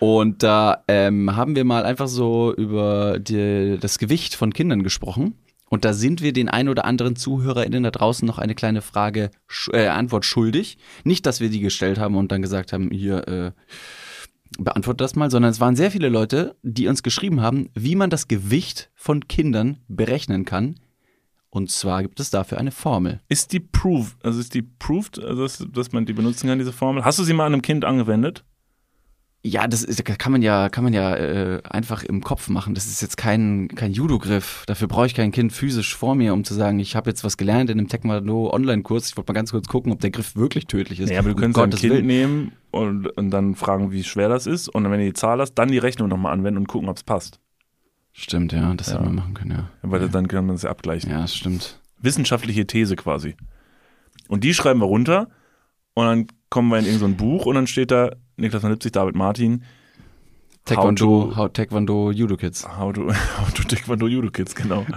Und 0.00 0.42
da 0.42 0.84
ähm, 0.86 1.34
haben 1.34 1.56
wir 1.56 1.64
mal 1.64 1.84
einfach 1.84 2.08
so 2.08 2.54
über 2.54 3.18
die, 3.18 3.78
das 3.80 3.98
Gewicht 3.98 4.34
von 4.34 4.52
Kindern 4.52 4.82
gesprochen. 4.82 5.34
Und 5.70 5.84
da 5.84 5.92
sind 5.92 6.22
wir 6.22 6.32
den 6.32 6.48
ein 6.48 6.68
oder 6.68 6.84
anderen 6.84 7.16
ZuhörerInnen 7.16 7.82
da 7.82 7.90
draußen 7.90 8.26
noch 8.26 8.38
eine 8.38 8.54
kleine 8.54 8.80
Frage, 8.80 9.30
äh, 9.72 9.86
Antwort 9.88 10.24
schuldig. 10.24 10.78
Nicht, 11.04 11.26
dass 11.26 11.40
wir 11.40 11.50
die 11.50 11.60
gestellt 11.60 11.98
haben 11.98 12.16
und 12.16 12.32
dann 12.32 12.42
gesagt 12.42 12.72
haben, 12.72 12.90
hier, 12.90 13.28
äh, 13.28 13.52
beantwortet 14.58 15.02
das 15.02 15.14
mal, 15.14 15.30
sondern 15.30 15.50
es 15.50 15.60
waren 15.60 15.76
sehr 15.76 15.90
viele 15.90 16.08
Leute, 16.08 16.56
die 16.62 16.88
uns 16.88 17.02
geschrieben 17.02 17.42
haben, 17.42 17.68
wie 17.74 17.96
man 17.96 18.08
das 18.08 18.28
Gewicht 18.28 18.90
von 18.94 19.28
Kindern 19.28 19.78
berechnen 19.88 20.44
kann. 20.44 20.76
Und 21.50 21.70
zwar 21.70 22.02
gibt 22.02 22.20
es 22.20 22.30
dafür 22.30 22.58
eine 22.58 22.70
Formel. 22.70 23.20
Ist 23.28 23.52
die 23.52 23.60
proof, 23.60 24.16
also 24.22 24.38
ist 24.38 24.54
die 24.54 24.62
proved, 24.62 25.18
also 25.18 25.42
dass, 25.42 25.66
dass 25.70 25.92
man 25.92 26.06
die 26.06 26.12
benutzen 26.12 26.46
kann, 26.46 26.58
diese 26.58 26.72
Formel? 26.72 27.04
Hast 27.04 27.18
du 27.18 27.24
sie 27.24 27.32
mal 27.32 27.46
an 27.46 27.54
einem 27.54 27.62
Kind 27.62 27.84
angewendet? 27.84 28.44
Ja, 29.44 29.68
das 29.68 29.84
ist, 29.84 30.04
kann 30.04 30.32
man 30.32 30.42
ja, 30.42 30.68
kann 30.68 30.82
man 30.82 30.92
ja 30.92 31.14
äh, 31.14 31.62
einfach 31.62 32.02
im 32.02 32.22
Kopf 32.22 32.48
machen. 32.48 32.74
Das 32.74 32.86
ist 32.86 33.00
jetzt 33.00 33.16
kein, 33.16 33.68
kein 33.68 33.92
Judo-Griff. 33.92 34.64
Dafür 34.66 34.88
brauche 34.88 35.06
ich 35.06 35.14
kein 35.14 35.30
Kind 35.30 35.52
physisch 35.52 35.94
vor 35.94 36.16
mir, 36.16 36.32
um 36.32 36.42
zu 36.42 36.54
sagen, 36.54 36.80
ich 36.80 36.96
habe 36.96 37.08
jetzt 37.08 37.22
was 37.22 37.36
gelernt 37.36 37.70
in 37.70 37.78
einem 37.78 37.88
Taekwondo-Online-Kurs. 37.88 39.10
Ich 39.10 39.16
wollte 39.16 39.32
mal 39.32 39.36
ganz 39.36 39.52
kurz 39.52 39.68
gucken, 39.68 39.92
ob 39.92 40.00
der 40.00 40.10
Griff 40.10 40.34
wirklich 40.34 40.66
tödlich 40.66 40.98
ist. 40.98 41.10
Ja, 41.10 41.20
aber 41.20 41.28
du 41.28 41.34
Um 41.36 41.40
könntest 41.40 41.58
ein 41.58 41.70
Gottes 41.70 41.80
Kind 41.80 41.92
Willen. 41.92 42.06
nehmen 42.06 42.52
und, 42.72 43.06
und 43.16 43.30
dann 43.30 43.54
fragen, 43.54 43.92
wie 43.92 44.02
schwer 44.02 44.28
das 44.28 44.46
ist. 44.48 44.68
Und 44.68 44.84
wenn 44.90 44.98
du 44.98 45.06
die 45.06 45.12
Zahl 45.12 45.40
hast, 45.40 45.54
dann 45.54 45.68
die 45.68 45.78
Rechnung 45.78 46.08
nochmal 46.08 46.32
anwenden 46.32 46.58
und 46.58 46.66
gucken, 46.66 46.88
ob 46.88 46.96
es 46.96 47.04
passt. 47.04 47.38
Stimmt, 48.12 48.52
ja, 48.52 48.74
das 48.74 48.92
hätten 48.92 49.04
wir 49.04 49.12
machen 49.12 49.34
können, 49.34 49.52
ja. 49.52 49.70
Weil 49.82 50.08
dann 50.08 50.26
kann 50.26 50.46
man 50.46 50.56
es 50.56 50.62
ja 50.62 50.70
abgleichen. 50.70 51.12
Ja, 51.12 51.20
das 51.20 51.36
stimmt. 51.36 51.80
Wissenschaftliche 52.00 52.66
These 52.66 52.96
quasi. 52.96 53.36
Und 54.26 54.42
die 54.42 54.52
schreiben 54.52 54.80
wir 54.80 54.86
runter 54.86 55.28
und 55.94 56.06
dann 56.06 56.26
kommen 56.50 56.68
wir 56.70 56.78
in 56.80 56.86
irgendein 56.86 57.16
Buch 57.16 57.46
und 57.46 57.54
dann 57.54 57.68
steht 57.68 57.92
da 57.92 58.10
Niklas 58.38 58.62
von 58.62 58.70
Lipzig, 58.70 58.92
David 58.92 59.14
Martin, 59.14 59.62
Taekwondo, 60.64 61.30
to- 61.30 61.36
how, 61.36 61.48
Taekwondo, 61.52 62.10
Judo-Kids. 62.12 62.66
How 62.78 62.92
to, 62.92 63.08
how 63.38 63.50
to 63.52 63.62
Taekwondo 63.64 64.06
Judo 64.06 64.30
Kids, 64.30 64.54
genau. 64.54 64.86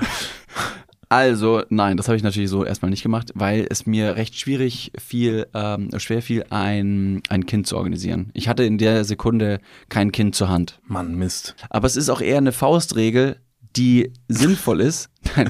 Also, 1.10 1.64
nein, 1.68 1.98
das 1.98 2.08
habe 2.08 2.16
ich 2.16 2.24
natürlich 2.24 2.50
so 2.50 2.64
erstmal 2.64 2.90
nicht 2.90 3.04
gemacht, 3.04 3.32
weil 3.36 3.68
es 3.70 3.86
mir 3.86 4.16
recht 4.16 4.34
schwierig 4.40 4.94
fiel, 4.98 5.46
ähm, 5.54 5.90
schwer 5.98 6.22
fiel, 6.22 6.46
ein, 6.52 7.22
ein 7.28 7.46
Kind 7.46 7.68
zu 7.68 7.76
organisieren. 7.76 8.30
Ich 8.34 8.48
hatte 8.48 8.64
in 8.64 8.78
der 8.78 9.04
Sekunde 9.04 9.60
kein 9.90 10.14
Kind 10.14 10.36
zur 10.36 10.48
Hand. 10.48 10.80
Mann, 10.86 11.16
Mist. 11.16 11.56
Aber 11.70 11.86
es 11.86 11.98
ist 11.98 12.08
auch 12.08 12.22
eher 12.22 12.38
eine 12.38 12.54
Faustregel, 12.54 13.36
die 13.76 14.14
sinnvoll 14.30 14.80
ist. 14.80 15.10
Nein, 15.36 15.50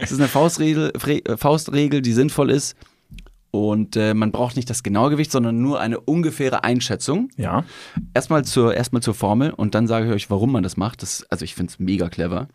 es 0.00 0.10
ist 0.10 0.18
eine 0.18 0.26
Faustregel, 0.26 0.92
Faustregel, 1.36 2.02
die 2.02 2.12
sinnvoll 2.12 2.50
ist, 2.50 2.74
Und 3.50 3.96
äh, 3.96 4.14
man 4.14 4.30
braucht 4.30 4.56
nicht 4.56 4.70
das 4.70 4.82
genaue 4.82 5.10
Gewicht, 5.10 5.32
sondern 5.32 5.60
nur 5.60 5.80
eine 5.80 5.98
ungefähre 5.98 6.62
Einschätzung. 6.62 7.30
Ja. 7.36 7.64
Erstmal 8.14 8.44
zur, 8.44 8.74
erstmal 8.74 9.02
zur 9.02 9.14
Formel 9.14 9.50
und 9.50 9.74
dann 9.74 9.86
sage 9.86 10.06
ich 10.06 10.12
euch, 10.12 10.30
warum 10.30 10.52
man 10.52 10.62
das 10.62 10.76
macht. 10.76 11.02
Das, 11.02 11.26
also 11.30 11.44
ich 11.44 11.54
finde 11.54 11.72
es 11.72 11.78
mega 11.78 12.08
clever. 12.08 12.48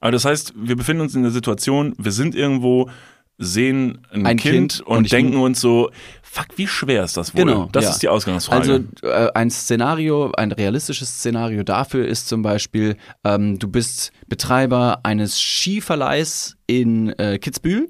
Aber 0.00 0.12
das 0.12 0.24
heißt, 0.24 0.54
wir 0.56 0.76
befinden 0.76 1.02
uns 1.02 1.14
in 1.14 1.22
der 1.22 1.32
Situation, 1.32 1.94
wir 1.98 2.12
sind 2.12 2.36
irgendwo, 2.36 2.88
sehen 3.36 3.98
ein, 4.12 4.26
Ein 4.26 4.36
kind, 4.36 4.54
Kind 4.54 4.80
und, 4.86 4.96
und 4.96 5.12
denken 5.12 5.36
uns 5.38 5.60
so, 5.60 5.90
fuck, 6.22 6.46
wie 6.56 6.66
schwer 6.66 7.04
ist 7.04 7.16
das 7.16 7.34
wohl? 7.34 7.44
Genau, 7.44 7.68
Das 7.72 7.84
ja. 7.84 7.90
ist 7.90 8.02
die 8.02 8.08
Ausgangsfrage. 8.08 8.84
Also 9.02 9.08
äh, 9.08 9.32
ein 9.34 9.50
Szenario, 9.50 10.30
ein 10.36 10.52
realistisches 10.52 11.08
Szenario 11.08 11.64
dafür 11.64 12.06
ist 12.06 12.28
zum 12.28 12.42
Beispiel, 12.42 12.96
ähm, 13.24 13.58
du 13.58 13.68
bist 13.68 14.12
Betreiber 14.28 15.00
eines 15.04 15.40
Skiverleihs 15.40 16.56
in 16.66 17.10
äh, 17.18 17.38
Kitzbühel 17.38 17.88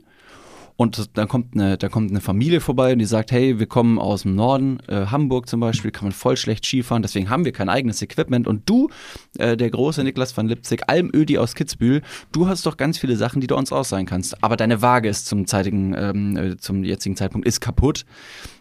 und 0.78 1.18
dann 1.18 1.26
kommt 1.26 1.56
eine, 1.56 1.76
da 1.76 1.88
kommt 1.88 2.12
eine 2.12 2.20
Familie 2.20 2.60
vorbei 2.60 2.92
und 2.92 3.00
die 3.00 3.04
sagt, 3.04 3.32
hey, 3.32 3.58
wir 3.58 3.66
kommen 3.66 3.98
aus 3.98 4.22
dem 4.22 4.36
Norden, 4.36 4.78
äh, 4.86 5.06
Hamburg 5.06 5.48
zum 5.48 5.58
Beispiel, 5.58 5.90
kann 5.90 6.04
man 6.04 6.12
voll 6.12 6.36
schlecht 6.36 6.64
Skifahren, 6.64 7.02
deswegen 7.02 7.28
haben 7.28 7.44
wir 7.44 7.50
kein 7.50 7.68
eigenes 7.68 8.00
Equipment 8.00 8.46
und 8.46 8.70
du, 8.70 8.88
äh, 9.38 9.56
der 9.56 9.70
große 9.70 10.04
Niklas 10.04 10.36
van 10.36 10.46
Lipzig, 10.46 10.88
Almödi 10.88 11.36
aus 11.36 11.56
Kitzbühel, 11.56 12.02
du 12.30 12.46
hast 12.46 12.64
doch 12.64 12.76
ganz 12.76 12.96
viele 12.96 13.16
Sachen, 13.16 13.40
die 13.40 13.48
du 13.48 13.56
uns 13.56 13.72
ausleihen 13.72 14.06
kannst, 14.06 14.44
aber 14.44 14.56
deine 14.56 14.80
Waage 14.80 15.08
ist 15.08 15.26
zum 15.26 15.48
zeitigen, 15.48 15.94
ähm, 15.98 16.36
äh, 16.36 16.56
zum 16.58 16.84
jetzigen 16.84 17.16
Zeitpunkt 17.16 17.48
ist 17.48 17.58
kaputt 17.60 18.04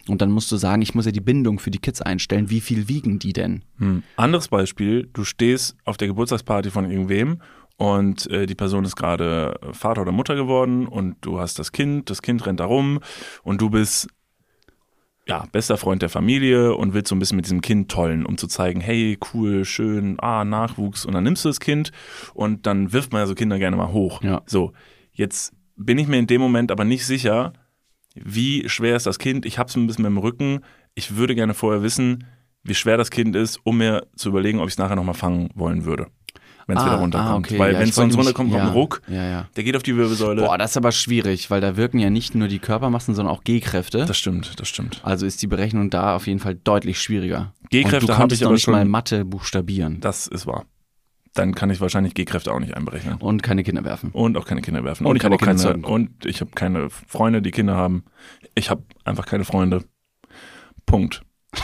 und 0.08 0.19
dann 0.19 0.32
musst 0.32 0.51
du 0.51 0.58
sagen, 0.58 0.82
ich 0.82 0.95
muss 0.95 1.06
ja 1.06 1.12
die 1.12 1.21
Bindung 1.21 1.60
für 1.60 1.69
die 1.69 1.77
Kids 1.77 2.01
einstellen, 2.01 2.49
wie 2.49 2.62
viel 2.62 2.88
wiegen 2.88 3.19
die 3.19 3.34
denn? 3.34 3.62
Hm. 3.77 4.01
Anderes 4.15 4.47
Beispiel, 4.47 5.08
du 5.13 5.23
stehst 5.23 5.77
auf 5.86 5.97
der 5.97 6.08
Geburtstagsparty 6.08 6.71
von 6.71 6.89
irgendwem 6.89 7.41
und 7.78 8.30
äh, 8.32 8.46
die 8.46 8.56
Person 8.56 8.86
ist 8.86 8.96
gerade 8.96 9.60
Vater 9.72 10.02
oder 10.02 10.12
Mutter 10.12 10.36
geworden 10.36 10.88
und 10.88 11.16
du 11.22 11.40
hast 11.40 11.60
das 11.60 11.72
Kind, 11.72 12.10
das 12.10 12.22
Kind 12.22 12.46
rennt 12.46 12.60
da 12.60 12.66
rum 12.66 13.00
und 13.44 13.62
du 13.62 13.70
bist 13.70 14.08
ja, 15.28 15.46
bester 15.52 15.78
Freund 15.78 16.02
der 16.02 16.10
Familie 16.10 16.76
und 16.76 16.94
willst 16.94 17.10
so 17.10 17.16
ein 17.16 17.20
bisschen 17.20 17.36
mit 17.36 17.46
diesem 17.46 17.62
Kind 17.62 17.92
tollen, 17.92 18.26
um 18.26 18.38
zu 18.38 18.48
zeigen, 18.48 18.80
hey, 18.80 19.18
cool, 19.34 19.66
schön, 19.66 20.18
ah, 20.22 20.46
Nachwuchs. 20.46 21.06
Und 21.06 21.13
dann 21.13 21.24
nimmst 21.24 21.44
du 21.44 21.50
das 21.50 21.60
Kind 21.60 21.92
und 22.34 22.66
dann 22.66 22.94
wirft 22.94 23.12
man 23.12 23.22
ja 23.22 23.28
so 23.28 23.36
Kinder 23.36 23.60
gerne 23.60 23.76
mal 23.76 23.92
hoch. 23.92 24.24
Ja. 24.24 24.42
So, 24.46 24.72
jetzt 25.12 25.54
bin 25.76 25.98
ich 25.98 26.08
mir 26.08 26.18
in 26.18 26.28
dem 26.28 26.42
Moment 26.42 26.72
aber 26.72 26.86
nicht 26.86 27.06
sicher, 27.06 27.54
wie 28.16 28.68
schwer 28.70 28.96
ist 28.96 29.06
das 29.06 29.20
Kind. 29.20 29.46
Ich 29.46 29.60
hab's 29.60 29.76
ein 29.76 29.86
bisschen 29.86 30.04
mit 30.04 30.12
dem 30.12 30.18
Rücken. 30.18 30.62
Ich 30.96 31.18
würde 31.18 31.36
gerne 31.36 31.54
vorher 31.54 31.84
wissen, 31.84 32.26
wie 32.63 32.74
schwer 32.74 32.98
das 32.98 33.12
Kind 33.12 33.36
ist, 33.36 33.60
um 33.63 33.78
mir 33.78 34.08
zu 34.16 34.30
überlegen, 34.30 34.60
ob 34.60 34.68
ich 34.68 34.74
es 34.74 34.78
nachher 34.78 34.96
nochmal 34.96 35.13
fangen 35.13 35.50
wollen 35.56 35.86
würde. 35.86 36.08
Wenn 36.67 36.77
es 36.77 36.84
wieder 36.86 36.95
runterkommt. 36.95 37.58
Weil 37.58 37.73
ja, 37.73 37.80
wenn 37.80 37.88
es 37.89 37.95
sonst 37.95 38.17
runterkommt, 38.17 38.51
kommt 38.51 38.62
ja, 38.62 38.67
ein 38.67 38.73
Ruck, 38.73 39.01
Ja, 39.08 39.23
ja. 39.23 39.45
der 39.56 39.63
geht 39.63 39.75
auf 39.77 39.84
die 39.84 39.95
Wirbelsäule. 39.95 40.41
Boah, 40.41 40.58
das 40.58 40.71
ist 40.71 40.77
aber 40.77 40.91
schwierig, 40.91 41.49
weil 41.49 41.62
da 41.62 41.77
wirken 41.77 41.97
ja 41.99 42.10
nicht 42.10 42.36
nur 42.36 42.49
die 42.49 42.60
Körpermassen, 42.60 43.15
sondern 43.15 43.34
auch 43.34 43.43
G-Kräfte. 43.45 44.06
das 44.06 44.17
stimmt, 44.17 44.60
das 44.60 44.67
stimmt. 44.67 44.99
Also 45.03 45.25
ist 45.25 45.41
die 45.41 45.47
Berechnung 45.47 45.89
da 45.89 46.15
auf 46.15 46.27
jeden 46.27 46.39
Fall 46.39 46.56
deutlich 46.56 46.99
schwieriger. 47.01 47.53
G-Kräfte 47.69 47.97
Und 48.01 48.08
du 48.10 48.13
hab 48.13 48.19
konntest 48.19 48.41
ich 48.41 48.43
noch 48.43 48.47
aber 48.49 48.53
nicht 48.56 48.63
schon- 48.63 48.73
mal 48.73 48.86
Mathe 48.86 49.23
buchstabieren 49.25 50.01
Das 50.01 50.27
ist 50.27 50.45
wahr. 50.45 50.65
Dann 51.34 51.53
kann 51.56 51.69
ich 51.69 51.80
wahrscheinlich 51.80 52.15
G-Kräfte 52.15 52.51
auch 52.51 52.60
nicht 52.60 52.75
einberechnen. 52.75 53.15
und 53.19 53.43
keine 53.43 53.63
Kinder 53.63 53.84
werfen. 53.86 54.10
Und 54.12 54.36
auch 54.38 54.45
keine 54.45 54.62
Kinder 54.62 54.84
werfen. 54.84 55.06
Und 55.06 55.12
Und, 55.12 55.17
ich 55.17 55.23
habe 55.23 55.38
keine 55.38 55.51
auch 55.53 55.58
Kinder 55.58 55.71
keine, 55.71 55.82
zeugen. 55.84 55.93
und 55.93 56.25
ich 56.25 56.41
habe 56.41 56.51
keine 56.53 56.89
Freunde, 56.89 57.41
die 57.41 57.51
Kinder 57.51 57.75
haben. 57.75 58.03
Ich 58.56 58.69
habe 58.69 58.84
einfach 59.06 59.25
keine 59.25 59.45
Freunde. 59.45 59.84
Punkt. 60.86 61.21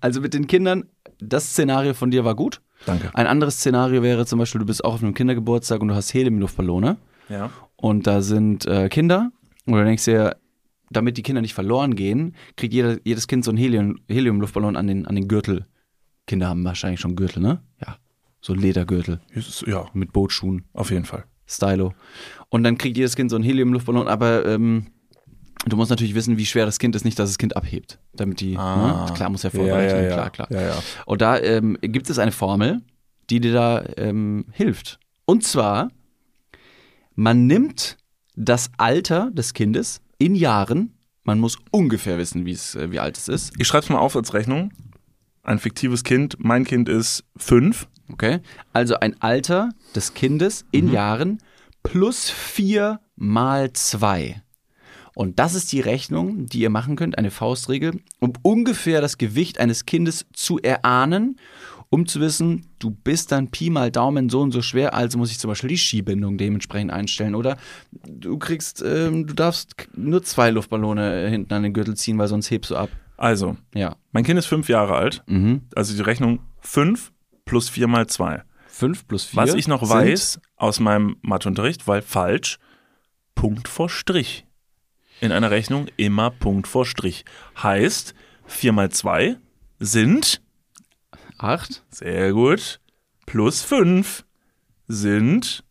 Also 0.00 0.20
mit 0.20 0.34
den 0.34 0.46
Kindern, 0.46 0.84
das 1.18 1.50
Szenario 1.50 1.94
von 1.94 2.10
dir 2.10 2.24
war 2.24 2.34
gut. 2.34 2.60
Danke. 2.86 3.10
Ein 3.14 3.26
anderes 3.26 3.56
Szenario 3.56 4.02
wäre 4.02 4.24
zum 4.26 4.38
Beispiel, 4.38 4.60
du 4.60 4.66
bist 4.66 4.84
auch 4.84 4.94
auf 4.94 5.02
einem 5.02 5.14
Kindergeburtstag 5.14 5.80
und 5.80 5.88
du 5.88 5.94
hast 5.94 6.14
Heliumluftballone 6.14 6.96
Ja. 7.28 7.50
und 7.76 8.06
da 8.06 8.22
sind 8.22 8.66
äh, 8.66 8.88
Kinder 8.88 9.30
und 9.66 9.74
du 9.74 9.84
denkst 9.84 10.04
dir, 10.04 10.36
damit 10.90 11.16
die 11.18 11.22
Kinder 11.22 11.42
nicht 11.42 11.54
verloren 11.54 11.94
gehen, 11.96 12.34
kriegt 12.56 12.72
jeder, 12.72 12.96
jedes 13.04 13.26
Kind 13.26 13.44
so 13.44 13.50
einen 13.50 13.58
Helium, 13.58 13.98
Heliumluftballon 14.08 14.76
an 14.76 14.86
den, 14.86 15.06
an 15.06 15.14
den 15.16 15.28
Gürtel. 15.28 15.66
Kinder 16.26 16.48
haben 16.48 16.64
wahrscheinlich 16.64 17.00
schon 17.00 17.16
Gürtel, 17.16 17.42
ne? 17.42 17.60
Ja. 17.80 17.96
So 18.40 18.54
Ledergürtel 18.54 19.20
Ja, 19.66 19.86
mit 19.92 20.12
Bootschuhen. 20.12 20.64
auf 20.72 20.90
jeden 20.90 21.04
Fall. 21.04 21.24
Stylo. 21.46 21.92
Und 22.50 22.62
dann 22.62 22.78
kriegt 22.78 22.96
jedes 22.96 23.16
Kind 23.16 23.30
so 23.30 23.36
einen 23.36 23.44
Heliumluftballon, 23.44 24.06
aber 24.08 24.46
ähm, 24.46 24.86
du 25.72 25.76
musst 25.76 25.90
natürlich 25.90 26.14
wissen, 26.14 26.38
wie 26.38 26.46
schwer 26.46 26.66
das 26.66 26.78
Kind 26.78 26.94
ist, 26.94 27.04
nicht, 27.04 27.18
dass 27.18 27.30
das 27.30 27.38
Kind 27.38 27.56
abhebt. 27.56 27.98
Damit 28.14 28.40
die, 28.40 28.56
ne? 28.56 29.06
klar, 29.14 29.30
muss 29.30 29.42
ja 29.42 29.50
vorberechnen, 29.50 30.08
klar, 30.08 30.30
klar. 30.30 30.48
Ah. 30.50 30.54
Ja, 30.54 30.60
ja. 30.60 30.82
Und 31.06 31.20
da 31.20 31.38
ähm, 31.38 31.76
gibt 31.80 32.10
es 32.10 32.18
eine 32.18 32.32
Formel, 32.32 32.80
die 33.30 33.40
dir 33.40 33.52
da 33.52 33.84
ähm, 33.96 34.46
hilft. 34.52 34.98
Und 35.24 35.44
zwar, 35.44 35.90
man 37.14 37.46
nimmt 37.46 37.96
das 38.36 38.70
Alter 38.78 39.30
des 39.32 39.52
Kindes 39.52 40.00
in 40.18 40.34
Jahren, 40.34 40.94
man 41.24 41.40
muss 41.40 41.58
ungefähr 41.70 42.18
wissen, 42.18 42.46
wie 42.46 42.52
es, 42.52 42.74
äh, 42.74 42.90
wie 42.90 43.00
alt 43.00 43.18
es 43.18 43.28
ist, 43.28 43.52
Ich 43.58 43.66
schreibe 43.66 43.84
es 43.84 43.90
mal 43.90 43.98
auf 43.98 44.16
als 44.16 44.32
Rechnung. 44.32 44.72
Ein 45.42 45.58
fiktives 45.58 46.04
Kind. 46.04 46.36
Mein 46.38 46.64
Kind 46.64 46.88
ist 46.88 47.24
fünf. 47.36 47.88
okay? 48.12 48.40
Also 48.72 48.98
ein 49.00 49.20
Alter 49.20 49.70
des 49.94 50.14
Kindes 50.14 50.64
in 50.70 50.90
Jahren 50.92 51.38
plus 51.82 52.30
vier 52.30 53.00
mal 53.16 53.72
zwei. 53.72 54.42
Und 55.18 55.40
das 55.40 55.56
ist 55.56 55.72
die 55.72 55.80
Rechnung, 55.80 56.46
die 56.46 56.60
ihr 56.60 56.70
machen 56.70 56.94
könnt, 56.94 57.18
eine 57.18 57.32
Faustregel, 57.32 58.00
um 58.20 58.34
ungefähr 58.42 59.00
das 59.00 59.18
Gewicht 59.18 59.58
eines 59.58 59.84
Kindes 59.84 60.26
zu 60.32 60.60
erahnen, 60.60 61.40
um 61.90 62.06
zu 62.06 62.20
wissen, 62.20 62.66
du 62.78 62.90
bist 62.92 63.32
dann 63.32 63.48
Pi 63.50 63.68
mal 63.68 63.90
Daumen 63.90 64.28
so 64.28 64.40
und 64.42 64.52
so 64.52 64.62
schwer, 64.62 64.94
also 64.94 65.18
muss 65.18 65.32
ich 65.32 65.40
zum 65.40 65.48
Beispiel 65.48 65.70
die 65.70 65.76
Skibindung 65.76 66.38
dementsprechend 66.38 66.92
einstellen. 66.92 67.34
Oder 67.34 67.56
du 68.06 68.38
kriegst, 68.38 68.80
ähm, 68.86 69.26
du 69.26 69.34
darfst 69.34 69.88
nur 69.96 70.22
zwei 70.22 70.50
Luftballone 70.50 71.24
äh, 71.24 71.30
hinten 71.30 71.52
an 71.52 71.64
den 71.64 71.72
Gürtel 71.72 71.96
ziehen, 71.96 72.16
weil 72.16 72.28
sonst 72.28 72.48
hebst 72.52 72.70
du 72.70 72.76
ab. 72.76 72.88
Also, 73.16 73.56
Ja. 73.74 73.96
mein 74.12 74.22
Kind 74.22 74.38
ist 74.38 74.46
fünf 74.46 74.68
Jahre 74.68 74.94
alt. 74.94 75.24
Mhm. 75.26 75.62
Also 75.74 75.96
die 75.96 76.02
Rechnung 76.02 76.38
fünf 76.60 77.10
plus 77.44 77.68
vier 77.68 77.88
mal 77.88 78.06
zwei. 78.06 78.44
Fünf 78.68 79.04
plus 79.08 79.24
vier. 79.24 79.42
Was 79.42 79.54
ich 79.54 79.66
noch 79.66 79.88
weiß 79.88 80.38
aus 80.54 80.78
meinem 80.78 81.16
Matheunterricht, 81.22 81.88
weil 81.88 82.02
falsch, 82.02 82.60
Punkt 83.34 83.66
vor 83.66 83.88
Strich. 83.88 84.44
In 85.20 85.32
einer 85.32 85.50
Rechnung 85.50 85.86
immer 85.96 86.30
Punkt 86.30 86.68
vor 86.68 86.86
Strich. 86.86 87.24
Heißt, 87.60 88.14
4 88.46 88.72
mal 88.72 88.90
2 88.90 89.36
sind, 89.80 90.40
Acht, 91.38 91.84
sehr 91.90 92.32
gut, 92.32 92.80
plus 93.26 93.62
5 93.62 94.24
sind 94.88 95.62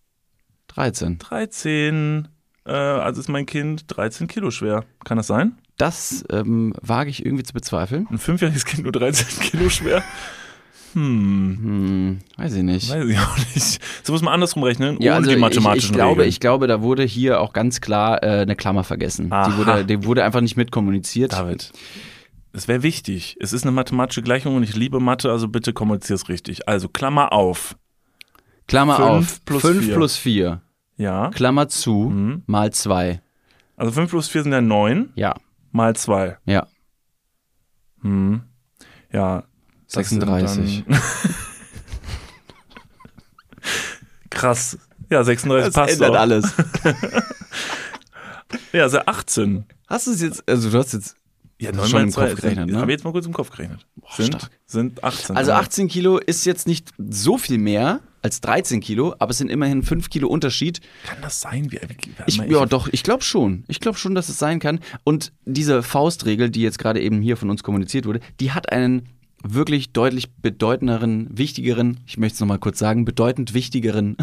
13. 0.69 1.17
13. 1.17 2.27
Äh, 2.65 2.71
also 2.71 3.19
ist 3.19 3.27
mein 3.27 3.45
Kind 3.45 3.83
13 3.87 4.27
Kilo 4.27 4.49
schwer. 4.49 4.85
Kann 5.03 5.17
das 5.17 5.27
sein? 5.27 5.57
Das 5.75 6.23
ähm, 6.29 6.73
wage 6.81 7.09
ich 7.09 7.25
irgendwie 7.25 7.43
zu 7.43 7.53
bezweifeln. 7.53 8.07
Ein 8.09 8.17
fünfjähriges 8.17 8.65
Kind 8.65 8.83
nur 8.83 8.93
13 8.93 9.41
Kilo 9.41 9.69
schwer? 9.69 10.03
Hm, 10.97 11.57
Hm, 11.61 12.19
weiß 12.37 12.55
ich 12.55 12.63
nicht. 12.63 12.89
weiß 12.89 13.05
ich 13.05 13.19
auch 13.19 13.37
nicht. 13.37 13.79
So 14.03 14.13
muss 14.13 14.21
man 14.23 14.33
andersrum 14.33 14.63
rechnen, 14.63 14.99
Ja, 14.99 15.11
ohne 15.11 15.17
also 15.17 15.29
die 15.29 15.35
ich, 15.35 15.41
mathematischen 15.41 15.89
ich 15.91 15.93
glaube, 15.95 16.11
Regeln. 16.21 16.29
ich 16.29 16.39
glaube, 16.39 16.67
da 16.67 16.81
wurde 16.81 17.03
hier 17.03 17.39
auch 17.39 17.53
ganz 17.53 17.81
klar 17.81 18.23
äh, 18.23 18.41
eine 18.41 18.55
Klammer 18.55 18.83
vergessen. 18.83 19.31
Aha. 19.31 19.49
Die 19.49 19.57
wurde, 19.57 19.85
die 19.85 20.03
wurde 20.05 20.23
einfach 20.23 20.41
nicht 20.41 20.57
mitkommuniziert. 20.57 21.33
David, 21.33 21.71
es 22.53 22.67
wäre 22.67 22.81
wichtig. 22.81 23.37
Es 23.39 23.53
ist 23.53 23.63
eine 23.63 23.71
mathematische 23.73 24.23
Gleichung 24.23 24.55
und 24.55 24.63
ich 24.63 24.75
liebe 24.75 24.99
Mathe, 24.99 25.29
also 25.31 25.47
bitte 25.47 25.71
kommunizier 25.73 26.15
es 26.15 26.29
richtig. 26.29 26.67
Also 26.67 26.89
Klammer 26.89 27.31
auf. 27.31 27.75
Klammer 28.67 28.95
Fünf 28.95 29.07
auf. 29.33 29.45
plus 29.45 29.61
5 29.61 29.85
vier. 29.85 29.95
plus 29.95 30.17
4. 30.17 30.61
Ja. 30.97 31.29
Klammer 31.29 31.67
zu. 31.69 32.09
Mhm. 32.09 32.41
Mal 32.47 32.73
2. 32.73 33.21
Also 33.75 33.91
5 33.91 34.09
plus 34.09 34.27
4 34.29 34.43
sind 34.43 34.51
ja 34.51 34.61
9 34.61 35.09
Ja. 35.15 35.35
mal 35.71 35.95
2. 35.95 36.37
Ja. 36.45 36.65
Hm. 38.01 38.41
Ja. 39.13 39.43
Das 39.91 40.09
sind 40.09 40.21
36. 40.21 40.83
dann- 40.87 41.01
Krass. 44.29 44.77
Ja, 45.09 45.23
36 45.23 45.73
passt 45.73 46.03
auch. 46.03 46.15
alles. 46.15 46.53
Ja, 48.71 48.83
also 48.83 48.99
18. 48.99 49.65
Hast 49.87 50.07
du 50.07 50.11
es 50.11 50.21
jetzt, 50.21 50.47
also 50.47 50.69
du 50.69 50.77
hast 50.77 50.93
jetzt, 50.93 51.15
Ja, 51.59 51.71
Das 51.73 51.77
9 51.77 51.83
ist 51.85 51.89
schon 51.91 51.99
mal 51.99 52.03
im 52.03 52.11
2 52.11 52.21
Kopf 52.21 52.29
sind- 52.29 52.41
gerechnet, 52.41 52.69
ne? 52.71 52.79
Habe 52.79 52.91
jetzt 52.93 53.03
mal 53.03 53.11
kurz 53.11 53.25
im 53.25 53.33
Kopf 53.33 53.49
gerechnet. 53.49 53.85
sind, 54.15 54.27
stark. 54.35 54.51
sind 54.65 55.03
18. 55.03 55.35
also 55.35 55.51
Ja. 55.51 55.57
18 55.59 55.89
Kilo 55.89 56.17
ist 56.17 56.45
jetzt 56.45 56.65
nicht 56.65 56.91
so 56.97 57.37
viel 57.37 57.57
mehr 57.57 57.99
als 58.21 58.39
13 58.39 58.79
Kilo, 58.79 59.13
aber 59.19 59.31
es 59.31 59.37
sind 59.39 59.51
immerhin 59.51 59.83
5 59.83 60.09
Kilo 60.09 60.29
Unterschied. 60.29 60.79
Kann 61.05 61.17
das 61.21 61.41
sein? 61.41 61.69
Wie, 61.71 61.79
wie, 61.81 61.97
ich, 62.25 62.37
ja, 62.37 62.65
doch, 62.65 62.87
ich 62.89 63.03
glaube 63.03 63.23
schon. 63.23 63.65
Ich 63.67 63.81
glaube 63.81 63.97
schon, 63.97 64.15
dass 64.15 64.29
es 64.29 64.39
sein 64.39 64.59
kann. 64.59 64.79
Und 65.03 65.33
diese 65.43 65.83
Faustregel, 65.83 66.49
die 66.49 66.61
jetzt 66.61 66.79
gerade 66.79 67.01
eben 67.01 67.21
hier 67.21 67.35
von 67.35 67.49
uns 67.49 67.63
kommuniziert 67.63 68.05
wurde, 68.05 68.21
die 68.39 68.53
hat 68.53 68.71
einen 68.71 69.09
wirklich 69.43 69.91
deutlich 69.91 70.31
bedeutenderen, 70.31 71.27
wichtigeren, 71.31 71.99
ich 72.05 72.17
möchte 72.17 72.35
es 72.35 72.39
nochmal 72.39 72.59
kurz 72.59 72.79
sagen, 72.79 73.05
bedeutend 73.05 73.53
wichtigeren 73.53 74.17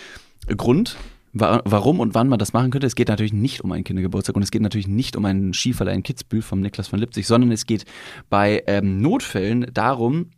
Grund, 0.56 0.96
wa 1.32 1.62
warum 1.64 2.00
und 2.00 2.14
wann 2.14 2.28
man 2.28 2.38
das 2.38 2.52
machen 2.52 2.70
könnte. 2.70 2.86
Es 2.86 2.94
geht 2.94 3.08
natürlich 3.08 3.32
nicht 3.32 3.62
um 3.62 3.72
einen 3.72 3.84
Kindergeburtstag 3.84 4.36
und 4.36 4.42
es 4.42 4.50
geht 4.50 4.62
natürlich 4.62 4.88
nicht 4.88 5.16
um 5.16 5.24
einen 5.24 5.54
Skiverleih 5.54 5.94
in 5.94 6.02
Kitzbühel 6.02 6.42
vom 6.42 6.60
Niklas 6.60 6.88
von 6.88 6.98
Lipzig, 6.98 7.26
sondern 7.26 7.52
es 7.52 7.66
geht 7.66 7.84
bei 8.28 8.62
ähm, 8.66 9.00
Notfällen 9.00 9.66
darum, 9.72 10.30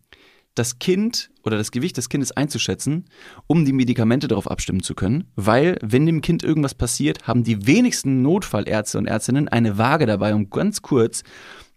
das 0.54 0.78
Kind 0.78 1.30
oder 1.44 1.56
das 1.56 1.70
Gewicht 1.70 1.96
des 1.96 2.08
Kindes 2.08 2.32
einzuschätzen, 2.32 3.06
um 3.46 3.64
die 3.64 3.72
Medikamente 3.72 4.28
darauf 4.28 4.50
abstimmen 4.50 4.82
zu 4.82 4.94
können, 4.94 5.24
weil 5.34 5.78
wenn 5.80 6.04
dem 6.04 6.20
Kind 6.20 6.42
irgendwas 6.42 6.74
passiert, 6.74 7.26
haben 7.26 7.42
die 7.42 7.66
wenigsten 7.66 8.22
Notfallärzte 8.22 8.98
und 8.98 9.06
Ärztinnen 9.06 9.48
eine 9.48 9.78
Waage 9.78 10.06
dabei, 10.06 10.34
um 10.34 10.50
ganz 10.50 10.82
kurz 10.82 11.22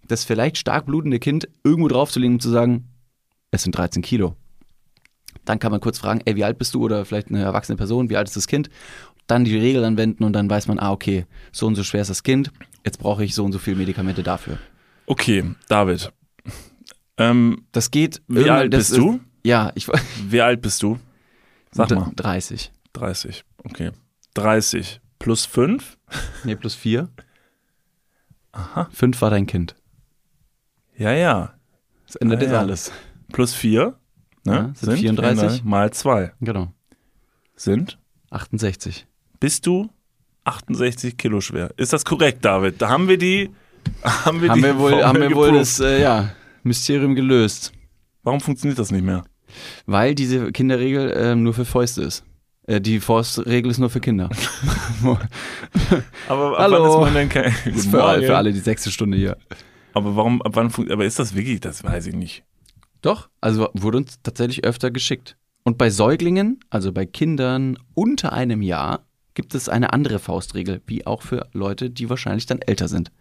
das 0.07 0.23
vielleicht 0.23 0.57
stark 0.57 0.85
blutende 0.85 1.19
Kind 1.19 1.47
irgendwo 1.63 1.87
draufzulegen 1.87 2.35
und 2.35 2.41
zu 2.41 2.49
sagen, 2.49 2.89
es 3.51 3.63
sind 3.63 3.77
13 3.77 4.01
Kilo. 4.01 4.35
Dann 5.45 5.59
kann 5.59 5.71
man 5.71 5.81
kurz 5.81 5.99
fragen, 5.99 6.21
ey, 6.25 6.35
wie 6.35 6.43
alt 6.43 6.57
bist 6.57 6.73
du 6.73 6.83
oder 6.83 7.05
vielleicht 7.05 7.27
eine 7.29 7.41
erwachsene 7.41 7.75
Person, 7.77 8.09
wie 8.09 8.17
alt 8.17 8.27
ist 8.27 8.35
das 8.37 8.47
Kind? 8.47 8.69
Dann 9.27 9.43
die 9.43 9.57
Regel 9.57 9.83
anwenden 9.83 10.23
und 10.23 10.33
dann 10.33 10.49
weiß 10.49 10.67
man, 10.67 10.79
ah, 10.79 10.91
okay, 10.91 11.25
so 11.51 11.67
und 11.67 11.75
so 11.75 11.83
schwer 11.83 12.01
ist 12.01 12.09
das 12.09 12.23
Kind, 12.23 12.51
jetzt 12.83 12.99
brauche 12.99 13.23
ich 13.23 13.33
so 13.35 13.43
und 13.43 13.51
so 13.51 13.59
viel 13.59 13.75
Medikamente 13.75 14.23
dafür. 14.23 14.57
Okay, 15.07 15.43
David. 15.67 16.11
Ähm, 17.17 17.65
Das 17.71 17.91
geht. 17.91 18.21
wie 18.27 18.49
alt 18.49 18.71
bist 18.71 18.95
du? 18.97 19.13
Ist, 19.13 19.19
ja, 19.43 19.71
ich 19.75 19.87
Wie 20.29 20.41
alt 20.41 20.61
bist 20.61 20.81
du? 20.83 20.99
Sag 21.71 21.91
mal. 21.91 22.11
30. 22.15 22.71
30. 22.93 23.43
Okay. 23.63 23.91
30 24.33 25.01
plus 25.19 25.45
5? 25.45 25.97
Nee, 26.43 26.55
plus 26.55 26.75
4. 26.75 27.09
Aha. 28.51 28.87
5 28.91 29.21
war 29.21 29.29
dein 29.29 29.45
Kind. 29.47 29.75
Ja, 30.97 31.11
ja. 31.13 31.53
Das 32.07 32.15
ändert 32.17 32.39
Ah, 32.39 32.43
jetzt 32.43 32.51
ja. 32.51 32.59
alles. 32.59 32.91
Plus 33.31 33.53
4 33.53 33.95
ne? 34.45 34.53
Ja, 34.53 34.71
sind 34.75 34.97
34. 34.99 35.63
mal 35.63 35.91
2 35.91 36.31
Genau. 36.41 36.71
sind. 37.55 37.97
68. 38.29 39.07
Bist 39.39 39.65
du 39.65 39.89
68 40.43 41.17
Kilo 41.17 41.41
schwer? 41.41 41.71
Ist 41.77 41.93
das 41.93 42.05
korrekt, 42.05 42.43
David? 42.45 42.81
Da 42.81 42.89
haben 42.89 43.07
wir 43.07 43.17
die. 43.17 43.49
Haben 44.03 44.41
wir, 44.41 44.49
Haben 44.49 44.63
wir 44.63 44.79
wohl, 44.79 44.89
Formel 44.91 45.05
haben 45.05 45.19
wir 45.21 45.35
wohl 45.35 45.51
das 45.51 45.79
äh, 45.79 46.01
ja, 46.01 46.31
Mysterium 46.63 47.13
gelöst. 47.13 47.71
Warum 48.23 48.41
funktioniert 48.41 48.79
das 48.79 48.91
nicht 48.91 49.03
mehr? 49.03 49.23
Weil 49.85 50.15
diese 50.15 50.51
Kinderregel 50.51 51.13
ähm, 51.15 51.43
nur 51.43 51.53
für 51.53 51.65
Fäuste 51.65 52.01
ist. 52.01 52.23
Äh, 52.65 52.81
die 52.81 52.99
Faustregel 52.99 53.69
ist 53.69 53.77
nur 53.77 53.91
für 53.91 53.99
Kinder. 53.99 54.29
Aber 56.27 56.53
ab 56.53 56.57
Hallo. 56.57 56.83
wann 56.83 56.89
ist 56.89 56.97
man 56.97 57.13
denn 57.13 57.29
kein. 57.29 57.53
Ist 57.75 57.91
für, 57.91 58.21
für 58.23 58.35
alle 58.35 58.51
die 58.51 58.59
sechste 58.59 58.89
Stunde 58.89 59.17
hier. 59.17 59.37
Aber 59.95 60.15
warum, 60.15 60.41
ab 60.41 60.51
wann 60.55 60.69
funktioniert. 60.69 60.93
Aber 60.93 61.05
ist 61.05 61.17
das 61.19 61.35
wirklich? 61.35 61.59
Das 61.61 61.83
weiß 61.83 62.05
ich 62.07 62.15
nicht. 62.15 62.43
Doch, 63.01 63.29
also 63.41 63.69
wurde 63.73 63.97
uns 63.97 64.19
tatsächlich 64.21 64.63
öfter 64.63 64.91
geschickt. 64.91 65.37
Und 65.63 65.77
bei 65.77 65.89
Säuglingen, 65.89 66.59
also 66.69 66.91
bei 66.91 67.05
Kindern 67.05 67.77
unter 67.95 68.33
einem 68.33 68.61
Jahr, 68.61 69.05
gibt 69.33 69.55
es 69.55 69.67
eine 69.69 69.93
andere 69.93 70.19
Faustregel, 70.19 70.81
wie 70.85 71.05
auch 71.07 71.21
für 71.21 71.47
Leute, 71.53 71.89
die 71.89 72.09
wahrscheinlich 72.09 72.45
dann 72.45 72.61
älter 72.61 72.87
sind. 72.87 73.11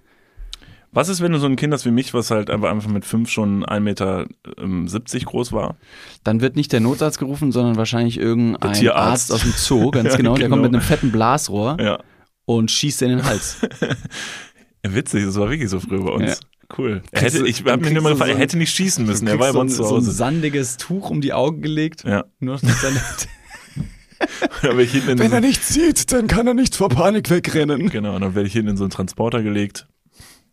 Was 0.93 1.09
ist, 1.09 1.21
wenn 1.21 1.33
du 1.33 1.39
so 1.39 1.47
ein 1.47 1.57
Kind 1.57 1.73
hast 1.73 1.85
wie 1.87 1.91
mich, 1.91 2.15
was 2.15 2.31
halt 2.31 2.51
einfach 2.51 2.71
einfach 2.71 2.89
mit 2.89 3.05
5 3.05 3.29
schon 3.29 3.65
1,70 3.65 3.81
Meter 3.81 4.27
ähm, 4.59 4.87
70 4.87 5.25
groß 5.25 5.51
war? 5.53 5.77
Dann 6.23 6.41
wird 6.41 6.55
nicht 6.55 6.73
der 6.73 6.79
Notarzt 6.81 7.19
gerufen, 7.19 7.51
sondern 7.51 7.77
wahrscheinlich 7.77 8.19
irgendein. 8.19 8.89
Arzt 8.91 9.33
aus 9.33 9.41
dem 9.43 9.53
Zoo, 9.53 9.91
ganz 9.93 10.13
Ja, 10.13 10.17
genau. 10.19 10.37
Der 10.37 10.49
kommt 10.49 10.63
genau. 10.63 10.71
mit 10.71 10.75
einem 10.75 10.83
fetten 10.83 11.11
Blasrohr 11.11 11.77
Ja. 11.81 11.99
und 12.45 12.71
schießt 12.71 13.03
in 13.03 13.09
den 13.11 13.25
Hals. 13.25 13.59
Witzig, 14.83 15.25
das 15.25 15.35
war 15.37 15.51
wirklich 15.51 15.71
so 15.71 15.81
früher 15.81 16.05
bei 16.05 16.13
uns. 16.13 16.31
Ja. 16.31 16.37
Cool. 16.77 17.03
Er 17.13 17.23
hätte, 17.23 17.39
du- 17.41 17.45
ich 17.47 17.63
dann 17.63 17.73
hab 17.75 17.81
mich 17.81 17.89
kriegst 17.91 17.95
nur 17.95 18.03
mal 18.03 18.11
gefragt, 18.11 18.29
so 18.29 18.33
er 18.33 18.37
ein- 18.37 18.41
hätte 18.41 18.59
nicht 18.59 18.75
schießen 18.75 19.05
müssen, 19.07 19.27
er 19.29 19.39
war 19.39 19.53
so, 19.53 19.65
zu 19.65 19.75
so 19.77 19.85
ein 19.85 19.91
Hause. 19.97 20.11
sandiges 20.13 20.77
Tuch 20.77 21.11
um 21.11 21.21
die 21.21 21.33
Augen 21.33 21.63
gelegt. 21.63 22.05
Ja. 22.05 22.25
Nur 22.41 22.55
noch 22.57 22.63
mit 22.63 22.75
seiner 22.77 23.01
Da 24.63 24.69
werd 24.77 24.81
ich 24.81 24.93
hinten 24.93 25.21
in 25.21 25.31
so, 25.31 25.41
nichts 25.41 25.69
sieht, 25.69 26.11
dann 26.13 26.27
kann 26.27 26.47
er 26.47 26.55
nicht 26.55 26.75
vor 26.77 26.89
Panik 26.89 27.29
wegrennen. 27.31 27.91
genau, 27.91 28.15
und 28.15 28.23
dann 28.23 28.35
werde 28.35 28.47
ich 28.47 28.53
hinten 28.55 28.71
in 28.71 28.77
so 28.77 28.85
einen 28.85 28.91
Transporter 28.91 29.43
gelegt. 29.43 29.87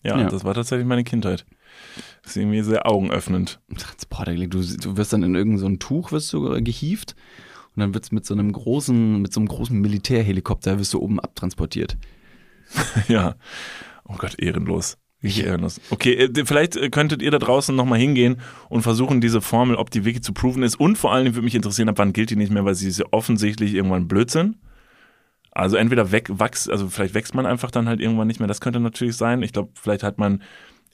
Ja, 0.04 0.20
Ja. 0.20 0.30
das 0.30 0.44
war 0.44 0.54
tatsächlich 0.54 0.86
meine 0.88 1.04
Kindheit. 1.04 1.46
Das 2.24 2.32
ist 2.32 2.38
irgendwie 2.38 2.62
sehr 2.62 2.86
augenöffnend. 2.88 3.60
Transporter 3.78 4.34
gelegt. 4.34 4.54
Du, 4.54 4.62
du 4.62 4.98
wirst 4.98 5.14
dann 5.14 5.24
in 5.24 5.36
irgendein 5.36 5.60
so 5.60 5.68
ein 5.68 5.80
Tuch 5.80 6.12
wirst 6.12 6.32
du 6.34 6.42
gehievt 6.64 7.16
und 7.76 7.80
dann 7.80 7.94
wird's 7.94 8.12
mit 8.12 8.26
so 8.26 8.34
einem 8.34 8.52
großen, 8.52 9.22
mit 9.22 9.32
so 9.32 9.40
einem 9.40 9.48
großen 9.48 9.80
Militärhelikopter 9.80 10.78
wirst 10.80 10.94
du 10.94 11.00
oben 11.00 11.20
abtransportiert. 11.20 11.98
Ja. 13.08 13.36
Oh 14.06 14.16
Gott, 14.18 14.36
ehrenlos. 14.40 14.98
Richtig 15.24 15.46
ehrenlos. 15.46 15.80
Okay, 15.92 16.14
äh, 16.14 16.46
vielleicht 16.46 16.76
äh, 16.76 16.90
könntet 16.90 17.22
ihr 17.22 17.32
da 17.32 17.40
draußen 17.40 17.76
nochmal 17.76 18.00
hingehen 18.00 18.38
und 18.70 18.82
versuchen, 18.82 19.22
diese 19.22 19.42
Formel, 19.42 19.76
ob 19.76 19.92
die 19.92 20.04
wirklich 20.04 20.24
zu 20.24 20.34
proven 20.34 20.64
ist. 20.64 20.80
Und 20.80 20.98
vor 20.98 21.14
allen 21.14 21.26
Dingen 21.26 21.36
würde 21.36 21.46
mich 21.46 21.56
interessieren, 21.56 21.90
ab 21.90 21.98
wann 21.98 22.14
gilt 22.14 22.30
die 22.32 22.36
nicht 22.36 22.52
mehr, 22.52 22.66
weil 22.66 22.76
sie 22.76 22.88
ist 22.88 23.00
ja 23.00 23.06
offensichtlich 23.12 23.74
irgendwann 23.74 24.08
Blödsinn. 24.08 24.56
Also 25.52 25.76
entweder 25.76 26.12
wegwachs, 26.12 26.70
also 26.70 26.88
vielleicht 26.88 27.14
wächst 27.14 27.36
man 27.36 27.46
einfach 27.46 27.72
dann 27.72 27.88
halt 27.88 28.00
irgendwann 28.00 28.28
nicht 28.28 28.40
mehr. 28.40 28.48
Das 28.48 28.62
könnte 28.62 28.80
natürlich 28.80 29.18
sein. 29.18 29.44
Ich 29.44 29.52
glaube, 29.54 29.70
vielleicht 29.74 30.02
hat 30.02 30.18
man 30.18 30.42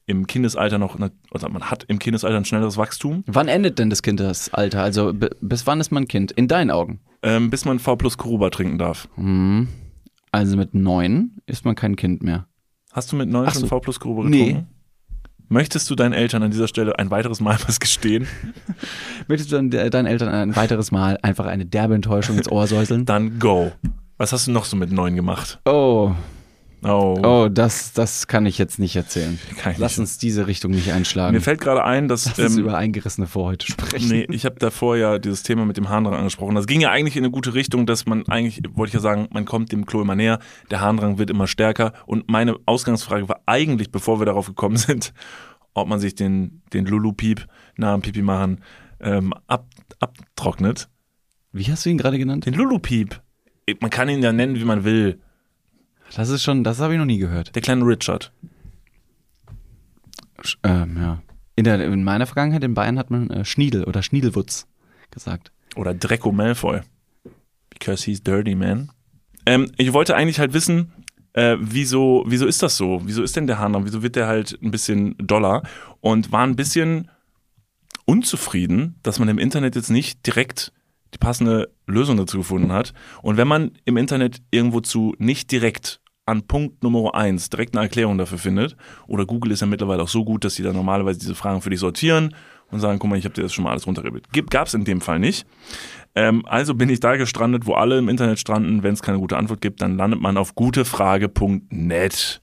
im 0.08 0.26
Kindesalter 0.26 0.78
noch, 0.78 0.96
eine, 0.96 1.12
oder 1.32 1.50
man 1.50 1.70
hat 1.70 1.84
im 1.88 2.00
Kindesalter 2.00 2.38
ein 2.38 2.46
schnelleres 2.46 2.78
Wachstum, 2.78 3.24
Wann 3.28 3.50
endet 3.50 3.78
denn 3.78 3.90
das 3.90 4.02
Kindesalter? 4.02 4.82
Also 4.82 5.14
bis 5.14 5.68
wann 5.68 5.80
ist 5.80 5.92
man 5.92 6.08
Kind? 6.08 6.32
In 6.32 6.48
deinen 6.48 6.72
Augen? 6.72 7.02
ähm, 7.24 7.50
bis 7.50 7.66
man 7.66 7.80
V 7.80 7.96
plus 7.98 8.18
Kuruba 8.18 8.50
trinken 8.50 8.78
darf. 8.78 9.08
Hm. 9.16 9.68
Also 10.32 10.58
mit 10.58 10.74
neun 10.74 11.32
ist 11.46 11.66
man 11.66 11.76
kein 11.76 11.96
Kind 11.96 12.24
mehr. 12.24 12.48
Hast 12.98 13.12
du 13.12 13.16
mit 13.16 13.30
neun 13.30 13.46
Ach 13.48 13.54
schon 13.54 13.62
so. 13.62 13.68
V 13.68 13.80
plus 13.80 14.00
Nee. 14.04 14.46
getrunken? 14.46 14.68
Möchtest 15.50 15.88
du 15.88 15.94
deinen 15.94 16.14
Eltern 16.14 16.42
an 16.42 16.50
dieser 16.50 16.68
Stelle 16.68 16.98
ein 16.98 17.12
weiteres 17.12 17.40
Mal 17.40 17.56
was 17.68 17.80
gestehen? 17.80 18.28
Möchtest 19.28 19.52
du 19.52 19.62
deinen 19.62 20.08
Eltern 20.08 20.30
ein 20.30 20.56
weiteres 20.56 20.90
Mal 20.90 21.20
einfach 21.22 21.46
eine 21.46 21.68
derbe 21.68 21.94
Enttäuschung 21.94 22.40
ins 22.40 22.52
Ohr 22.52 22.66
säuseln? 22.66 23.06
Dann 23.06 23.38
go. 23.38 23.72
Was 24.18 24.34
hast 24.34 24.48
du 24.48 24.52
noch 24.52 24.66
so 24.66 24.76
mit 24.76 24.92
neun 24.92 25.16
gemacht? 25.16 25.60
Oh, 25.66 26.12
Oh, 26.84 27.20
oh, 27.24 27.50
das, 27.50 27.94
das 27.94 28.28
kann 28.28 28.46
ich 28.46 28.60
jetzt 28.60 28.78
nicht 28.78 28.96
erzählen. 28.96 29.40
Lass 29.78 29.94
nicht. 29.94 30.00
uns 30.00 30.18
diese 30.20 30.46
Richtung 30.46 30.72
nicht 30.72 30.92
einschlagen. 30.92 31.34
Mir 31.34 31.42
fällt 31.42 31.60
gerade 31.60 31.84
ein, 31.84 32.08
dass 32.08 32.26
Lass 32.26 32.40
uns 32.40 32.56
ähm, 32.56 32.64
über 32.64 32.78
eingerissene 32.78 33.26
Vorhäute 33.26 33.66
sprechen. 33.66 34.08
nee, 34.10 34.28
ich 34.30 34.46
habe 34.46 34.58
davor 34.60 34.96
ja 34.96 35.18
dieses 35.18 35.42
Thema 35.42 35.66
mit 35.66 35.78
dem 35.78 35.90
Harndrang 35.90 36.16
angesprochen. 36.16 36.54
Das 36.54 36.68
ging 36.68 36.80
ja 36.80 36.92
eigentlich 36.92 37.18
in 37.18 37.24
eine 37.24 37.32
gute 37.32 37.56
Richtung, 37.56 37.88
dass 37.88 38.06
man 38.06 38.28
eigentlich, 38.28 38.62
wollte 38.74 38.90
ich 38.90 38.94
ja 38.94 39.00
sagen, 39.00 39.28
man 39.32 39.46
kommt 39.46 39.72
dem 39.72 39.88
Klo 39.88 40.02
immer 40.02 40.16
näher, 40.16 40.40
der 40.70 40.82
Harndrang 40.82 41.18
wird 41.18 41.32
immer 41.32 41.48
stärker. 41.48 41.94
Und 42.06 42.30
meine 42.30 42.56
Ausgangsfrage 42.68 43.28
war 43.28 43.42
eigentlich, 43.48 43.92
bevor 43.92 44.22
wir 44.22 44.26
darauf 44.26 44.46
gekommen 44.48 44.78
sind, 44.78 45.14
ob 45.74 45.88
man 45.88 46.00
sich 46.00 46.14
den, 46.14 46.62
den 46.74 46.86
Lulu-Piep 46.86 47.48
nach 47.78 47.94
dem 47.94 48.02
Pipi 48.02 48.22
machen 48.22 48.62
ähm, 49.00 49.34
ab, 49.48 49.68
abtrocknet. 50.00 50.90
Wie 51.52 51.66
hast 51.72 51.86
du 51.86 51.90
ihn 51.90 51.98
gerade 51.98 52.20
genannt? 52.20 52.46
Den 52.46 52.54
Lulu-Piep. 52.54 53.20
Man 53.82 53.90
kann 53.90 54.10
ihn 54.10 54.22
ja 54.22 54.32
nennen, 54.32 54.56
wie 54.56 54.64
man 54.64 54.84
will. 54.84 55.20
Das 56.16 56.30
ist 56.30 56.44
schon, 56.44 56.64
das 56.64 56.80
habe 56.80 56.94
ich 56.94 57.00
noch 57.00 57.06
nie 57.06 57.18
gehört. 57.18 57.56
Der 57.56 57.62
kleine 57.62 57.86
Richard. 57.86 58.32
Sch- 60.42 60.58
Ähm, 60.64 60.98
ja. 60.98 61.22
In, 61.56 61.64
der, 61.64 61.84
in 61.84 62.04
meiner 62.04 62.26
Vergangenheit 62.28 62.64
in 62.64 62.74
Bayern 62.74 62.98
hat 63.00 63.10
man 63.10 63.30
äh, 63.30 63.46
Schniedel 63.46 63.84
oder 63.86 64.04
Schniedelwutz 64.04 64.68
gesagt. 65.12 65.52
Oder 65.76 65.94
Draco 65.94 66.32
Malfoy. 66.32 66.82
Because 67.70 68.06
he's 68.06 68.22
dirty, 68.24 68.56
man. 68.56 68.92
Ähm, 69.46 69.72
ich 69.78 69.94
wollte 69.94 70.16
eigentlich 70.16 70.40
halt 70.40 70.54
wissen, 70.54 70.92
äh, 71.34 71.58
wieso, 71.60 72.24
wieso 72.28 72.46
ist 72.46 72.62
das 72.64 72.78
so? 72.78 73.02
Wieso 73.06 73.24
ist 73.24 73.36
denn 73.36 73.48
der 73.48 73.60
Harndrang? 73.60 73.86
Wieso 73.86 74.02
wird 74.04 74.16
der 74.16 74.28
halt 74.28 74.58
ein 74.62 74.72
bisschen 74.72 75.16
doller? 75.18 75.64
Und 76.02 76.32
war 76.32 76.44
ein 76.46 76.56
bisschen 76.56 77.10
unzufrieden, 78.06 78.96
dass 79.04 79.20
man 79.20 79.28
im 79.28 79.38
Internet 79.40 79.76
jetzt 79.76 79.90
nicht 79.90 80.26
direkt 80.26 80.72
die 81.14 81.18
passende 81.18 81.70
Lösung 81.86 82.18
dazu 82.18 82.38
gefunden 82.38 82.72
hat. 82.72 82.94
Und 83.22 83.38
wenn 83.38 83.48
man 83.48 83.72
im 83.86 83.98
Internet 83.98 84.42
irgendwo 84.52 84.82
zu 84.82 85.16
nicht 85.18 85.52
direkt 85.52 86.02
an 86.26 86.44
Punkt 86.44 86.84
Nummer 86.84 87.16
eins 87.16 87.50
direkt 87.50 87.76
eine 87.76 87.86
Erklärung 87.86 88.18
dafür 88.18 88.38
findet, 88.38 88.76
oder 89.08 89.26
Google 89.26 89.52
ist 89.52 89.62
ja 89.62 89.68
mittlerweile 89.68 90.04
auch 90.04 90.10
so 90.10 90.26
gut, 90.26 90.44
dass 90.44 90.56
sie 90.56 90.64
dann 90.64 90.76
normalerweise 90.76 91.20
diese 91.20 91.36
Fragen 91.36 91.62
für 91.62 91.70
dich 91.70 91.80
sortieren 91.80 92.36
und 92.70 92.80
sagen, 92.80 93.00
guck 93.00 93.10
mal, 93.10 93.18
ich 93.18 93.26
habe 93.26 93.34
dir 93.34 93.44
das 93.44 93.54
schon 93.54 93.64
mal 93.64 93.72
alles 93.72 93.88
runtergebildet. 93.88 94.50
Gab 94.50 94.68
es 94.68 94.74
in 94.74 94.84
dem 94.84 95.00
Fall 95.00 95.20
nicht. 95.20 95.48
Ähm, 96.16 96.46
also 96.46 96.74
bin 96.76 96.90
ich 96.90 97.00
da 97.00 97.16
gestrandet, 97.16 97.66
wo 97.66 97.74
alle 97.74 97.98
im 97.98 98.10
Internet 98.10 98.40
stranden. 98.40 98.84
Wenn 98.84 98.94
es 98.94 99.02
keine 99.02 99.20
gute 99.20 99.38
Antwort 99.38 99.62
gibt, 99.62 99.82
dann 99.82 99.98
landet 99.98 100.20
man 100.20 100.36
auf 100.38 100.56
gutefrage.net. 100.56 102.42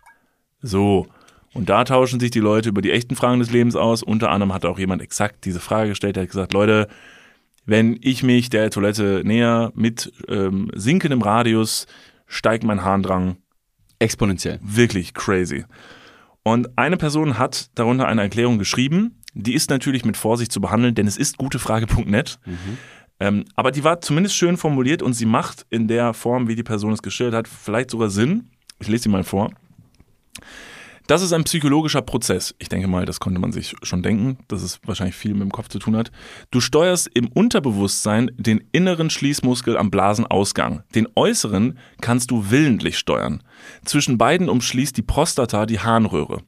So. 0.62 1.06
Und 1.52 1.68
da 1.68 1.84
tauschen 1.84 2.20
sich 2.20 2.30
die 2.30 2.40
Leute 2.40 2.70
über 2.70 2.82
die 2.82 2.90
echten 2.90 3.16
Fragen 3.16 3.38
des 3.38 3.50
Lebens 3.50 3.76
aus. 3.76 4.02
Unter 4.02 4.30
anderem 4.30 4.54
hat 4.54 4.64
auch 4.64 4.78
jemand 4.78 5.02
exakt 5.02 5.44
diese 5.44 5.60
Frage 5.60 5.90
gestellt. 5.90 6.16
Der 6.16 6.22
hat 6.22 6.30
gesagt, 6.30 6.52
Leute, 6.52 6.88
wenn 7.66 7.98
ich 8.00 8.22
mich 8.22 8.50
der 8.50 8.70
Toilette 8.70 9.22
näher 9.24 9.72
mit 9.74 10.12
ähm, 10.28 10.70
sinkendem 10.74 11.22
Radius, 11.22 11.86
steigt 12.26 12.64
mein 12.64 12.84
Harndrang 12.84 13.36
Exponentiell. 13.98 14.58
wirklich 14.62 15.14
crazy. 15.14 15.64
Und 16.42 16.76
eine 16.76 16.96
Person 16.96 17.38
hat 17.38 17.70
darunter 17.74 18.06
eine 18.06 18.22
Erklärung 18.22 18.58
geschrieben, 18.58 19.22
die 19.32 19.54
ist 19.54 19.70
natürlich 19.70 20.04
mit 20.04 20.16
Vorsicht 20.16 20.52
zu 20.52 20.60
behandeln, 20.60 20.94
denn 20.94 21.06
es 21.06 21.16
ist 21.16 21.38
gutefrage.net. 21.38 22.38
Ähm, 23.20 23.44
aber 23.56 23.70
die 23.70 23.84
war 23.84 24.00
zumindest 24.00 24.36
schön 24.36 24.56
formuliert 24.56 25.02
und 25.02 25.14
sie 25.14 25.26
macht 25.26 25.66
in 25.70 25.88
der 25.88 26.14
Form, 26.14 26.48
wie 26.48 26.56
die 26.56 26.62
Person 26.62 26.92
es 26.92 27.02
gestellt 27.02 27.34
hat, 27.34 27.48
vielleicht 27.48 27.90
sogar 27.90 28.10
Sinn. 28.10 28.50
Ich 28.80 28.88
lese 28.88 29.04
sie 29.04 29.08
mal 29.08 29.24
vor. 29.24 29.50
Das 31.06 31.20
ist 31.20 31.34
ein 31.34 31.44
psychologischer 31.44 32.00
Prozess. 32.00 32.54
Ich 32.58 32.70
denke 32.70 32.88
mal, 32.88 33.04
das 33.04 33.20
konnte 33.20 33.38
man 33.38 33.52
sich 33.52 33.74
schon 33.82 34.02
denken, 34.02 34.38
dass 34.48 34.62
es 34.62 34.80
wahrscheinlich 34.86 35.14
viel 35.14 35.34
mit 35.34 35.42
dem 35.42 35.52
Kopf 35.52 35.68
zu 35.68 35.78
tun 35.78 35.96
hat. 35.96 36.10
Du 36.50 36.60
steuerst 36.60 37.10
im 37.12 37.28
Unterbewusstsein 37.28 38.30
den 38.38 38.64
inneren 38.72 39.10
Schließmuskel 39.10 39.76
am 39.76 39.90
Blasenausgang. 39.90 40.82
Den 40.94 41.06
äußeren 41.14 41.78
kannst 42.00 42.30
du 42.30 42.50
willentlich 42.50 42.96
steuern. 42.96 43.42
Zwischen 43.84 44.16
beiden 44.16 44.48
umschließt 44.48 44.96
die 44.96 45.02
Prostata 45.02 45.66
die 45.66 45.80
Harnröhre. 45.80 46.40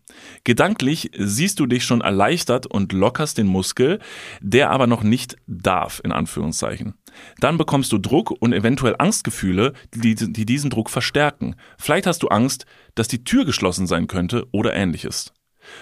Gedanklich 0.45 1.11
siehst 1.17 1.61
du 1.61 1.67
dich 1.67 1.85
schon 1.85 2.01
erleichtert 2.01 2.67
und 2.67 2.93
lockerst 2.93 3.39
den 3.39 3.47
Muskel, 3.47 3.99
der 4.41 4.71
aber 4.71 4.87
noch 4.87 5.03
nicht 5.03 5.37
darf, 5.47 6.01
in 6.05 6.13
Anführungszeichen. 6.13 6.95
Dann 7.41 7.59
bekommst 7.59 7.93
du 7.93 7.99
Druck 7.99 8.31
und 8.31 8.53
eventuell 8.53 8.97
Angstgefühle, 8.99 9.73
die, 9.95 10.15
die 10.15 10.47
diesen 10.47 10.71
Druck 10.71 10.91
verstärken. 10.91 11.57
Vielleicht 11.79 12.07
hast 12.07 12.23
du 12.23 12.29
Angst, 12.29 12.67
dass 12.95 13.09
die 13.09 13.25
Tür 13.25 13.45
geschlossen 13.45 13.87
sein 13.87 14.07
könnte 14.07 14.47
oder 14.53 14.75
ähnliches. 14.75 15.33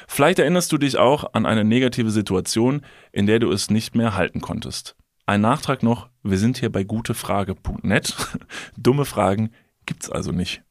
Vielleicht 0.08 0.38
erinnerst 0.38 0.72
du 0.72 0.78
dich 0.78 0.96
auch 0.96 1.34
an 1.34 1.46
eine 1.46 1.64
negative 1.64 2.10
Situation, 2.10 2.82
in 3.12 3.26
der 3.26 3.38
du 3.38 3.50
es 3.50 3.70
nicht 3.70 3.94
mehr 3.94 4.14
halten 4.14 4.40
konntest. 4.40 4.96
Ein 5.26 5.40
Nachtrag 5.40 5.82
noch, 5.82 6.08
wir 6.22 6.38
sind 6.38 6.58
hier 6.58 6.70
bei 6.70 6.84
gutefrage.net. 6.84 8.14
Dumme 8.76 9.04
Fragen 9.04 9.50
gibt's 9.86 10.10
also 10.10 10.32
nicht. 10.32 10.62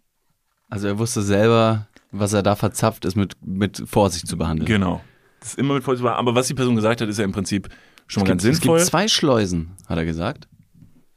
Also 0.69 0.87
er 0.87 0.99
wusste 0.99 1.21
selber, 1.21 1.87
was 2.13 2.31
er 2.31 2.43
da 2.43 2.55
verzapft, 2.55 3.05
ist 3.05 3.15
mit, 3.15 3.35
mit 3.43 3.83
Vorsicht 3.85 4.27
zu 4.27 4.37
behandeln. 4.37 4.67
Genau. 4.67 5.01
Das 5.39 5.49
ist 5.49 5.59
immer 5.59 5.73
mit 5.73 5.83
Vorsicht. 5.83 6.07
Aber 6.07 6.35
was 6.35 6.47
die 6.47 6.53
Person 6.53 6.75
gesagt 6.75 7.01
hat, 7.01 7.09
ist 7.09 7.17
ja 7.17 7.25
im 7.25 7.33
Prinzip 7.33 7.67
schon 8.07 8.21
mal 8.21 8.25
gibt, 8.25 8.43
ganz 8.43 8.43
sinnvoll. 8.43 8.77
es 8.77 8.83
gibt 8.83 8.91
zwei 8.91 9.07
Schleusen, 9.07 9.71
hat 9.87 9.97
er 9.97 10.05
gesagt. 10.05 10.47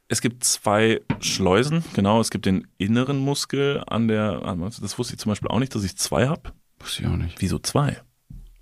Es 0.09 0.21
gibt 0.21 0.43
zwei 0.45 1.01
Schleusen, 1.21 1.85
genau. 1.95 2.21
Es 2.21 2.31
gibt 2.31 2.47
den 2.47 2.67
inneren 2.79 3.19
Muskel 3.19 3.85
an 3.87 4.09
der, 4.09 4.41
ah, 4.45 4.57
das 4.57 4.99
wusste 4.99 5.15
ich 5.15 5.21
zum 5.21 5.31
Beispiel 5.31 5.49
auch 5.49 5.59
nicht, 5.59 5.75
dass 5.75 5.85
ich 5.85 5.97
zwei 5.97 6.29
habe. 6.29 6.53
Wusste 6.81 7.03
ich 7.03 7.09
auch 7.09 7.17
nicht. 7.17 7.41
Wieso 7.41 7.59
zwei? 7.59 8.01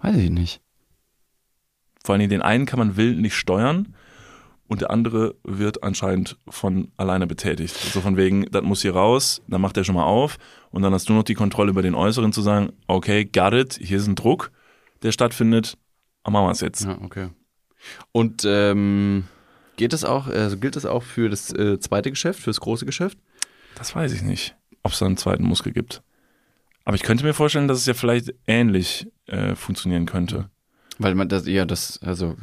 Weiß 0.00 0.16
ich 0.16 0.30
nicht. 0.30 0.60
Vor 2.02 2.14
allem 2.14 2.28
den 2.28 2.42
einen 2.42 2.66
kann 2.66 2.78
man 2.78 2.96
willentlich 2.96 3.34
steuern 3.34 3.94
und 4.66 4.80
der 4.80 4.90
andere 4.90 5.36
wird 5.44 5.82
anscheinend 5.82 6.38
von 6.48 6.88
alleine 6.96 7.26
betätigt. 7.26 7.74
So 7.74 8.00
von 8.00 8.16
wegen, 8.16 8.46
das 8.50 8.62
muss 8.62 8.82
hier 8.82 8.94
raus, 8.94 9.42
dann 9.46 9.60
macht 9.60 9.76
er 9.76 9.84
schon 9.84 9.94
mal 9.94 10.04
auf 10.04 10.38
und 10.74 10.82
dann 10.82 10.92
hast 10.92 11.08
du 11.08 11.12
noch 11.12 11.22
die 11.22 11.34
Kontrolle 11.34 11.70
über 11.70 11.82
den 11.82 11.94
Äußeren 11.94 12.32
zu 12.32 12.42
sagen, 12.42 12.72
okay, 12.88 13.24
got 13.24 13.52
it, 13.54 13.78
hier 13.80 13.96
ist 13.96 14.08
ein 14.08 14.16
Druck, 14.16 14.50
der 15.02 15.12
stattfindet, 15.12 15.78
machen 16.24 16.46
wir 16.46 16.50
es 16.50 16.60
jetzt. 16.62 16.84
Ja, 16.84 16.98
okay. 17.00 17.28
Und 18.10 18.42
ähm, 18.44 19.24
geht 19.76 19.92
das 19.92 20.04
auch, 20.04 20.26
also 20.26 20.58
gilt 20.58 20.74
das 20.74 20.84
auch 20.84 21.04
für 21.04 21.28
das 21.28 21.52
äh, 21.52 21.78
zweite 21.78 22.10
Geschäft, 22.10 22.40
für 22.40 22.50
das 22.50 22.58
große 22.58 22.86
Geschäft? 22.86 23.18
Das 23.76 23.94
weiß 23.94 24.12
ich 24.14 24.22
nicht, 24.22 24.56
ob 24.82 24.90
es 24.90 24.98
da 24.98 25.06
einen 25.06 25.16
zweiten 25.16 25.44
Muskel 25.44 25.72
gibt. 25.72 26.02
Aber 26.84 26.96
ich 26.96 27.04
könnte 27.04 27.24
mir 27.24 27.34
vorstellen, 27.34 27.68
dass 27.68 27.78
es 27.78 27.86
ja 27.86 27.94
vielleicht 27.94 28.34
ähnlich 28.48 29.06
äh, 29.26 29.54
funktionieren 29.54 30.06
könnte. 30.06 30.50
Weil 30.98 31.14
man 31.14 31.28
das, 31.28 31.46
ja, 31.46 31.64
das, 31.64 32.00
also 32.02 32.36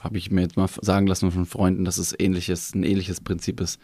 habe 0.00 0.16
ich 0.16 0.30
mir 0.30 0.42
jetzt 0.42 0.56
mal 0.56 0.68
sagen 0.80 1.06
lassen 1.06 1.30
von 1.30 1.44
Freunden, 1.44 1.84
dass 1.84 1.98
es 1.98 2.18
ähnliches, 2.18 2.74
ein 2.74 2.84
ähnliches 2.84 3.20
Prinzip 3.20 3.60
ist. 3.60 3.78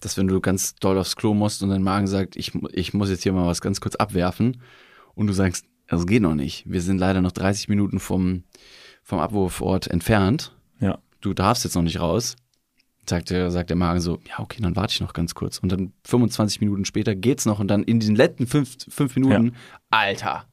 Dass 0.00 0.16
wenn 0.16 0.26
du 0.26 0.40
ganz 0.40 0.74
doll 0.76 0.98
aufs 0.98 1.16
Klo 1.16 1.34
musst 1.34 1.62
und 1.62 1.70
dein 1.70 1.82
Magen 1.82 2.06
sagt, 2.06 2.36
ich, 2.36 2.52
ich 2.72 2.94
muss 2.94 3.10
jetzt 3.10 3.22
hier 3.22 3.32
mal 3.32 3.46
was 3.46 3.60
ganz 3.60 3.80
kurz 3.80 3.94
abwerfen 3.94 4.60
und 5.14 5.28
du 5.28 5.32
sagst, 5.32 5.66
das 5.86 6.06
geht 6.06 6.22
noch 6.22 6.34
nicht. 6.34 6.64
Wir 6.66 6.80
sind 6.80 6.98
leider 6.98 7.20
noch 7.20 7.32
30 7.32 7.68
Minuten 7.68 8.00
vom, 8.00 8.42
vom 9.02 9.18
Abwurfort 9.18 9.86
entfernt. 9.88 10.56
Ja. 10.80 10.98
Du 11.20 11.34
darfst 11.34 11.64
jetzt 11.64 11.74
noch 11.74 11.82
nicht 11.82 12.00
raus. 12.00 12.36
Sagt 13.08 13.28
der, 13.30 13.50
sagt 13.50 13.68
der 13.68 13.76
Magen 13.76 14.00
so, 14.00 14.18
ja, 14.26 14.38
okay, 14.38 14.62
dann 14.62 14.76
warte 14.76 14.92
ich 14.92 15.00
noch 15.00 15.12
ganz 15.12 15.34
kurz. 15.34 15.58
Und 15.58 15.70
dann 15.70 15.92
25 16.04 16.60
Minuten 16.60 16.86
später 16.86 17.14
geht's 17.14 17.44
noch 17.44 17.60
und 17.60 17.68
dann 17.68 17.84
in 17.84 18.00
diesen 18.00 18.16
letzten 18.16 18.46
fünf, 18.46 18.76
fünf 18.88 19.14
Minuten, 19.14 19.54
Alter, 19.90 20.46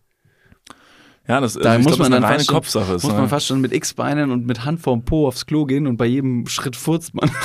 Ja, 1.31 1.39
das, 1.39 1.53
da 1.53 1.71
also 1.71 1.83
muss 1.83 1.95
glaub, 1.95 1.99
man 1.99 2.05
ist 2.07 2.11
dann 2.11 2.13
eine 2.13 2.25
reine 2.25 2.37
fast 2.39 2.47
schon, 2.47 2.55
Kopfsache. 2.55 2.91
muss 2.91 3.03
ist, 3.05 3.09
man 3.09 3.21
ne? 3.21 3.29
fast 3.29 3.47
schon 3.47 3.61
mit 3.61 3.71
X-Beinen 3.71 4.31
und 4.31 4.45
mit 4.45 4.65
Hand 4.65 4.81
vorm 4.81 5.05
Po 5.05 5.27
aufs 5.27 5.45
Klo 5.45 5.65
gehen 5.65 5.87
und 5.87 5.95
bei 5.95 6.05
jedem 6.05 6.45
Schritt 6.47 6.75
furzt 6.75 7.13
man. 7.15 7.31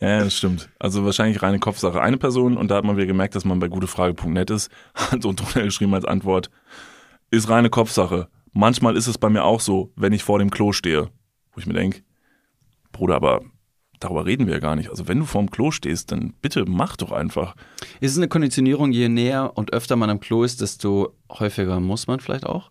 Ja, 0.00 0.20
das 0.20 0.36
stimmt. 0.36 0.70
Also 0.78 1.04
wahrscheinlich 1.04 1.42
reine 1.42 1.58
Kopfsache. 1.58 2.00
Eine 2.00 2.18
Person, 2.18 2.56
und 2.56 2.70
da 2.70 2.76
hat 2.76 2.84
man 2.84 2.96
wieder 2.96 3.08
gemerkt, 3.08 3.34
dass 3.34 3.44
man 3.44 3.58
bei 3.58 3.66
gutefrage.net 3.66 4.48
ist, 4.48 4.70
hat 4.94 5.22
so 5.22 5.32
drunter 5.32 5.64
geschrieben 5.64 5.92
als 5.92 6.04
Antwort, 6.04 6.50
ist 7.32 7.48
reine 7.48 7.68
Kopfsache. 7.68 8.28
Manchmal 8.52 8.96
ist 8.96 9.08
es 9.08 9.18
bei 9.18 9.28
mir 9.28 9.42
auch 9.42 9.60
so, 9.60 9.92
wenn 9.96 10.12
ich 10.12 10.22
vor 10.22 10.38
dem 10.38 10.50
Klo 10.50 10.70
stehe. 10.70 11.10
Wo 11.52 11.58
ich 11.58 11.66
mir 11.66 11.74
denke, 11.74 12.02
Bruder, 12.92 13.16
aber 13.16 13.40
darüber 14.00 14.26
reden 14.26 14.46
wir 14.46 14.54
ja 14.54 14.60
gar 14.60 14.76
nicht. 14.76 14.90
Also 14.90 15.08
wenn 15.08 15.18
du 15.18 15.24
vorm 15.24 15.50
Klo 15.50 15.70
stehst, 15.70 16.12
dann 16.12 16.34
bitte 16.40 16.64
mach 16.66 16.96
doch 16.96 17.12
einfach. 17.12 17.54
Ist 18.00 18.12
es 18.12 18.18
eine 18.18 18.28
Konditionierung, 18.28 18.92
je 18.92 19.08
näher 19.08 19.52
und 19.54 19.72
öfter 19.72 19.96
man 19.96 20.10
am 20.10 20.20
Klo 20.20 20.44
ist, 20.44 20.60
desto 20.60 21.14
häufiger 21.30 21.80
muss 21.80 22.06
man 22.06 22.20
vielleicht 22.20 22.46
auch? 22.46 22.70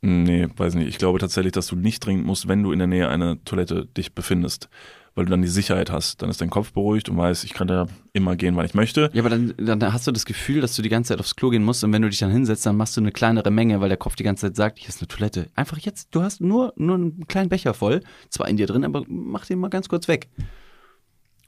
Nee, 0.00 0.48
weiß 0.56 0.74
nicht. 0.74 0.88
Ich 0.88 0.98
glaube 0.98 1.20
tatsächlich, 1.20 1.52
dass 1.52 1.68
du 1.68 1.76
nicht 1.76 2.04
dringend 2.04 2.26
musst, 2.26 2.48
wenn 2.48 2.62
du 2.62 2.72
in 2.72 2.78
der 2.80 2.88
Nähe 2.88 3.08
einer 3.08 3.42
Toilette 3.44 3.86
dich 3.86 4.14
befindest. 4.14 4.68
Weil 5.14 5.26
du 5.26 5.30
dann 5.30 5.42
die 5.42 5.48
Sicherheit 5.48 5.90
hast. 5.90 6.22
Dann 6.22 6.30
ist 6.30 6.40
dein 6.40 6.50
Kopf 6.50 6.72
beruhigt 6.72 7.08
und 7.08 7.16
weißt, 7.16 7.44
ich 7.44 7.52
kann 7.52 7.68
da 7.68 7.86
immer 8.12 8.36
gehen, 8.36 8.56
wann 8.56 8.64
ich 8.64 8.74
möchte. 8.74 9.10
Ja, 9.12 9.22
aber 9.22 9.30
dann, 9.30 9.54
dann 9.58 9.92
hast 9.92 10.06
du 10.06 10.12
das 10.12 10.24
Gefühl, 10.24 10.60
dass 10.60 10.74
du 10.74 10.82
die 10.82 10.88
ganze 10.88 11.08
Zeit 11.08 11.20
aufs 11.20 11.36
Klo 11.36 11.50
gehen 11.50 11.64
musst 11.64 11.84
und 11.84 11.92
wenn 11.92 12.02
du 12.02 12.08
dich 12.08 12.18
dann 12.18 12.30
hinsetzt, 12.30 12.64
dann 12.64 12.76
machst 12.76 12.96
du 12.96 13.00
eine 13.00 13.12
kleinere 13.12 13.50
Menge, 13.50 13.80
weil 13.80 13.88
der 13.88 13.98
Kopf 13.98 14.16
die 14.16 14.22
ganze 14.24 14.46
Zeit 14.46 14.56
sagt, 14.56 14.78
hier 14.78 14.88
ist 14.88 15.00
eine 15.00 15.08
Toilette. 15.08 15.50
Einfach 15.54 15.78
jetzt, 15.78 16.14
du 16.14 16.22
hast 16.22 16.40
nur, 16.40 16.72
nur 16.76 16.96
einen 16.96 17.26
kleinen 17.26 17.48
Becher 17.48 17.74
voll, 17.74 18.00
zwar 18.30 18.48
in 18.48 18.56
dir 18.56 18.66
drin, 18.66 18.84
aber 18.84 19.04
mach 19.06 19.46
den 19.46 19.58
mal 19.58 19.68
ganz 19.68 19.88
kurz 19.88 20.08
weg. 20.08 20.28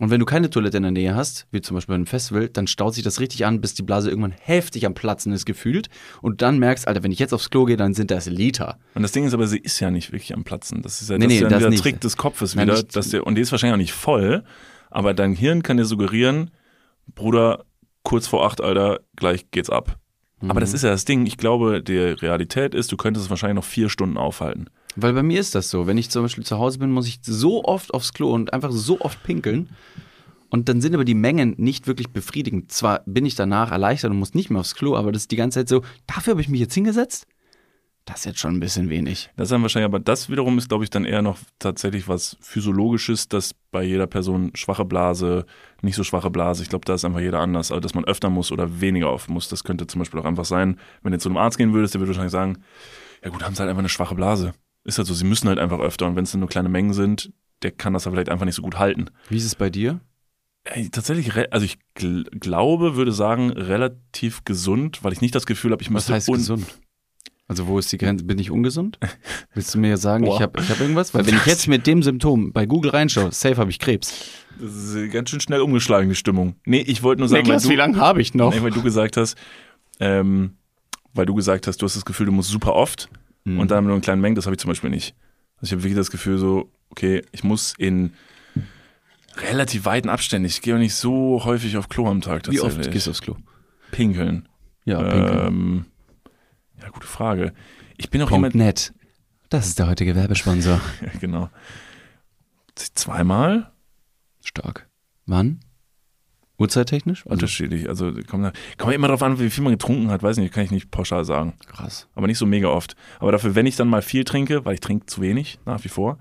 Und 0.01 0.11
wenn 0.11 0.19
du 0.19 0.27
keine 0.27 0.51
Toilette 0.51 0.77
in 0.79 0.83
der 0.83 0.93
Nähe 0.93 1.15
hast, 1.15 1.47
wie 1.53 1.61
zum 1.61 1.77
Beispiel 1.77 1.93
bei 1.93 1.97
einem 1.97 2.07
Festival, 2.07 2.49
dann 2.49 2.67
staut 2.67 2.95
sich 2.95 3.05
das 3.05 3.21
richtig 3.21 3.47
an, 3.47 3.61
bis 3.61 3.75
die 3.75 3.83
Blase 3.83 4.09
irgendwann 4.11 4.33
heftig 4.41 4.87
am 4.87 4.95
Platzen 4.95 5.33
ist 5.33 5.45
gefühlt 5.47 5.89
und 6.21 6.43
dann 6.43 6.59
merkst, 6.59 6.89
Alter, 6.89 7.05
wenn 7.05 7.13
ich 7.13 7.21
jetzt 7.21 7.33
aufs 7.33 7.49
Klo 7.49 7.65
gehe, 7.65 7.77
dann 7.77 7.95
sind 7.95 8.11
das 8.11 8.27
Liter. 8.27 8.79
Und 8.95 9.03
das 9.03 9.13
Ding 9.13 9.25
ist 9.25 9.35
aber, 9.35 9.47
sie 9.47 9.59
ist 9.59 9.79
ja 9.79 9.91
nicht 9.93 10.11
wirklich 10.11 10.35
am 10.35 10.43
Platzen. 10.43 10.83
Das 10.83 11.01
ist 11.01 11.11
ja, 11.11 11.17
Nee, 11.19 11.25
das 11.27 11.29
nee, 11.29 11.35
ist 11.37 11.43
ja 11.43 11.49
das 11.49 11.61
der. 11.71 11.79
Trick 11.81 12.01
des 12.01 12.17
Kopfes 12.17 12.55
Nein, 12.57 12.67
wieder. 12.67 12.77
nicht- 12.79 12.97
dass 12.97 13.11
der, 13.11 13.25
und 13.27 13.37
die 13.37 13.43
ist 13.43 13.53
wahrscheinlich 13.53 13.75
auch 13.75 13.79
nicht 13.79 13.93
voll, 13.93 14.43
aber 14.91 15.15
dein 15.15 15.35
Hirn 15.35 15.63
kann 15.63 15.77
dir 15.77 15.85
suggerieren, 15.85 16.51
Bruder, 17.15 17.65
kurz 18.03 18.27
vor 18.27 18.45
acht, 18.47 18.61
Alter, 18.61 19.01
gleich 19.17 19.51
geht's 19.51 19.71
ab. 19.71 19.99
Aber 20.41 20.55
Mhm. 20.55 20.61
das 20.61 20.75
ist 20.75 20.83
ja 20.83 20.91
das 20.91 21.05
Ding. 21.05 21.27
Ich 21.27 21.37
glaube, 21.39 21.83
die 21.83 21.97
Realität 21.99 22.75
ist, 22.75 22.91
du 22.93 22.97
könntest 22.97 23.25
es 23.27 23.31
wahrscheinlich 23.31 23.57
noch 23.57 23.65
vier 23.65 23.89
Stunden 23.89 24.17
aufhalten. 24.19 24.67
Weil 24.97 25.13
bei 25.13 25.23
mir 25.23 25.41
ist 25.41 25.55
das 25.55 25.71
so. 25.71 25.87
Wenn 25.87 25.99
ich 25.99 26.11
zum 26.11 26.23
Beispiel 26.23 26.45
zu 26.45 26.59
Hause 26.59 26.79
bin, 26.79 26.91
muss 26.91 27.09
ich 27.09 27.19
so 27.23 27.65
oft 27.65 27.93
aufs 27.93 28.13
Klo 28.13 28.33
und 28.33 28.53
einfach 28.53 28.71
so 28.71 29.01
oft 29.01 29.23
pinkeln. 29.23 29.71
Und 30.51 30.69
dann 30.69 30.81
sind 30.81 30.95
aber 30.95 31.05
die 31.05 31.15
Mengen 31.15 31.55
nicht 31.57 31.89
wirklich 31.89 32.11
befriedigend. 32.11 32.71
Zwar 32.71 33.03
bin 33.07 33.27
ich 33.27 33.35
danach 33.35 33.73
erleichtert 33.73 34.13
und 34.13 34.19
muss 34.19 34.35
nicht 34.35 34.51
mehr 34.51 34.61
aufs 34.61 34.77
Klo, 34.77 34.95
aber 34.95 35.11
das 35.11 35.23
ist 35.23 35.33
die 35.33 35.37
ganze 35.37 35.61
Zeit 35.61 35.69
so, 35.69 35.83
dafür 36.07 36.33
habe 36.33 36.41
ich 36.41 36.49
mich 36.49 36.61
jetzt 36.61 36.75
hingesetzt? 36.75 37.27
Das 38.05 38.19
ist 38.19 38.25
jetzt 38.27 38.39
schon 38.39 38.55
ein 38.55 38.61
bisschen 38.61 38.91
wenig. 38.91 39.31
Das 39.37 39.47
ist 39.47 39.53
dann 39.53 39.63
wahrscheinlich, 39.63 39.87
aber 39.87 39.99
das 39.99 40.29
wiederum 40.29 40.59
ist, 40.59 40.69
glaube 40.69 40.85
ich, 40.85 40.91
dann 40.91 41.07
eher 41.07 41.23
noch 41.23 41.39
tatsächlich 41.59 42.07
was 42.07 42.37
Physiologisches, 42.41 43.29
dass 43.29 43.55
bei 43.71 43.83
jeder 43.83 44.07
Person 44.07 44.51
schwache 44.55 44.85
Blase, 44.85 45.47
nicht 45.81 45.97
so 45.97 46.05
schwache 46.05 46.31
Blase, 46.31 46.63
ich 46.63 46.69
glaube, 46.69 46.85
da 46.85 46.95
ist 46.95 47.07
einfach 47.07 47.21
jeder 47.21 47.41
anders. 47.41 47.73
Also, 47.73 47.81
dass 47.81 47.95
man 47.95 48.05
öfter 48.05 48.29
muss 48.29 48.53
oder 48.53 48.81
weniger 48.81 49.11
oft 49.11 49.31
muss, 49.31 49.49
das 49.49 49.65
könnte 49.65 49.87
zum 49.87 50.01
Beispiel 50.01 50.21
auch 50.21 50.27
einfach 50.27 50.45
sein, 50.45 50.79
wenn 51.03 51.13
du 51.13 51.19
zu 51.19 51.31
einem 51.31 51.39
Arzt 51.39 51.57
gehen 51.57 51.73
würdest, 51.73 51.95
der 51.95 52.01
würde 52.01 52.11
wahrscheinlich 52.11 52.33
sagen, 52.33 52.59
ja 53.25 53.31
gut, 53.31 53.43
haben 53.43 53.55
sie 53.55 53.61
halt 53.61 53.71
einfach 53.71 53.81
eine 53.81 53.89
schwache 53.89 54.15
Blase. 54.15 54.53
Ist 54.85 54.99
halt 54.99 55.09
so, 55.09 55.15
sie 55.15 55.25
müssen 55.25 55.49
halt 55.49 55.59
einfach 55.59 55.81
öfter 55.81 56.07
und 56.07 56.15
wenn 56.17 56.25
es 56.25 56.31
dann 56.33 56.41
nur 56.41 56.49
kleine 56.49 56.69
Mengen 56.69 56.93
sind, 56.93 57.33
der 57.63 57.71
kann 57.73 57.95
das 57.95 58.05
dann 58.05 58.13
vielleicht 58.13 58.29
einfach 58.29 58.45
nicht 58.45 58.55
so 58.55 58.63
gut 58.63 58.79
halten. 58.79 59.07
Wie 59.31 59.37
ist 59.37 59.45
es 59.47 59.55
bei 59.55 59.71
dir? 59.71 60.01
Ey, 60.65 60.89
tatsächlich, 60.91 61.33
also 61.53 61.65
ich 61.65 61.79
gl 61.95 62.25
glaube, 62.39 62.97
würde 62.97 63.13
sagen, 63.13 63.51
relativ 63.51 64.45
gesund, 64.45 65.03
weil 65.05 65.13
ich 65.13 65.21
nicht 65.21 65.35
das 65.35 65.47
Gefühl 65.47 65.73
habe, 65.73 65.83
ich 65.83 65.89
Was 65.89 65.93
müsste 65.93 66.13
heißt 66.15 66.29
un- 66.29 66.37
gesund? 66.37 66.67
Also 67.47 67.67
wo 67.67 67.79
ist 67.79 67.93
die 67.93 67.99
Grenze? 67.99 68.25
Bin 68.25 68.39
ich 68.39 68.51
ungesund? 68.51 68.99
Willst 69.55 69.75
du 69.75 69.79
mir 69.79 69.99
sagen, 69.99 70.25
Boah. 70.25 70.37
ich 70.37 70.41
habe 70.43 70.61
ich 70.61 70.71
hab 70.71 70.81
irgendwas? 70.81 71.13
Weil 71.13 71.27
wenn 71.27 71.37
ich 71.37 71.45
jetzt 71.45 71.69
mit 71.69 71.87
dem 71.87 72.03
Symptom 72.03 72.53
bei 72.55 72.65
Google 72.65 72.91
reinschaue, 72.93 73.33
safe 73.33 73.57
habe 73.59 73.71
ich 73.71 73.79
Krebs. 73.79 74.31
Das 74.59 74.75
ist 74.75 74.95
äh, 74.95 75.09
ganz 75.09 75.29
schön 75.29 75.41
schnell 75.41 75.61
umgeschlagen, 75.61 76.09
die 76.09 76.15
Stimmung. 76.15 76.57
Nee, 76.65 76.81
ich 76.81 77.03
wollte 77.03 77.21
nur 77.21 77.29
sagen, 77.29 77.47
weil 77.47 77.61
du, 77.61 77.75
lange 77.75 77.99
habe 77.99 78.23
ich 78.23 78.33
noch? 78.33 78.55
Nee, 78.55 78.63
weil 78.63 78.71
du 78.71 78.83
gesagt 78.83 79.19
hast, 79.19 79.37
ähm, 80.01 80.57
weil 81.13 81.27
du 81.27 81.35
gesagt 81.35 81.67
hast, 81.67 81.83
du 81.83 81.85
hast 81.87 81.97
das 81.97 82.05
Gefühl, 82.07 82.27
du 82.27 82.33
musst 82.33 82.49
super 82.49 82.75
oft 82.75 83.11
Mhm. 83.45 83.59
und 83.59 83.71
dann 83.71 83.85
nur 83.85 83.95
in 83.95 84.03
kleinen 84.03 84.21
Mengen, 84.21 84.35
das 84.37 84.47
habe 84.47 84.55
ich 84.55 84.61
zum 84.61 84.71
Beispiel 84.71 84.91
nicht. 84.91 85.15
Also 85.57 85.67
ich 85.67 85.73
habe 85.73 85.83
wirklich 85.83 85.97
das 85.97 86.11
Gefühl 86.11 86.39
so, 86.39 86.73
okay, 86.91 87.23
ich 87.33 87.45
muss 87.45 87.75
in 87.79 88.15
relativ 89.37 89.85
weiten 89.85 90.09
Abständen, 90.09 90.47
ich 90.47 90.63
gehe 90.63 90.75
auch 90.75 90.79
nicht 90.79 90.95
so 90.95 91.45
häufig 91.45 91.77
auf 91.77 91.89
Klo 91.89 92.09
am 92.09 92.21
Tag 92.21 92.51
Wie 92.51 92.61
oft 92.61 92.91
gehst 92.91 93.07
du 93.07 93.11
aufs 93.11 93.23
Klo? 93.23 93.37
Pinkeln. 93.91 94.49
Ja, 94.85 95.03
pinkeln. 95.03 95.47
Ähm, 95.47 95.85
ja, 96.81 96.89
gute 96.91 97.07
Frage. 97.07 97.53
Ich 97.97 98.11
bin 98.11 98.23
auch 98.23 98.29
Punkt 98.29 98.55
jemand, 98.55 98.55
net. 98.55 98.93
Das 99.49 99.67
ist 99.67 99.79
der 99.79 99.87
heutige 99.89 100.15
Werbesponsor. 100.15 100.81
ja, 101.01 101.19
genau. 101.21 101.51
Zweimal? 102.75 103.73
Stark. 104.43 104.89
Wann? 105.27 105.61
Uhrzeittechnisch? 106.59 107.23
Also, 107.27 107.33
Unterschiedlich. 107.33 107.89
Also 107.89 108.13
kommt, 108.29 108.53
kommt 108.79 108.95
immer 108.95 109.09
darauf 109.09 109.23
an, 109.23 109.39
wie 109.41 109.51
viel 109.51 109.65
man 109.65 109.73
getrunken 109.73 110.11
hat, 110.11 110.23
weiß 110.23 110.37
nicht, 110.37 110.53
kann 110.55 110.65
ich 110.65 110.71
nicht 110.71 110.91
pauschal 110.91 111.25
sagen. 111.25 111.55
krass. 111.67 112.09
aber 112.15 112.27
nicht 112.29 112.39
so 112.39 112.47
mega 112.47 112.69
oft. 112.69 112.95
Aber 113.19 113.33
dafür, 113.33 113.55
wenn 113.55 113.67
ich 113.67 113.77
dann 113.77 113.89
mal 113.89 114.03
viel 114.03 114.25
trinke, 114.25 114.65
weil 114.65 114.75
ich 114.75 114.81
trinke 114.81 115.07
zu 115.07 115.21
wenig 115.21 115.59
nach 115.67 115.83
wie 115.85 115.89
vor, 115.89 116.19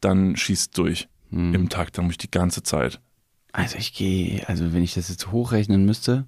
dann 0.00 0.36
schießt 0.36 0.76
durch 0.76 1.08
Hm. 1.30 1.54
im 1.54 1.68
Takt, 1.68 1.98
dann 1.98 2.04
muss 2.04 2.12
ich 2.12 2.18
die 2.18 2.30
ganze 2.30 2.62
Zeit. 2.62 3.00
Also 3.52 3.78
ich 3.78 3.94
gehe, 3.94 4.48
also 4.48 4.72
wenn 4.72 4.82
ich 4.84 4.94
das 4.94 5.08
jetzt 5.08 5.32
hochrechnen 5.32 5.84
müsste 5.84 6.26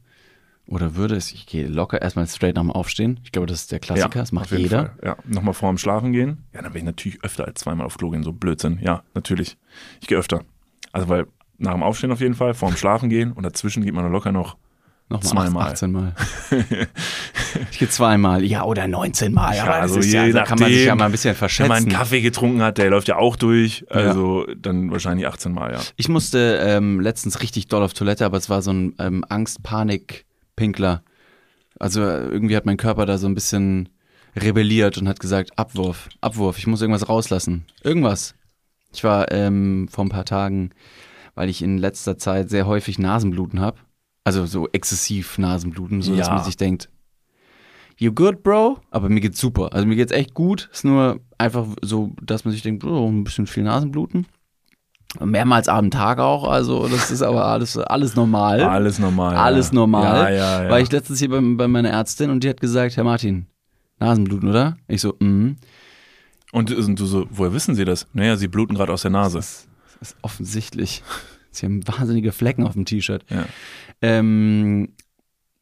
oder 0.66 0.96
würde 0.96 1.14
es, 1.14 1.30
ich 1.32 1.46
gehe 1.46 1.68
locker 1.68 2.02
erstmal 2.02 2.26
straight 2.26 2.56
nach 2.56 2.62
dem 2.62 2.72
Aufstehen. 2.72 3.20
Ich 3.22 3.30
glaube, 3.30 3.46
das 3.46 3.60
ist 3.60 3.72
der 3.72 3.78
Klassiker, 3.78 4.18
das 4.18 4.32
macht 4.32 4.50
jeder. 4.50 4.86
Fall. 4.86 4.98
Ja, 5.04 5.16
nochmal 5.24 5.54
vor 5.54 5.68
dem 5.70 5.78
Schlafen 5.78 6.12
gehen. 6.12 6.44
Ja, 6.52 6.62
dann 6.62 6.72
will 6.74 6.78
ich 6.80 6.84
natürlich 6.84 7.22
öfter 7.22 7.44
als 7.46 7.60
zweimal 7.60 7.86
auf 7.86 7.96
Klo 7.96 8.10
gehen, 8.10 8.24
so 8.24 8.32
Blödsinn. 8.32 8.78
Ja, 8.82 9.02
natürlich. 9.14 9.56
Ich 10.00 10.08
gehe 10.08 10.18
öfter. 10.18 10.44
Also 10.90 11.08
weil 11.08 11.26
nach 11.58 11.72
dem 11.72 11.82
Aufstehen 11.82 12.12
auf 12.12 12.20
jeden 12.20 12.34
Fall, 12.34 12.54
vor 12.54 12.70
dem 12.70 12.76
Schlafen 12.76 13.08
gehen 13.08 13.32
und 13.32 13.44
dazwischen 13.44 13.84
geht 13.84 13.94
man 13.94 14.10
locker 14.10 14.32
noch 14.32 14.56
Nochmal 15.10 15.46
Zweimal. 15.46 15.72
18 15.72 15.92
Mal. 15.92 16.14
ich 17.70 17.78
gehe 17.78 17.88
zweimal. 17.88 18.44
Ja, 18.44 18.64
oder 18.64 18.86
19 18.86 19.32
Mal. 19.32 19.56
Ja, 19.56 19.64
also 19.64 20.00
je 20.00 20.12
ja, 20.12 20.28
da 20.32 20.44
kann 20.44 20.58
man 20.58 20.68
sich 20.68 20.80
ja 20.80 20.88
nachdem, 20.88 20.98
mal 20.98 21.04
ein 21.06 21.12
bisschen 21.12 21.34
Wenn 21.34 21.38
man 21.40 21.76
einen 21.76 21.84
verschätzen. 21.86 21.88
Kaffee 21.88 22.20
getrunken 22.20 22.62
hat, 22.62 22.76
der 22.76 22.90
läuft 22.90 23.08
ja 23.08 23.16
auch 23.16 23.36
durch. 23.36 23.86
Also 23.88 24.46
dann 24.54 24.90
wahrscheinlich 24.90 25.26
18 25.26 25.52
Mal, 25.52 25.72
ja. 25.72 25.80
Ich 25.96 26.10
musste 26.10 26.60
ähm, 26.62 27.00
letztens 27.00 27.40
richtig 27.40 27.68
doll 27.68 27.82
auf 27.82 27.94
Toilette, 27.94 28.26
aber 28.26 28.36
es 28.36 28.50
war 28.50 28.60
so 28.60 28.70
ein 28.70 28.94
ähm, 28.98 29.24
Angst-Panik-Pinkler. 29.26 31.02
Also 31.78 32.02
äh, 32.02 32.26
irgendwie 32.26 32.56
hat 32.56 32.66
mein 32.66 32.76
Körper 32.76 33.06
da 33.06 33.16
so 33.16 33.28
ein 33.28 33.34
bisschen 33.34 33.88
rebelliert 34.36 34.98
und 34.98 35.08
hat 35.08 35.20
gesagt, 35.20 35.52
Abwurf, 35.56 36.10
Abwurf, 36.20 36.58
ich 36.58 36.66
muss 36.66 36.82
irgendwas 36.82 37.08
rauslassen. 37.08 37.64
Irgendwas. 37.82 38.34
Ich 38.92 39.04
war 39.04 39.32
ähm, 39.32 39.88
vor 39.90 40.04
ein 40.04 40.10
paar 40.10 40.26
Tagen, 40.26 40.70
weil 41.38 41.48
ich 41.48 41.62
in 41.62 41.78
letzter 41.78 42.18
Zeit 42.18 42.50
sehr 42.50 42.66
häufig 42.66 42.98
Nasenbluten 42.98 43.60
habe. 43.60 43.78
Also 44.24 44.44
so 44.44 44.68
exzessiv 44.72 45.38
Nasenbluten, 45.38 46.02
so 46.02 46.16
dass 46.16 46.26
Ja. 46.26 46.34
man 46.34 46.42
sich 46.42 46.56
denkt, 46.56 46.90
you 47.96 48.10
good, 48.10 48.42
bro? 48.42 48.78
Aber 48.90 49.08
mir 49.08 49.20
geht's 49.20 49.38
super. 49.38 49.72
Also 49.72 49.86
mir 49.86 49.94
geht's 49.94 50.10
echt 50.10 50.34
gut. 50.34 50.68
Ist 50.72 50.84
nur 50.84 51.20
einfach 51.38 51.66
so, 51.80 52.10
dass 52.20 52.44
man 52.44 52.50
sich 52.50 52.62
denkt, 52.62 52.82
oh, 52.82 53.08
ein 53.08 53.22
bisschen 53.22 53.46
viel 53.46 53.62
Nasenbluten. 53.62 54.26
Mehrmals 55.24 55.68
am 55.68 55.92
Tag 55.92 56.18
auch, 56.18 56.48
also 56.48 56.88
das 56.88 57.12
ist 57.12 57.22
aber 57.22 57.46
alles, 57.52 57.78
alles 57.78 58.16
normal. 58.16 58.60
Alles 58.60 58.98
normal. 58.98 59.36
Alles 59.36 59.68
ja. 59.68 59.74
normal. 59.76 60.34
Ja, 60.34 60.64
ja. 60.64 60.70
War 60.70 60.80
ich 60.80 60.90
letztens 60.90 61.20
hier 61.20 61.30
bei, 61.30 61.40
bei 61.40 61.68
meiner 61.68 61.90
Ärztin 61.90 62.30
und 62.30 62.42
die 62.42 62.48
hat 62.48 62.60
gesagt, 62.60 62.96
Herr 62.96 63.04
Martin, 63.04 63.46
Nasenbluten, 64.00 64.48
oder? 64.48 64.76
Ich 64.88 65.02
so, 65.02 65.14
mhm. 65.20 65.56
und, 66.50 66.74
und 66.74 66.98
du 66.98 67.06
so, 67.06 67.26
woher 67.30 67.52
wissen 67.52 67.76
Sie 67.76 67.84
das? 67.84 68.08
Naja, 68.12 68.36
Sie 68.36 68.48
bluten 68.48 68.74
gerade 68.74 68.92
aus 68.92 69.02
der 69.02 69.12
Nase. 69.12 69.38
Das 69.98 70.12
ist 70.12 70.16
offensichtlich. 70.22 71.02
Sie 71.50 71.66
haben 71.66 71.86
wahnsinnige 71.86 72.32
Flecken 72.32 72.64
auf 72.64 72.74
dem 72.74 72.84
T-Shirt. 72.84 73.24
Ja. 73.30 73.46
Ähm, 74.02 74.94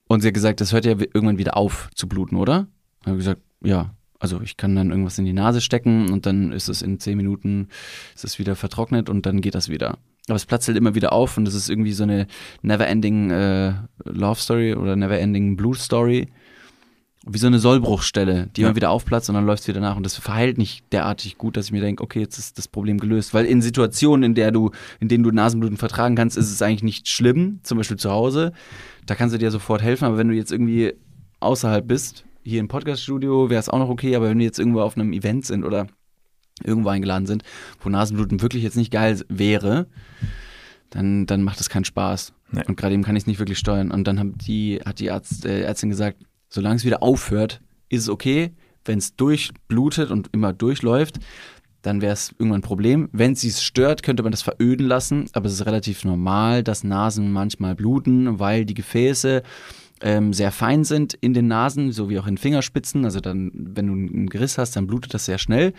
und 0.08 0.20
sie 0.20 0.28
hat 0.28 0.34
gesagt, 0.34 0.60
das 0.60 0.72
hört 0.72 0.84
ja 0.84 0.92
irgendwann 0.92 1.38
wieder 1.38 1.56
auf 1.56 1.90
zu 1.94 2.08
bluten, 2.08 2.36
oder? 2.36 2.68
Ich 3.00 3.06
habe 3.06 3.16
gesagt, 3.16 3.40
ja. 3.62 3.94
Also 4.18 4.40
ich 4.40 4.56
kann 4.56 4.74
dann 4.74 4.90
irgendwas 4.90 5.18
in 5.18 5.26
die 5.26 5.34
Nase 5.34 5.60
stecken 5.60 6.10
und 6.10 6.24
dann 6.24 6.50
ist 6.52 6.68
es 6.68 6.80
in 6.80 6.98
zehn 6.98 7.18
Minuten 7.18 7.68
ist 8.14 8.24
es 8.24 8.38
wieder 8.38 8.56
vertrocknet 8.56 9.10
und 9.10 9.26
dann 9.26 9.42
geht 9.42 9.54
das 9.54 9.68
wieder. 9.68 9.98
Aber 10.26 10.36
es 10.36 10.46
platzt 10.46 10.68
halt 10.68 10.78
immer 10.78 10.94
wieder 10.94 11.12
auf 11.12 11.36
und 11.36 11.44
das 11.44 11.54
ist 11.54 11.68
irgendwie 11.68 11.92
so 11.92 12.02
eine 12.02 12.26
never-ending 12.62 13.30
äh, 13.30 13.74
Love 14.04 14.40
Story 14.40 14.74
oder 14.74 14.96
never-ending 14.96 15.56
Blue 15.56 15.74
Story. 15.74 16.28
Wie 17.28 17.38
so 17.38 17.48
eine 17.48 17.58
Sollbruchstelle, 17.58 18.48
die 18.54 18.60
Ja. 18.60 18.68
immer 18.68 18.76
wieder 18.76 18.90
aufplatzt 18.90 19.28
und 19.28 19.34
dann 19.34 19.46
läuft 19.46 19.62
es 19.62 19.68
wieder 19.68 19.80
nach. 19.80 19.96
Und 19.96 20.04
das 20.04 20.16
verheilt 20.16 20.58
nicht 20.58 20.84
derartig 20.92 21.38
gut, 21.38 21.56
dass 21.56 21.66
ich 21.66 21.72
mir 21.72 21.80
denke, 21.80 22.02
okay, 22.02 22.20
jetzt 22.20 22.38
ist 22.38 22.56
das 22.56 22.68
Problem 22.68 22.98
gelöst. 22.98 23.34
Weil 23.34 23.46
in 23.46 23.60
Situationen, 23.62 24.22
in 24.22 24.34
der 24.34 24.52
du, 24.52 24.70
in 25.00 25.08
denen 25.08 25.24
du 25.24 25.32
Nasenbluten 25.32 25.76
vertragen 25.76 26.14
kannst, 26.14 26.36
ist 26.36 26.52
es 26.52 26.62
eigentlich 26.62 26.84
nicht 26.84 27.08
schlimm. 27.08 27.58
Zum 27.64 27.78
Beispiel 27.78 27.96
zu 27.96 28.10
Hause. 28.12 28.52
Da 29.06 29.16
kannst 29.16 29.34
du 29.34 29.38
dir 29.38 29.50
sofort 29.50 29.82
helfen. 29.82 30.04
Aber 30.04 30.18
wenn 30.18 30.28
du 30.28 30.34
jetzt 30.34 30.52
irgendwie 30.52 30.94
außerhalb 31.40 31.86
bist, 31.86 32.24
hier 32.44 32.60
im 32.60 32.68
Podcaststudio, 32.68 33.50
wäre 33.50 33.58
es 33.58 33.68
auch 33.68 33.78
noch 33.80 33.88
okay. 33.88 34.14
Aber 34.14 34.28
wenn 34.28 34.38
wir 34.38 34.46
jetzt 34.46 34.60
irgendwo 34.60 34.80
auf 34.82 34.96
einem 34.96 35.12
Event 35.12 35.44
sind 35.46 35.64
oder 35.64 35.88
irgendwo 36.62 36.90
eingeladen 36.90 37.26
sind, 37.26 37.42
wo 37.80 37.88
Nasenbluten 37.88 38.40
wirklich 38.40 38.62
jetzt 38.62 38.76
nicht 38.76 38.92
geil 38.92 39.20
wäre, 39.28 39.86
dann, 40.90 41.26
dann 41.26 41.42
macht 41.42 41.60
es 41.60 41.68
keinen 41.68 41.84
Spaß. 41.84 42.32
Nee. 42.52 42.62
Und 42.68 42.76
gerade 42.76 42.94
eben 42.94 43.02
kann 43.02 43.16
ich 43.16 43.24
es 43.24 43.26
nicht 43.26 43.40
wirklich 43.40 43.58
steuern. 43.58 43.90
Und 43.90 44.06
dann 44.06 44.20
haben 44.20 44.38
die, 44.38 44.80
hat 44.86 45.00
die 45.00 45.10
Arzt, 45.10 45.44
äh, 45.44 45.62
Ärztin 45.62 45.90
gesagt, 45.90 46.18
solange 46.48 46.76
es 46.76 46.84
wieder 46.84 47.02
aufhört, 47.02 47.60
ist 47.88 48.02
es 48.02 48.08
okay. 48.08 48.52
Wenn 48.84 48.98
es 48.98 49.16
durchblutet 49.16 50.10
und 50.10 50.30
immer 50.32 50.52
durchläuft, 50.52 51.18
dann 51.82 52.00
wäre 52.02 52.12
es 52.12 52.30
irgendwann 52.38 52.60
ein 52.60 52.62
Problem. 52.62 53.08
Wenn 53.12 53.32
es 53.32 53.40
sie 53.40 53.52
stört, 53.52 54.02
könnte 54.02 54.22
man 54.22 54.32
das 54.32 54.42
veröden 54.42 54.86
lassen. 54.86 55.26
Aber 55.32 55.46
es 55.46 55.52
ist 55.52 55.66
relativ 55.66 56.04
normal, 56.04 56.62
dass 56.62 56.84
Nasen 56.84 57.32
manchmal 57.32 57.74
bluten, 57.74 58.38
weil 58.38 58.64
die 58.64 58.74
Gefäße 58.74 59.42
ähm, 60.00 60.32
sehr 60.32 60.52
fein 60.52 60.84
sind 60.84 61.14
in 61.14 61.32
den 61.32 61.46
Nasen, 61.46 61.92
so 61.92 62.10
wie 62.10 62.18
auch 62.18 62.26
in 62.26 62.38
Fingerspitzen. 62.38 63.04
Also 63.04 63.20
dann, 63.20 63.50
wenn 63.54 63.86
du 63.86 63.92
einen 63.92 64.28
Geriss 64.28 64.58
hast, 64.58 64.76
dann 64.76 64.86
blutet 64.86 65.14
das 65.14 65.26
sehr 65.26 65.38
schnell. 65.38 65.72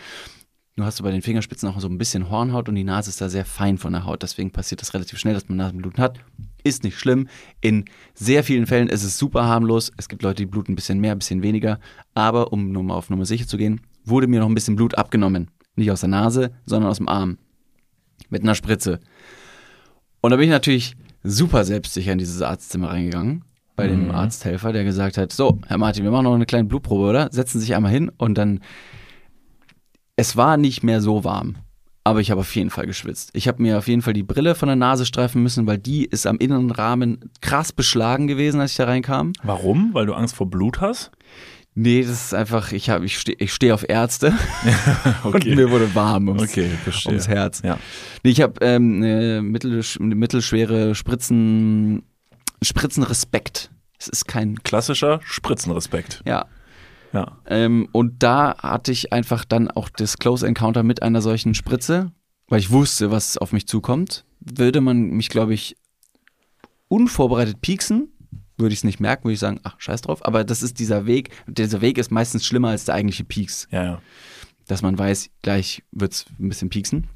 Nur 0.78 0.86
hast 0.86 1.00
du 1.00 1.04
bei 1.04 1.10
den 1.10 1.24
Fingerspitzen 1.24 1.68
auch 1.68 1.80
so 1.80 1.88
ein 1.88 1.98
bisschen 1.98 2.30
Hornhaut 2.30 2.70
und 2.70 2.76
die 2.76 2.84
Nase 2.84 3.10
ist 3.10 3.20
da 3.20 3.30
sehr 3.30 3.46
fein 3.46 3.80
von 3.80 3.94
der 3.94 4.06
Haut. 4.06 4.22
Deswegen 4.22 4.52
passiert 4.52 4.80
das 4.80 4.94
relativ 4.94 5.18
schnell, 5.18 5.34
dass 5.34 5.50
man 5.50 5.58
Nasenbluten 5.58 6.02
hat. 6.02 6.20
Ist 6.64 6.84
nicht 6.84 7.00
schlimm. 7.00 7.28
In 7.62 7.86
sehr 8.14 8.44
vielen 8.44 8.68
Fällen 8.68 8.88
ist 8.88 9.04
es 9.04 9.18
super 9.18 9.46
harmlos. 9.46 9.92
Es 9.98 10.08
gibt 10.08 10.22
Leute, 10.22 10.44
die 10.44 10.46
bluten 10.46 10.74
ein 10.74 10.76
bisschen 10.76 11.00
mehr, 11.00 11.14
ein 11.14 11.18
bisschen 11.18 11.42
weniger. 11.42 11.80
Aber 12.14 12.54
um 12.54 12.72
nur 12.72 12.84
mal 12.84 12.94
auf 12.94 13.10
Nummer 13.10 13.26
sicher 13.26 13.48
zu 13.48 13.58
gehen, 13.58 13.82
wurde 14.06 14.28
mir 14.28 14.40
noch 14.40 14.48
ein 14.48 14.54
bisschen 14.54 14.76
Blut 14.76 14.96
abgenommen. 14.96 15.50
Nicht 15.76 15.90
aus 15.90 16.02
der 16.02 16.10
Nase, 16.10 16.52
sondern 16.68 16.92
aus 16.92 16.98
dem 16.98 17.10
Arm. 17.10 17.40
Mit 18.30 18.44
einer 18.44 18.54
Spritze. 18.54 19.00
Und 20.22 20.30
da 20.30 20.38
bin 20.38 20.44
ich 20.44 20.52
natürlich 20.52 20.96
super 21.24 21.66
selbstsicher 21.66 22.12
in 22.12 22.20
dieses 22.20 22.44
Arztzimmer 22.44 22.90
reingegangen. 22.90 23.44
Bei 23.76 23.88
dem 23.88 24.12
Arzthelfer, 24.12 24.74
der 24.74 24.84
gesagt 24.84 25.18
hat: 25.18 25.32
So, 25.32 25.60
Herr 25.66 25.80
Martin, 25.80 26.04
wir 26.04 26.12
machen 26.12 26.26
noch 26.26 26.36
eine 26.36 26.46
kleine 26.46 26.66
Blutprobe, 26.66 27.06
oder? 27.06 27.30
Setzen 27.32 27.60
Sie 27.60 27.66
sich 27.66 27.76
einmal 27.76 27.92
hin 27.92 28.12
und 28.18 28.38
dann 28.38 28.60
es 30.18 30.36
war 30.36 30.58
nicht 30.58 30.84
mehr 30.84 31.00
so 31.00 31.24
warm, 31.24 31.56
aber 32.04 32.20
ich 32.20 32.32
habe 32.32 32.42
auf 32.42 32.56
jeden 32.56 32.72
Fall 32.72 32.88
geschwitzt. 32.88 33.30
Ich 33.34 33.48
habe 33.48 33.62
mir 33.62 33.78
auf 33.78 33.88
jeden 33.88 34.02
Fall 34.02 34.14
die 34.14 34.24
Brille 34.24 34.56
von 34.56 34.68
der 34.68 34.76
Nase 34.76 35.06
streifen 35.06 35.44
müssen, 35.44 35.68
weil 35.68 35.78
die 35.78 36.06
ist 36.06 36.26
am 36.28 36.38
inneren 36.38 36.72
Rahmen 36.72 37.32
krass 37.42 37.72
beschlagen 37.72 38.28
gewesen, 38.28 38.60
als 38.60 38.72
ich 38.72 38.78
da 38.78 38.86
reinkam. 38.86 39.34
Warum? 39.44 39.94
Weil 39.94 40.08
du 40.08 40.14
Angst 40.14 40.36
vor 40.36 40.50
Blut 40.50 40.82
hast? 40.82 41.12
Nee, 41.76 42.02
das 42.02 42.10
ist 42.10 42.34
einfach, 42.34 42.72
ich, 42.72 42.90
hab, 42.90 43.04
ich 43.04 43.20
stehe 43.20 43.38
ich 43.40 43.54
steh 43.54 43.72
auf 43.72 43.88
Ärzte 43.88 44.34
und 45.24 45.46
mir 45.46 45.70
wurde 45.70 45.94
warm 45.94 46.28
ums, 46.30 46.42
Okay, 46.42 46.72
ums 47.06 47.28
Herz. 47.28 47.62
Ja. 47.64 47.78
Nee, 48.24 48.32
ich 48.32 48.42
habe 48.42 48.54
ähm, 48.62 48.96
eine, 48.96 49.44
mittel, 49.44 49.84
eine 50.00 50.16
mittelschwere 50.16 50.96
Spritzen, 50.96 52.02
Spritzenrespekt. 52.64 53.70
Es 54.00 54.08
ist 54.08 54.28
kein, 54.28 54.64
Klassischer 54.64 55.20
Spritzenrespekt. 55.24 56.24
ja, 56.26 56.48
Ja. 57.18 57.40
Ähm, 57.48 57.90
und 57.94 58.22
da 58.22 58.56
hatte 58.60 58.92
ich 58.92 59.12
einfach 59.12 59.44
dann 59.44 59.72
auch 59.72 59.90
das 59.90 60.20
Close 60.20 60.46
Encounter 60.46 60.84
mit 60.84 61.02
einer 61.02 61.22
solchen 61.22 61.56
Spritze, 61.56 62.12
weil 62.48 62.60
ich 62.60 62.70
wusste, 62.70 63.10
was 63.10 63.40
auf 63.40 63.54
mich 63.54 63.68
zukommt. 63.68 64.24
Würde 64.40 64.82
man 64.82 65.10
mich, 65.10 65.30
glaube 65.30 65.56
ich, 65.56 65.76
unvorbereitet 66.90 67.60
pieksen, 67.62 68.10
würde 68.58 68.74
ich 68.74 68.80
es 68.80 68.84
nicht 68.84 69.00
merken, 69.00 69.24
würde 69.24 69.34
ich 69.34 69.40
sagen, 69.40 69.60
ach, 69.64 69.76
scheiß 69.80 70.02
drauf. 70.02 70.24
Aber 70.26 70.44
das 70.44 70.62
ist 70.62 70.78
dieser 70.78 71.08
Weg. 71.08 71.32
Dieser 71.48 71.82
Weg 71.82 71.98
ist 71.98 72.12
meistens 72.12 72.46
schlimmer 72.46 72.70
als 72.70 72.86
der 72.86 72.94
eigentliche 72.94 73.24
Pieks. 73.24 73.68
Ja, 73.72 73.84
ja. 73.84 74.02
Dass 74.68 74.84
man 74.84 74.98
weiß, 74.98 75.32
gleich 75.42 75.84
wird 75.92 76.14
es 76.14 76.26
ein 76.40 76.50
bisschen 76.50 76.70
pieksen. 76.70 77.08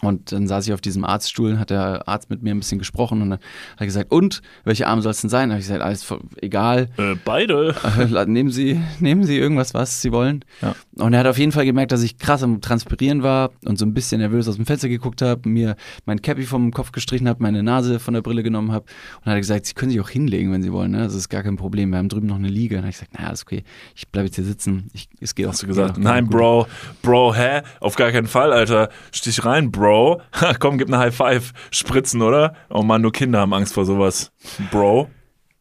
Und 0.00 0.32
dann 0.32 0.46
saß 0.46 0.66
ich 0.66 0.72
auf 0.72 0.80
diesem 0.80 1.04
Arztstuhl, 1.04 1.58
hat 1.58 1.70
der 1.70 2.06
Arzt 2.06 2.30
mit 2.30 2.42
mir 2.42 2.54
ein 2.54 2.58
bisschen 2.58 2.78
gesprochen 2.78 3.22
und 3.22 3.30
dann 3.30 3.38
hat 3.38 3.80
er 3.80 3.86
gesagt, 3.86 4.12
und, 4.12 4.42
welche 4.64 4.86
Arme 4.86 5.02
soll 5.02 5.10
es 5.10 5.20
denn 5.20 5.30
sein? 5.30 5.48
Da 5.48 5.54
habe 5.54 5.60
ich 5.60 5.66
gesagt, 5.66 5.82
alles 5.82 6.06
egal. 6.40 6.88
Äh, 6.96 7.16
beide. 7.24 7.74
Äh, 7.98 8.26
nehmen 8.26 8.50
Sie, 8.50 8.80
nehmen 9.00 9.24
Sie 9.24 9.38
irgendwas, 9.38 9.74
was 9.74 10.00
Sie 10.00 10.12
wollen. 10.12 10.44
Ja. 10.62 10.74
Und 10.96 11.12
er 11.12 11.20
hat 11.20 11.26
auf 11.26 11.38
jeden 11.38 11.52
Fall 11.52 11.64
gemerkt, 11.64 11.92
dass 11.92 12.02
ich 12.02 12.18
krass 12.18 12.42
am 12.42 12.60
Transpirieren 12.60 13.22
war 13.22 13.50
und 13.64 13.78
so 13.78 13.84
ein 13.84 13.94
bisschen 13.94 14.20
nervös 14.20 14.48
aus 14.48 14.56
dem 14.56 14.66
Fenster 14.66 14.88
geguckt 14.88 15.22
habe, 15.22 15.48
mir 15.48 15.76
mein 16.06 16.22
Cappy 16.22 16.44
vom 16.44 16.70
Kopf 16.70 16.92
gestrichen 16.92 17.28
habe, 17.28 17.42
meine 17.42 17.62
Nase 17.62 17.98
von 17.98 18.14
der 18.14 18.22
Brille 18.22 18.42
genommen 18.42 18.72
habe 18.72 18.84
und 19.24 19.32
hat 19.32 19.38
gesagt, 19.38 19.66
Sie 19.66 19.74
können 19.74 19.90
sich 19.90 20.00
auch 20.00 20.08
hinlegen, 20.08 20.52
wenn 20.52 20.62
Sie 20.62 20.72
wollen. 20.72 20.92
Ne? 20.92 20.98
Das 20.98 21.14
ist 21.14 21.28
gar 21.28 21.42
kein 21.42 21.56
Problem. 21.56 21.90
Wir 21.90 21.98
haben 21.98 22.08
drüben 22.08 22.26
noch 22.26 22.36
eine 22.36 22.48
Liege. 22.48 22.76
Und 22.76 22.82
dann 22.82 22.84
habe 22.84 22.90
ich 22.90 22.98
gesagt, 22.98 23.18
naja, 23.18 23.32
ist 23.32 23.42
okay. 23.42 23.64
Ich 23.96 24.08
bleibe 24.08 24.26
jetzt 24.26 24.36
hier 24.36 24.44
sitzen. 24.44 24.88
Ich, 24.92 25.08
es 25.20 25.34
geht 25.34 25.46
auch. 25.46 25.52
Hast 25.52 25.62
du 25.62 25.66
gesagt, 25.66 25.92
auch 25.92 26.02
nein. 26.02 26.28
Bro, 26.28 26.66
Bro, 27.02 27.34
hä? 27.34 27.62
Auf 27.80 27.96
gar 27.96 28.12
keinen 28.12 28.26
Fall, 28.26 28.52
Alter. 28.52 28.90
Stich 29.12 29.44
rein, 29.44 29.70
Bro. 29.70 29.87
Ha, 29.88 30.54
Komm, 30.58 30.78
gib 30.78 30.88
eine 30.88 30.98
High 30.98 31.14
Five. 31.14 31.52
Spritzen, 31.70 32.22
oder? 32.22 32.54
Oh 32.68 32.82
Mann, 32.82 33.02
nur 33.02 33.12
Kinder 33.12 33.40
haben 33.40 33.54
Angst 33.54 33.74
vor 33.74 33.84
sowas. 33.84 34.32
Bro. 34.70 35.08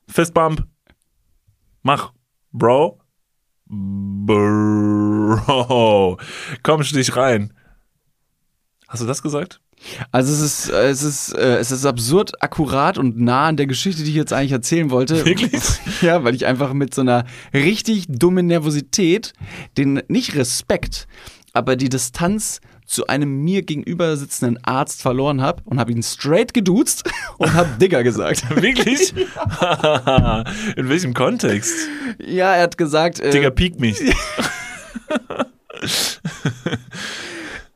Fistbump. 0.07 0.65
Mach. 1.83 2.13
Bro. 2.51 2.99
Bro. 3.65 4.37
Komm, 6.63 6.83
stich 6.83 7.15
rein. 7.15 7.53
Hast 8.87 9.01
du 9.01 9.07
das 9.07 9.21
gesagt? 9.21 9.59
Also 10.11 10.33
es 10.33 10.39
ist, 10.39 10.69
äh, 10.69 10.89
es 10.89 11.03
ist, 11.03 11.33
äh, 11.33 11.57
es 11.57 11.71
ist 11.71 11.85
absurd 11.85 12.41
akkurat 12.41 12.97
und 12.97 13.19
nah 13.19 13.47
an 13.47 13.57
der 13.57 13.67
Geschichte, 13.67 14.03
die 14.03 14.09
ich 14.09 14.15
jetzt 14.15 14.33
eigentlich 14.33 14.53
erzählen 14.53 14.89
wollte. 14.89 15.23
Wirklich? 15.25 15.61
Ja, 16.01 16.23
weil 16.23 16.35
ich 16.35 16.45
einfach 16.45 16.73
mit 16.73 16.93
so 16.93 17.01
einer 17.01 17.25
richtig 17.55 18.05
dummen 18.07 18.45
Nervosität 18.45 19.33
den, 19.77 20.03
nicht 20.07 20.35
Respekt, 20.35 21.07
aber 21.53 21.75
die 21.75 21.89
Distanz 21.89 22.61
zu 22.87 23.05
einem 23.07 23.43
mir 23.43 23.61
gegenüber 23.61 24.15
sitzenden 24.17 24.57
Arzt 24.63 25.01
verloren 25.01 25.41
habe 25.41 25.61
und 25.65 25.79
habe 25.79 25.91
ihn 25.91 26.01
straight 26.01 26.53
geduzt 26.53 27.03
und 27.37 27.53
habe 27.53 27.69
Digger 27.79 28.01
gesagt. 28.01 28.49
Wirklich? 28.61 29.13
In 30.75 30.89
welchem 30.89 31.13
Kontext? 31.13 31.75
Ja, 32.19 32.55
er 32.55 32.63
hat 32.63 32.77
gesagt, 32.77 33.19
äh, 33.19 33.29
Digga, 33.29 33.49
piek 33.49 33.79
mich. 33.79 33.99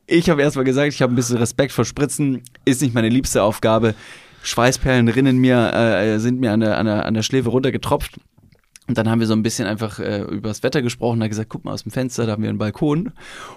ich 0.07 0.29
habe 0.29 0.41
erstmal 0.41 0.65
gesagt, 0.65 0.93
ich 0.93 1.01
habe 1.01 1.13
ein 1.13 1.15
bisschen 1.15 1.37
Respekt 1.37 1.73
vor 1.73 1.85
Spritzen, 1.85 2.41
ist 2.65 2.81
nicht 2.81 2.95
meine 2.95 3.09
liebste 3.09 3.43
Aufgabe. 3.43 3.93
Schweißperlen 4.43 5.07
rinnen 5.09 5.37
mir, 5.37 5.73
äh, 5.73 6.19
sind 6.19 6.39
mir 6.39 6.51
an 6.53 6.61
der, 6.61 6.77
an, 6.77 6.85
der, 6.85 7.05
an 7.05 7.13
der 7.13 7.21
Schläfe 7.21 7.49
runtergetropft. 7.49 8.17
Und 8.91 8.97
dann 8.97 9.09
haben 9.09 9.21
wir 9.21 9.27
so 9.27 9.31
ein 9.31 9.41
bisschen 9.41 9.69
einfach 9.69 9.99
äh, 9.99 10.19
über 10.23 10.49
das 10.49 10.63
Wetter 10.63 10.81
gesprochen. 10.81 11.21
Er 11.21 11.23
hat 11.23 11.29
gesagt, 11.29 11.47
guck 11.47 11.63
mal 11.63 11.71
aus 11.71 11.83
dem 11.83 11.93
Fenster, 11.93 12.25
da 12.25 12.33
haben 12.33 12.43
wir 12.43 12.49
einen 12.49 12.57
Balkon. 12.57 13.13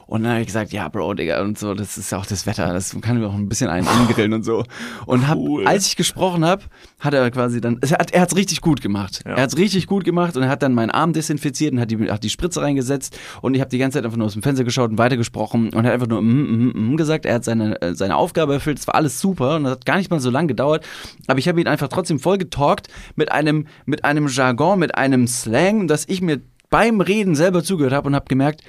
Und 0.06 0.22
dann 0.22 0.30
habe 0.30 0.42
ich 0.42 0.46
gesagt, 0.46 0.72
ja, 0.72 0.88
Bro, 0.88 1.14
Digga, 1.14 1.42
und 1.42 1.58
so, 1.58 1.74
das 1.74 1.98
ist 1.98 2.12
ja 2.12 2.18
auch 2.18 2.26
das 2.26 2.46
Wetter, 2.46 2.72
das 2.72 2.96
kann 3.00 3.20
wir 3.20 3.26
auch 3.26 3.34
ein 3.34 3.48
bisschen 3.48 3.68
einen 3.68 3.88
angrillen 3.88 4.32
und 4.32 4.44
so. 4.44 4.62
Und 5.06 5.26
hab, 5.26 5.36
Cool. 5.36 5.66
als 5.66 5.88
ich 5.88 5.96
gesprochen 5.96 6.44
habe, 6.44 6.62
hat 7.00 7.14
er 7.14 7.28
quasi 7.32 7.60
dann, 7.60 7.80
er 7.82 8.20
hat 8.20 8.30
es 8.30 8.36
richtig 8.36 8.60
gut 8.60 8.80
gemacht. 8.80 9.22
Ja. 9.26 9.32
Er 9.32 9.42
hat 9.42 9.48
es 9.48 9.58
richtig 9.58 9.88
gut 9.88 10.04
gemacht 10.04 10.36
und 10.36 10.44
er 10.44 10.48
hat 10.48 10.62
dann 10.62 10.72
meinen 10.72 10.90
Arm 10.90 11.12
desinfiziert 11.12 11.72
und 11.72 11.80
hat 11.80 11.90
die, 11.90 12.08
hat 12.08 12.22
die 12.22 12.30
Spritze 12.30 12.62
reingesetzt. 12.62 13.18
Und 13.42 13.54
ich 13.54 13.60
habe 13.60 13.70
die 13.70 13.78
ganze 13.78 13.98
Zeit 13.98 14.04
einfach 14.04 14.16
nur 14.16 14.28
aus 14.28 14.34
dem 14.34 14.42
Fenster 14.44 14.62
geschaut 14.62 14.90
und 14.90 14.98
weitergesprochen 14.98 15.70
und 15.70 15.84
hat 15.84 15.92
einfach 15.92 16.06
nur 16.06 16.22
mm, 16.22 16.68
mm, 16.68 16.92
mm 16.92 16.96
gesagt. 16.96 17.26
Er 17.26 17.34
hat 17.34 17.44
seine, 17.44 17.82
äh, 17.82 17.96
seine 17.96 18.14
Aufgabe 18.14 18.52
erfüllt. 18.52 18.78
Es 18.78 18.86
war 18.86 18.94
alles 18.94 19.20
super 19.20 19.56
und 19.56 19.64
das 19.64 19.72
hat 19.72 19.84
gar 19.84 19.96
nicht 19.96 20.12
mal 20.12 20.20
so 20.20 20.30
lange 20.30 20.46
gedauert. 20.46 20.86
Aber 21.26 21.40
ich 21.40 21.48
habe 21.48 21.60
ihn 21.60 21.66
einfach 21.66 21.88
trotzdem 21.88 22.20
voll 22.20 22.38
getalkt 22.38 22.86
mit 23.16 23.32
einem, 23.32 23.66
mit 23.84 24.04
einem 24.04 24.28
Jargon, 24.28 24.78
mit 24.78 24.94
einem 24.94 25.23
Slang, 25.26 25.88
dass 25.88 26.06
ich 26.08 26.20
mir 26.20 26.40
beim 26.70 27.00
Reden 27.00 27.34
selber 27.34 27.62
zugehört 27.62 27.92
habe 27.92 28.08
und 28.08 28.14
habe 28.14 28.26
gemerkt, 28.28 28.62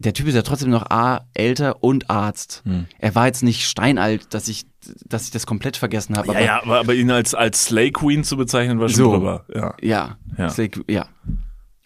der 0.00 0.12
Typ 0.14 0.28
ist 0.28 0.34
ja 0.36 0.42
trotzdem 0.42 0.70
noch 0.70 0.90
A, 0.90 1.26
älter 1.34 1.82
und 1.82 2.08
Arzt. 2.08 2.62
Hm. 2.64 2.86
Er 2.98 3.14
war 3.16 3.26
jetzt 3.26 3.42
nicht 3.42 3.66
steinalt, 3.68 4.32
dass 4.32 4.46
ich, 4.46 4.66
dass 5.04 5.24
ich 5.24 5.30
das 5.32 5.44
komplett 5.44 5.76
vergessen 5.76 6.16
habe. 6.16 6.32
Ja, 6.32 6.40
ja, 6.40 6.62
aber, 6.62 6.78
aber 6.78 6.94
ihn 6.94 7.10
als, 7.10 7.34
als 7.34 7.64
Slay 7.64 7.90
Queen 7.90 8.22
zu 8.22 8.36
bezeichnen, 8.36 8.78
war 8.78 8.88
schon 8.88 8.96
So. 8.96 9.12
drüber. 9.12 9.44
Ja. 9.52 9.74
Ja, 9.82 10.18
Ja. 10.36 10.48
Gu- 10.68 10.84
ja. 10.88 11.06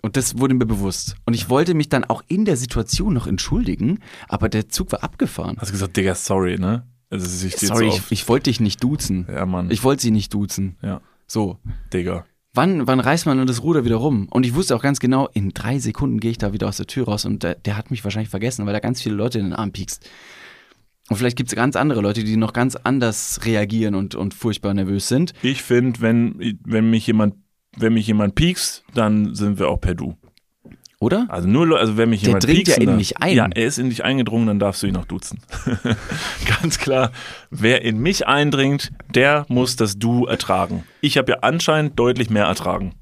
Und 0.02 0.16
das 0.18 0.36
wurde 0.38 0.52
mir 0.54 0.66
bewusst. 0.66 1.14
Und 1.24 1.32
ich 1.34 1.48
wollte 1.48 1.72
mich 1.74 1.88
dann 1.88 2.04
auch 2.04 2.22
in 2.28 2.44
der 2.44 2.56
Situation 2.58 3.14
noch 3.14 3.26
entschuldigen, 3.26 4.00
aber 4.28 4.48
der 4.50 4.68
Zug 4.68 4.92
war 4.92 5.02
abgefahren. 5.04 5.56
Hast 5.58 5.68
du 5.68 5.72
gesagt, 5.72 5.96
Digga, 5.96 6.14
sorry, 6.14 6.58
ne? 6.58 6.86
Also, 7.08 7.24
ist 7.46 7.60
Sorry, 7.60 7.90
so 7.90 7.96
ich, 7.96 8.02
ich 8.10 8.28
wollte 8.28 8.44
dich 8.50 8.58
nicht 8.60 8.82
duzen. 8.82 9.26
Ja, 9.32 9.46
Mann. 9.46 9.70
Ich 9.70 9.84
wollte 9.84 10.02
sie 10.02 10.10
nicht 10.10 10.34
duzen. 10.34 10.76
ja, 10.82 11.00
So. 11.26 11.58
Digga. 11.92 12.24
Wann, 12.54 12.86
wann 12.86 13.00
reißt 13.00 13.24
man 13.24 13.46
das 13.46 13.62
Ruder 13.62 13.86
wieder 13.86 13.96
rum? 13.96 14.28
Und 14.28 14.44
ich 14.44 14.54
wusste 14.54 14.76
auch 14.76 14.82
ganz 14.82 15.00
genau, 15.00 15.26
in 15.32 15.54
drei 15.54 15.78
Sekunden 15.78 16.20
gehe 16.20 16.32
ich 16.32 16.38
da 16.38 16.52
wieder 16.52 16.68
aus 16.68 16.76
der 16.76 16.86
Tür 16.86 17.06
raus 17.06 17.24
und 17.24 17.42
der, 17.42 17.54
der 17.54 17.78
hat 17.78 17.90
mich 17.90 18.04
wahrscheinlich 18.04 18.28
vergessen, 18.28 18.66
weil 18.66 18.74
da 18.74 18.80
ganz 18.80 19.00
viele 19.00 19.14
Leute 19.14 19.38
in 19.38 19.46
den 19.46 19.54
Arm 19.54 19.72
piekst. 19.72 20.08
Und 21.08 21.16
vielleicht 21.16 21.38
gibt 21.38 21.48
es 21.48 21.56
ganz 21.56 21.76
andere 21.76 22.02
Leute, 22.02 22.24
die 22.24 22.36
noch 22.36 22.52
ganz 22.52 22.76
anders 22.76 23.40
reagieren 23.46 23.94
und, 23.94 24.14
und 24.14 24.34
furchtbar 24.34 24.74
nervös 24.74 25.08
sind. 25.08 25.32
Ich 25.42 25.62
finde, 25.62 26.02
wenn, 26.02 26.58
wenn 26.64 26.90
mich 26.90 27.06
jemand, 27.06 27.36
wenn 27.78 27.94
mich 27.94 28.06
jemand 28.06 28.34
piekst, 28.34 28.84
dann 28.92 29.34
sind 29.34 29.58
wir 29.58 29.68
auch 29.68 29.80
per 29.80 29.94
Du. 29.94 30.18
Oder? 31.02 31.26
Also 31.30 31.48
nur, 31.48 31.80
also 31.80 31.96
wenn 31.96 32.10
mich 32.10 32.20
Der 32.20 32.28
jemand 32.28 32.46
dringt 32.46 32.68
ja 32.68 32.76
in 32.76 32.94
mich 32.94 33.18
ein. 33.20 33.34
Ja, 33.34 33.48
er 33.52 33.66
ist 33.66 33.76
in 33.78 33.90
dich 33.90 34.04
eingedrungen, 34.04 34.46
dann 34.46 34.60
darfst 34.60 34.84
du 34.84 34.86
ihn 34.86 34.96
auch 34.96 35.04
duzen. 35.04 35.40
Ganz 36.62 36.78
klar. 36.78 37.10
Wer 37.50 37.82
in 37.82 37.98
mich 37.98 38.28
eindringt, 38.28 38.92
der 39.12 39.44
muss 39.48 39.74
das 39.74 39.98
Du 39.98 40.26
ertragen. 40.26 40.84
Ich 41.00 41.18
habe 41.18 41.32
ja 41.32 41.38
anscheinend 41.40 41.98
deutlich 41.98 42.30
mehr 42.30 42.44
ertragen. 42.44 42.94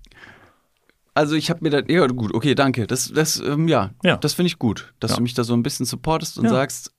Also 1.13 1.35
ich 1.35 1.51
habe 1.51 1.61
mir 1.63 1.69
dann, 1.69 1.85
ja 1.89 2.07
gut, 2.07 2.33
okay, 2.35 2.55
danke. 2.55 2.87
Das, 2.87 3.13
das, 3.13 3.39
ähm, 3.39 3.69
ja, 3.69 3.91
Ja. 4.03 4.17
das 4.17 4.33
finde 4.33 4.47
ich 4.47 4.59
gut, 4.59 4.95
dass 4.99 5.11
Ja. 5.11 5.17
du 5.19 5.23
mich 5.23 5.35
da 5.35 5.45
so 5.45 5.53
ein 5.53 5.63
bisschen 5.63 5.85
supportest 5.85 6.39
und 6.39 6.45
Ja. 6.45 6.51
sagst, 6.53 6.93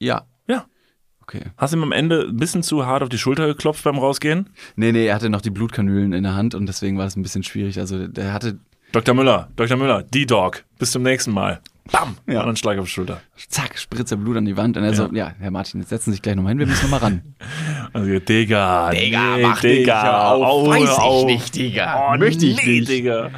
ja, 0.00 0.22
Ja. 0.48 0.64
okay. 1.22 1.42
Hast 1.56 1.72
du 1.72 1.76
ihm 1.78 1.84
am 1.84 1.92
Ende 1.92 2.26
ein 2.30 2.36
bisschen 2.36 2.64
zu 2.64 2.84
hart 2.84 3.04
auf 3.04 3.10
die 3.10 3.18
Schulter 3.18 3.46
geklopft 3.46 3.84
beim 3.84 3.98
Rausgehen? 3.98 4.50
Nee, 4.74 4.90
nee, 4.90 5.06
er 5.06 5.14
hatte 5.14 5.30
noch 5.30 5.40
die 5.42 5.50
Blutkanülen 5.50 6.12
in 6.12 6.24
der 6.24 6.34
Hand 6.34 6.56
und 6.56 6.66
deswegen 6.66 6.98
war 6.98 7.06
es 7.06 7.14
ein 7.14 7.22
bisschen 7.22 7.44
schwierig. 7.44 7.78
Also 7.78 8.08
der 8.08 8.32
hatte, 8.32 8.58
Dr. 8.92 9.14
Müller, 9.14 9.50
Dr. 9.56 9.76
Müller, 9.76 10.02
D-Dog, 10.02 10.64
bis 10.78 10.92
zum 10.92 11.02
nächsten 11.02 11.32
Mal. 11.32 11.60
Bam! 11.90 12.16
Ja. 12.26 12.40
Und 12.40 12.46
dann 12.46 12.56
Schlag 12.56 12.78
auf 12.78 12.84
die 12.86 12.90
Schulter. 12.90 13.20
zack, 13.48 13.78
Spritze 13.78 14.16
Blut 14.16 14.36
an 14.36 14.44
die 14.44 14.56
Wand 14.56 14.76
und 14.76 14.84
er 14.84 14.94
so, 14.94 15.10
ja, 15.12 15.32
Herr 15.38 15.50
Martin, 15.50 15.80
jetzt 15.80 15.88
setzen 15.88 16.10
Sie 16.10 16.16
sich 16.16 16.22
gleich 16.22 16.36
nochmal 16.36 16.50
hin, 16.52 16.58
wir 16.58 16.66
müssen 16.66 16.82
nochmal 16.84 17.00
ran. 17.00 17.22
Also, 17.94 18.18
Digga, 18.18 18.90
Digga, 18.90 19.36
nee, 19.36 19.42
mach 19.42 19.60
Digga, 19.62 20.30
auf, 20.32 20.44
au, 20.44 20.68
weiß 20.68 20.82
ich 20.82 20.88
auf. 20.90 21.24
nicht, 21.24 21.54
Digga. 21.54 22.12
Oh, 22.12 22.18
Möchte 22.18 22.44
ich 22.44 22.62
nee, 22.62 22.80
nicht. 22.80 22.88
Digga. 22.90 23.30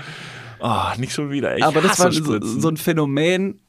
Oh, 0.58 0.86
nicht 0.98 1.12
schon 1.12 1.30
wieder. 1.30 1.56
Ich 1.56 1.62
Aber 1.62 1.80
das 1.80 2.00
war 2.00 2.10
so, 2.10 2.40
so 2.42 2.68
ein 2.68 2.76
Phänomen, 2.76 3.60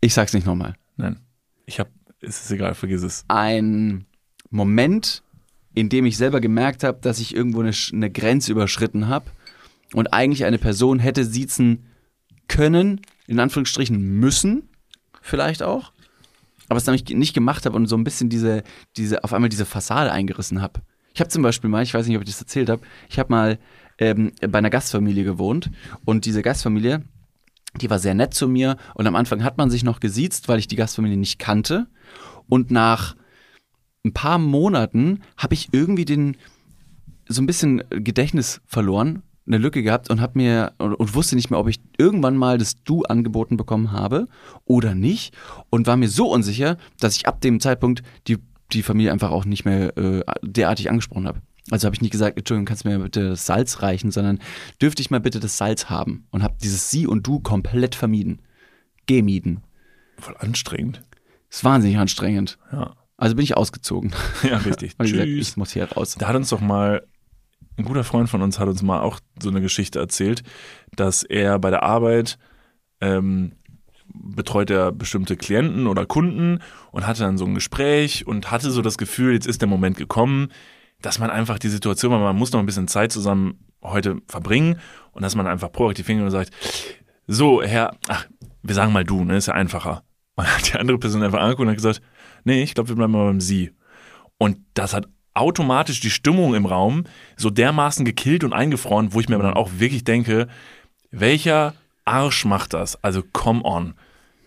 ich 0.00 0.12
sag's 0.12 0.32
nicht 0.34 0.44
nochmal, 0.44 0.74
Nein. 0.96 1.20
Ich 1.66 1.78
hab, 1.78 1.88
es 2.20 2.42
ist 2.42 2.50
egal, 2.50 2.74
vergiss 2.74 3.02
es. 3.04 3.24
ein 3.28 4.06
Moment, 4.50 5.22
in 5.72 5.88
dem 5.88 6.04
ich 6.04 6.16
selber 6.16 6.40
gemerkt 6.40 6.82
habe, 6.82 6.98
dass 7.00 7.20
ich 7.20 7.34
irgendwo 7.34 7.60
eine, 7.60 7.72
eine 7.92 8.10
Grenze 8.10 8.50
überschritten 8.50 9.06
habe 9.06 9.26
und 9.92 10.12
eigentlich 10.12 10.44
eine 10.44 10.58
Person 10.58 10.98
hätte 10.98 11.24
siezen 11.24 11.86
können, 12.48 13.00
in 13.26 13.40
Anführungsstrichen 13.40 14.00
müssen, 14.00 14.68
vielleicht 15.20 15.62
auch, 15.62 15.92
aber 16.68 16.78
es 16.78 16.86
nämlich 16.86 17.04
nicht 17.08 17.34
gemacht 17.34 17.66
habe 17.66 17.76
und 17.76 17.86
so 17.86 17.96
ein 17.96 18.04
bisschen 18.04 18.28
diese, 18.28 18.62
diese, 18.96 19.24
auf 19.24 19.32
einmal 19.32 19.48
diese 19.48 19.66
Fassade 19.66 20.12
eingerissen 20.12 20.62
habe. 20.62 20.80
Ich 21.14 21.20
habe 21.20 21.30
zum 21.30 21.42
Beispiel 21.42 21.70
mal, 21.70 21.82
ich 21.82 21.94
weiß 21.94 22.06
nicht, 22.06 22.16
ob 22.16 22.22
ich 22.22 22.30
das 22.30 22.40
erzählt 22.40 22.68
habe, 22.68 22.82
ich 23.08 23.18
habe 23.18 23.32
mal 23.32 23.58
ähm, 23.98 24.32
bei 24.40 24.58
einer 24.58 24.70
Gastfamilie 24.70 25.24
gewohnt 25.24 25.70
und 26.04 26.24
diese 26.24 26.42
Gastfamilie, 26.42 27.04
die 27.80 27.90
war 27.90 27.98
sehr 27.98 28.14
nett 28.14 28.34
zu 28.34 28.48
mir 28.48 28.76
und 28.94 29.06
am 29.06 29.16
Anfang 29.16 29.44
hat 29.44 29.58
man 29.58 29.70
sich 29.70 29.84
noch 29.84 30.00
gesiezt, 30.00 30.48
weil 30.48 30.58
ich 30.58 30.68
die 30.68 30.76
Gastfamilie 30.76 31.16
nicht 31.16 31.38
kannte 31.38 31.86
und 32.48 32.70
nach 32.70 33.14
ein 34.04 34.12
paar 34.12 34.38
Monaten 34.38 35.22
habe 35.36 35.54
ich 35.54 35.68
irgendwie 35.72 36.04
den 36.04 36.36
so 37.26 37.40
ein 37.40 37.46
bisschen 37.46 37.82
Gedächtnis 37.88 38.60
verloren, 38.66 39.22
eine 39.46 39.58
Lücke 39.58 39.82
gehabt 39.82 40.10
und 40.10 40.20
habe 40.20 40.38
mir 40.38 40.72
und, 40.78 40.94
und 40.94 41.14
wusste 41.14 41.36
nicht 41.36 41.50
mehr, 41.50 41.58
ob 41.58 41.68
ich 41.68 41.80
irgendwann 41.98 42.36
mal 42.36 42.58
das 42.58 42.82
Du 42.82 43.02
angeboten 43.02 43.56
bekommen 43.56 43.92
habe 43.92 44.26
oder 44.64 44.94
nicht 44.94 45.34
und 45.70 45.86
war 45.86 45.96
mir 45.96 46.08
so 46.08 46.30
unsicher, 46.30 46.78
dass 46.98 47.16
ich 47.16 47.26
ab 47.26 47.40
dem 47.40 47.60
Zeitpunkt 47.60 48.02
die 48.26 48.38
die 48.72 48.82
Familie 48.82 49.12
einfach 49.12 49.30
auch 49.30 49.44
nicht 49.44 49.64
mehr 49.64 49.96
äh, 49.96 50.22
derartig 50.42 50.90
angesprochen 50.90 51.26
habe. 51.28 51.40
Also 51.70 51.86
habe 51.86 51.94
ich 51.94 52.02
nicht 52.02 52.10
gesagt, 52.10 52.36
Entschuldigung, 52.36 52.66
kannst 52.66 52.84
du 52.84 52.88
mir 52.88 52.98
bitte 52.98 53.30
das 53.30 53.46
Salz 53.46 53.80
reichen, 53.80 54.10
sondern 54.10 54.38
dürfte 54.82 55.00
ich 55.00 55.10
mal 55.10 55.20
bitte 55.20 55.40
das 55.40 55.56
Salz 55.56 55.88
haben 55.88 56.26
und 56.30 56.42
habe 56.42 56.56
dieses 56.62 56.90
Sie 56.90 57.06
und 57.06 57.26
Du 57.26 57.40
komplett 57.40 57.94
vermieden. 57.94 58.42
Gemieden. 59.06 59.62
Voll 60.18 60.36
anstrengend. 60.38 61.02
Ist 61.50 61.64
wahnsinnig 61.64 61.98
anstrengend. 61.98 62.58
Ja. 62.72 62.94
Also 63.16 63.36
bin 63.36 63.44
ich 63.44 63.56
ausgezogen. 63.56 64.12
Ja, 64.42 64.58
richtig. 64.58 64.96
Ich 65.02 65.12
gesagt, 65.12 65.28
Tschüss. 65.28 65.48
ich 65.50 65.56
muss 65.56 65.72
hier 65.72 65.90
raus. 65.90 66.16
Da 66.18 66.28
hat 66.28 66.36
uns 66.36 66.50
doch 66.50 66.60
mal, 66.60 67.06
ein 67.76 67.84
guter 67.84 68.04
Freund 68.04 68.28
von 68.28 68.42
uns 68.42 68.58
hat 68.58 68.68
uns 68.68 68.82
mal 68.82 69.00
auch 69.00 69.20
so 69.40 69.48
eine 69.48 69.60
Geschichte 69.60 69.98
erzählt, 69.98 70.42
dass 70.94 71.22
er 71.22 71.58
bei 71.58 71.70
der 71.70 71.82
Arbeit 71.82 72.38
ähm, 73.00 73.52
betreut 74.12 74.70
er 74.70 74.92
bestimmte 74.92 75.36
Klienten 75.36 75.86
oder 75.86 76.06
Kunden 76.06 76.60
und 76.92 77.06
hatte 77.06 77.22
dann 77.22 77.38
so 77.38 77.44
ein 77.44 77.54
Gespräch 77.54 78.26
und 78.26 78.50
hatte 78.50 78.70
so 78.70 78.82
das 78.82 78.98
Gefühl, 78.98 79.32
jetzt 79.34 79.46
ist 79.46 79.60
der 79.60 79.68
Moment 79.68 79.96
gekommen, 79.96 80.48
dass 81.02 81.18
man 81.18 81.30
einfach 81.30 81.58
die 81.58 81.68
Situation, 81.68 82.12
weil 82.12 82.20
man 82.20 82.36
muss 82.36 82.52
noch 82.52 82.60
ein 82.60 82.66
bisschen 82.66 82.88
Zeit 82.88 83.12
zusammen 83.12 83.58
heute 83.82 84.20
verbringen 84.28 84.78
und 85.12 85.22
dass 85.22 85.34
man 85.34 85.46
einfach 85.46 85.72
proaktiv 85.72 86.06
hingeht 86.06 86.24
und 86.24 86.30
sagt, 86.30 86.50
so, 87.26 87.62
Herr, 87.62 87.96
ach, 88.08 88.26
wir 88.62 88.74
sagen 88.74 88.92
mal 88.92 89.04
du, 89.04 89.24
ne, 89.24 89.36
ist 89.36 89.46
ja 89.46 89.54
einfacher. 89.54 90.04
Und 90.36 90.46
hat 90.46 90.72
die 90.72 90.78
andere 90.78 90.98
Person 90.98 91.22
einfach 91.22 91.40
angeguckt 91.40 91.62
und 91.62 91.68
hat 91.68 91.76
gesagt, 91.76 92.02
nee, 92.44 92.62
ich 92.62 92.74
glaube, 92.74 92.88
wir 92.88 92.96
bleiben 92.96 93.12
mal 93.12 93.26
beim 93.26 93.40
Sie. 93.40 93.72
Und 94.38 94.58
das 94.74 94.94
hat 94.94 95.08
automatisch 95.34 96.00
die 96.00 96.10
Stimmung 96.10 96.54
im 96.54 96.66
Raum 96.66 97.04
so 97.36 97.50
dermaßen 97.50 98.04
gekillt 98.04 98.44
und 98.44 98.52
eingefroren, 98.52 99.12
wo 99.12 99.20
ich 99.20 99.28
mir 99.28 99.34
aber 99.34 99.44
dann 99.44 99.54
auch 99.54 99.70
wirklich 99.78 100.04
denke, 100.04 100.48
welcher 101.10 101.74
Arsch 102.04 102.44
macht 102.44 102.72
das? 102.74 103.02
Also 103.02 103.22
come 103.32 103.62
on. 103.64 103.94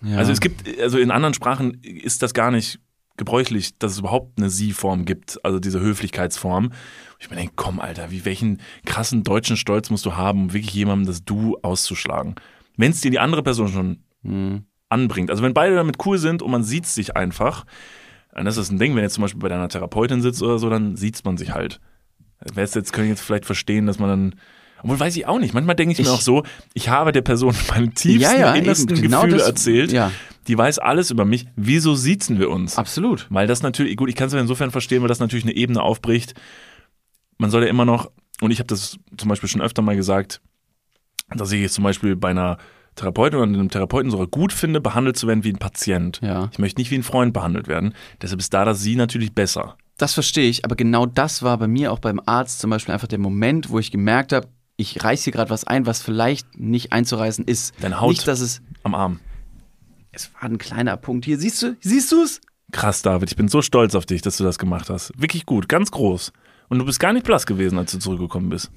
Ja. 0.02 0.18
Also 0.18 0.32
es 0.32 0.40
gibt, 0.40 0.80
also 0.80 0.98
in 0.98 1.12
anderen 1.12 1.34
Sprachen 1.34 1.82
ist 1.84 2.22
das 2.22 2.34
gar 2.34 2.52
nicht 2.52 2.80
gebräuchlich, 3.18 3.78
dass 3.80 3.94
es 3.94 4.00
überhaupt 4.00 4.38
eine 4.38 4.50
Sie-Form 4.50 5.06
gibt, 5.06 5.44
also 5.44 5.60
diese 5.60 5.80
Höflichkeitsform. 5.80 6.72
Ich 7.20 7.30
mir 7.30 7.36
denke, 7.36 7.54
komm, 7.56 7.80
Alter, 7.80 8.12
wie 8.12 8.26
welchen 8.26 8.62
krassen 8.86 9.24
deutschen 9.24 9.58
Stolz 9.58 9.90
musst 9.90 10.06
du 10.06 10.16
haben, 10.16 10.44
um 10.44 10.54
wirklich 10.54 10.74
jemandem 10.74 11.08
das 11.08 11.26
Du 11.26 11.58
auszuschlagen? 11.64 12.36
Wenn 12.76 12.92
es 12.92 13.02
dir 13.02 13.10
die 13.10 13.20
andere 13.20 13.42
Person 13.42 13.70
schon 13.70 14.04
Hm. 14.24 14.64
anbringt. 14.90 15.30
Also 15.30 15.44
wenn 15.44 15.54
beide 15.54 15.76
damit 15.76 16.06
cool 16.06 16.18
sind 16.18 16.42
und 16.42 16.52
man 16.52 16.64
sieht 16.64 16.86
sich 16.86 17.16
einfach, 17.16 17.66
ist 18.46 18.58
das 18.58 18.70
ein 18.70 18.78
Ding, 18.78 18.96
wenn 18.96 19.02
jetzt 19.04 19.16
zum 19.16 19.24
Beispiel 19.24 19.42
bei 19.42 19.50
deiner 19.50 19.70
Therapeutin 19.70 20.22
sitzt 20.22 20.44
oder 20.44 20.60
so, 20.60 20.70
dann 20.70 20.96
sieht 20.96 21.24
man 21.26 21.38
sich 21.38 21.52
halt. 21.54 21.80
Wer 22.54 22.64
es 22.64 22.76
jetzt, 22.76 22.94
können 22.94 23.10
jetzt 23.10 23.22
vielleicht 23.22 23.46
verstehen, 23.46 23.88
dass 23.88 23.98
man 23.98 24.10
dann. 24.10 24.36
Obwohl 24.84 25.00
weiß 25.00 25.16
ich 25.18 25.26
auch 25.26 25.40
nicht. 25.40 25.56
Manchmal 25.56 25.76
denke 25.76 25.94
ich, 25.94 26.00
Ich- 26.00 26.06
mir 26.06 26.12
auch 26.12 26.22
so, 26.22 26.44
ich 26.76 26.90
habe 26.90 27.12
der 27.12 27.24
Person 27.24 27.56
meine 27.70 27.90
tiefsten, 27.90 28.22
Ja, 28.22 28.34
ja, 28.38 28.54
innersten 28.54 28.92
eben, 28.92 29.02
genau 29.02 29.22
Gefühle 29.22 29.38
das- 29.40 29.48
erzählt. 29.48 29.92
ja. 29.92 30.12
Die 30.48 30.56
weiß 30.58 30.78
alles 30.80 31.10
über 31.10 31.26
mich. 31.26 31.48
Wieso 31.56 31.96
siezen 31.96 32.38
wir 32.40 32.52
uns? 32.52 32.78
Absolut. 32.78 33.26
Weil 33.32 33.48
das 33.48 33.64
natürlich, 33.64 33.98
gut, 33.98 34.08
ich 34.08 34.16
kann 34.16 34.28
es 34.28 34.34
insofern 34.34 34.70
verstehen, 34.72 35.02
weil 35.02 35.08
das 35.10 35.20
natürlich 35.20 35.44
eine 35.46 35.56
Ebene 35.56 35.82
aufbricht. 35.82 36.36
Man 37.40 37.50
soll 37.50 37.64
ja 37.64 37.70
immer 37.70 37.86
noch, 37.86 38.12
und 38.40 38.52
ich 38.52 38.60
habe 38.60 38.68
das 38.68 38.98
zum 39.18 39.30
Beispiel 39.30 39.50
schon 39.50 39.62
öfter 39.62 39.82
mal 39.82 39.96
gesagt, 39.96 40.40
dass 41.36 41.52
ich 41.52 41.60
jetzt 41.62 41.74
zum 41.74 41.84
Beispiel 41.84 42.16
bei 42.16 42.30
einer 42.30 42.58
Therapeutin 42.98 43.40
oder 43.40 43.48
einem 43.48 43.70
Therapeuten 43.70 44.12
sogar 44.12 44.28
gut 44.28 44.52
finde, 44.52 44.82
behandelt 44.82 45.18
zu 45.18 45.28
werden 45.28 45.44
wie 45.44 45.54
ein 45.54 45.58
Patient. 45.58 46.20
Ja. 46.22 46.50
Ich 46.52 46.60
möchte 46.60 46.82
nicht 46.82 46.92
wie 46.92 46.98
ein 46.98 47.04
Freund 47.04 47.34
behandelt 47.34 47.68
werden. 47.68 47.94
Deshalb 48.22 48.42
ist 48.42 48.54
da 48.54 48.66
das 48.66 48.82
Sie 48.82 48.96
natürlich 48.96 49.34
besser. 49.34 49.78
Das 49.98 50.14
verstehe 50.14 50.50
ich, 50.50 50.66
aber 50.66 50.76
genau 50.76 51.06
das 51.06 51.42
war 51.42 51.58
bei 51.58 51.68
mir 51.68 51.92
auch 51.92 52.00
beim 52.00 52.22
Arzt 52.26 52.60
zum 52.60 52.70
Beispiel 52.70 52.94
einfach 52.94 53.08
der 53.08 53.20
Moment, 53.20 53.70
wo 53.70 53.80
ich 53.80 53.92
gemerkt 53.92 54.34
habe, 54.34 54.48
ich 54.76 55.04
reiß 55.04 55.24
hier 55.24 55.34
gerade 55.34 55.50
was 55.50 55.66
ein, 55.66 55.86
was 55.88 56.04
vielleicht 56.04 56.60
nicht 56.60 56.94
einzureißen 56.94 57.46
ist. 57.46 57.74
Deine 57.82 58.00
Haut. 58.00 58.10
Nicht, 58.10 58.28
dass 58.28 58.42
es. 58.42 58.62
Am 58.84 58.94
Arm. 58.94 59.20
Es 60.12 60.32
war 60.36 60.44
ein 60.44 60.60
kleiner 60.60 60.98
Punkt 60.98 61.26
hier. 61.26 61.40
Siehst 61.40 61.64
du? 61.64 61.76
Siehst 61.80 62.12
du 62.12 62.22
es? 62.22 62.42
Krass, 62.72 63.02
David. 63.02 63.32
Ich 63.32 63.38
bin 63.38 63.48
so 63.48 63.62
stolz 63.62 63.96
auf 63.96 64.06
dich, 64.06 64.22
dass 64.22 64.38
du 64.38 64.44
das 64.44 64.60
gemacht 64.60 64.90
hast. 64.90 65.12
Wirklich 65.20 65.46
gut, 65.46 65.68
ganz 65.68 65.90
groß. 65.90 66.32
Und 66.70 66.80
du 66.80 66.86
bist 66.86 67.00
gar 67.00 67.14
nicht 67.14 67.26
blass 67.26 67.46
gewesen, 67.46 67.78
als 67.78 67.92
du 67.92 68.00
zurückgekommen 68.00 68.50
bist. 68.50 68.72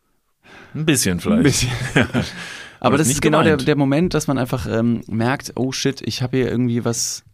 Ein 0.74 0.86
bisschen 0.86 1.20
vielleicht. 1.20 1.38
Ein 1.38 1.42
bisschen. 1.42 1.70
Aber 2.80 2.98
das 2.98 3.08
ist 3.08 3.22
genau 3.22 3.42
der, 3.42 3.56
der 3.56 3.76
Moment, 3.76 4.14
dass 4.14 4.26
man 4.26 4.38
einfach 4.38 4.66
ähm, 4.66 5.02
merkt, 5.06 5.52
oh 5.56 5.72
shit, 5.72 6.00
ich 6.02 6.22
habe 6.22 6.38
hier 6.38 6.50
irgendwie 6.50 6.84
was 6.84 7.24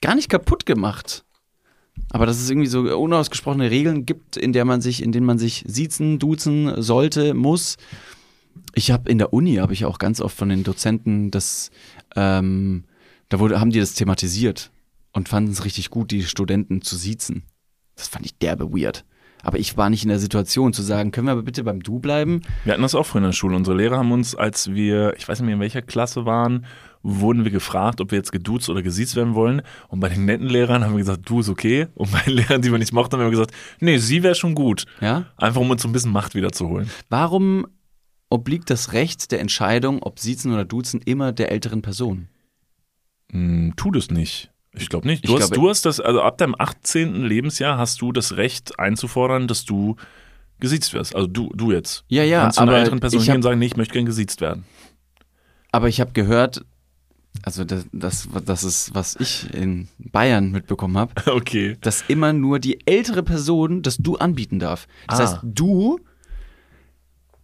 gar 0.00 0.14
nicht 0.14 0.28
kaputt 0.28 0.66
gemacht. 0.66 1.24
Aber 2.10 2.26
dass 2.26 2.40
es 2.40 2.50
irgendwie 2.50 2.68
so 2.68 2.80
unausgesprochene 2.98 3.70
Regeln 3.70 4.06
gibt, 4.06 4.36
in 4.36 4.52
der 4.52 4.64
man 4.64 4.80
sich, 4.80 5.02
in 5.02 5.12
denen 5.12 5.26
man 5.26 5.38
sich 5.38 5.64
siezen, 5.66 6.18
duzen 6.18 6.80
sollte, 6.82 7.34
muss. 7.34 7.76
Ich 8.74 8.90
habe 8.90 9.10
in 9.10 9.18
der 9.18 9.32
Uni 9.32 9.56
habe 9.56 9.72
ich 9.72 9.84
auch 9.84 9.98
ganz 9.98 10.20
oft 10.20 10.36
von 10.36 10.48
den 10.48 10.64
Dozenten 10.64 11.30
das, 11.30 11.70
ähm, 12.16 12.84
da 13.28 13.38
wurde, 13.38 13.60
haben 13.60 13.70
die 13.70 13.80
das 13.80 13.94
thematisiert 13.94 14.70
und 15.12 15.28
fanden 15.28 15.52
es 15.52 15.64
richtig 15.64 15.90
gut, 15.90 16.10
die 16.10 16.24
Studenten 16.24 16.82
zu 16.82 16.96
siezen. 16.96 17.44
Das 17.94 18.08
fand 18.08 18.26
ich 18.26 18.36
derbe 18.38 18.72
weird. 18.72 19.04
Aber 19.42 19.58
ich 19.58 19.76
war 19.76 19.90
nicht 19.90 20.04
in 20.04 20.08
der 20.08 20.18
Situation 20.18 20.72
zu 20.72 20.82
sagen, 20.82 21.10
können 21.10 21.26
wir 21.26 21.32
aber 21.32 21.42
bitte 21.42 21.64
beim 21.64 21.82
Du 21.82 21.98
bleiben? 21.98 22.42
Wir 22.64 22.72
hatten 22.72 22.82
das 22.82 22.94
auch 22.94 23.04
früher 23.04 23.20
in 23.20 23.26
der 23.26 23.32
Schule. 23.32 23.56
Unsere 23.56 23.76
Lehrer 23.76 23.98
haben 23.98 24.12
uns, 24.12 24.34
als 24.34 24.72
wir, 24.72 25.14
ich 25.16 25.28
weiß 25.28 25.40
nicht 25.40 25.46
mehr 25.46 25.54
in 25.54 25.60
welcher 25.60 25.82
Klasse 25.82 26.24
waren, 26.24 26.64
wurden 27.02 27.44
wir 27.44 27.50
gefragt, 27.50 28.00
ob 28.00 28.12
wir 28.12 28.18
jetzt 28.18 28.32
geduzt 28.32 28.68
oder 28.68 28.82
gesiezt 28.82 29.16
werden 29.16 29.34
wollen. 29.34 29.62
Und 29.88 30.00
bei 30.00 30.08
den 30.08 30.24
netten 30.24 30.48
Lehrern 30.48 30.84
haben 30.84 30.92
wir 30.92 30.98
gesagt, 30.98 31.28
du 31.28 31.40
ist 31.40 31.48
okay. 31.48 31.88
Und 31.94 32.12
bei 32.12 32.20
den 32.20 32.34
Lehrern, 32.34 32.62
die 32.62 32.70
wir 32.70 32.78
nicht 32.78 32.92
mochten, 32.92 33.16
haben 33.16 33.22
wir 33.22 33.30
gesagt, 33.30 33.52
nee, 33.80 33.98
sie 33.98 34.22
wäre 34.22 34.34
schon 34.34 34.54
gut. 34.54 34.84
Ja? 35.00 35.26
Einfach 35.36 35.60
um 35.60 35.70
uns 35.70 35.82
so 35.82 35.88
ein 35.88 35.92
bisschen 35.92 36.12
Macht 36.12 36.34
wiederzuholen. 36.34 36.88
Warum 37.08 37.66
obliegt 38.30 38.70
das 38.70 38.92
Recht 38.92 39.32
der 39.32 39.40
Entscheidung, 39.40 40.02
ob 40.02 40.18
Siezen 40.18 40.52
oder 40.52 40.64
Duzen, 40.64 41.00
immer 41.04 41.32
der 41.32 41.50
älteren 41.50 41.82
Person? 41.82 42.28
Hm, 43.32 43.74
tu 43.76 43.90
das 43.90 44.10
nicht. 44.10 44.51
Ich 44.74 44.88
glaube 44.88 45.06
nicht. 45.06 45.24
Ich 45.24 45.30
Du 45.30 45.36
hast, 45.38 45.50
glaube- 45.50 45.62
du 45.62 45.68
hast 45.68 45.84
das, 45.84 46.00
also 46.00 46.22
ab 46.22 46.38
deinem 46.38 46.54
18. 46.58 47.24
Lebensjahr 47.24 47.76
hast 47.78 48.00
du 48.00 48.10
das 48.12 48.36
Recht 48.36 48.78
einzufordern, 48.78 49.46
dass 49.48 49.64
du 49.64 49.96
gesiezt 50.60 50.94
wirst. 50.94 51.14
Also 51.14 51.26
du, 51.26 51.50
du 51.54 51.72
jetzt. 51.72 52.04
Ja, 52.08 52.22
ja, 52.24 52.42
Kannst 52.42 52.58
du 52.58 52.62
einer 52.62 52.72
aber 52.72 52.78
älteren 52.80 53.00
Person 53.00 53.20
ich 53.20 53.26
hingehen 53.26 53.38
und 53.38 53.42
sagen, 53.42 53.58
nee, 53.58 53.66
ich 53.66 53.76
möchte 53.76 53.92
gern 53.94 54.06
gesiezt 54.06 54.40
werden. 54.40 54.64
Aber 55.72 55.88
ich 55.88 56.00
habe 56.00 56.12
gehört, 56.12 56.64
also 57.42 57.64
das, 57.64 57.86
das, 57.92 58.28
das 58.44 58.62
ist, 58.64 58.94
was 58.94 59.16
ich 59.16 59.52
in 59.52 59.88
Bayern 59.98 60.50
mitbekommen 60.52 60.96
habe, 60.96 61.12
Okay. 61.30 61.76
dass 61.80 62.04
immer 62.08 62.32
nur 62.32 62.58
die 62.58 62.86
ältere 62.86 63.22
Person 63.22 63.82
das 63.82 63.96
Du 63.98 64.16
anbieten 64.16 64.58
darf. 64.58 64.86
Das 65.08 65.18
Ah. 65.18 65.22
heißt, 65.22 65.38
du 65.42 65.98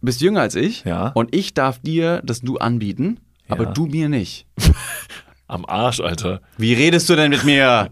bist 0.01 0.21
jünger 0.21 0.41
als 0.41 0.55
ich 0.55 0.83
Ja. 0.85 1.09
und 1.09 1.35
ich 1.35 1.53
darf 1.53 1.79
dir 1.79 2.21
das 2.23 2.41
Du 2.41 2.57
anbieten, 2.57 3.19
aber 3.49 3.65
Ja. 3.65 3.71
du 3.71 3.85
mir 3.87 4.09
nicht. 4.09 4.45
Am 5.49 5.65
Arsch, 5.65 5.99
Alter. 5.99 6.41
Wie 6.57 6.73
redest 6.73 7.09
du 7.09 7.15
denn 7.15 7.31
mit 7.31 7.43
mir? 7.43 7.89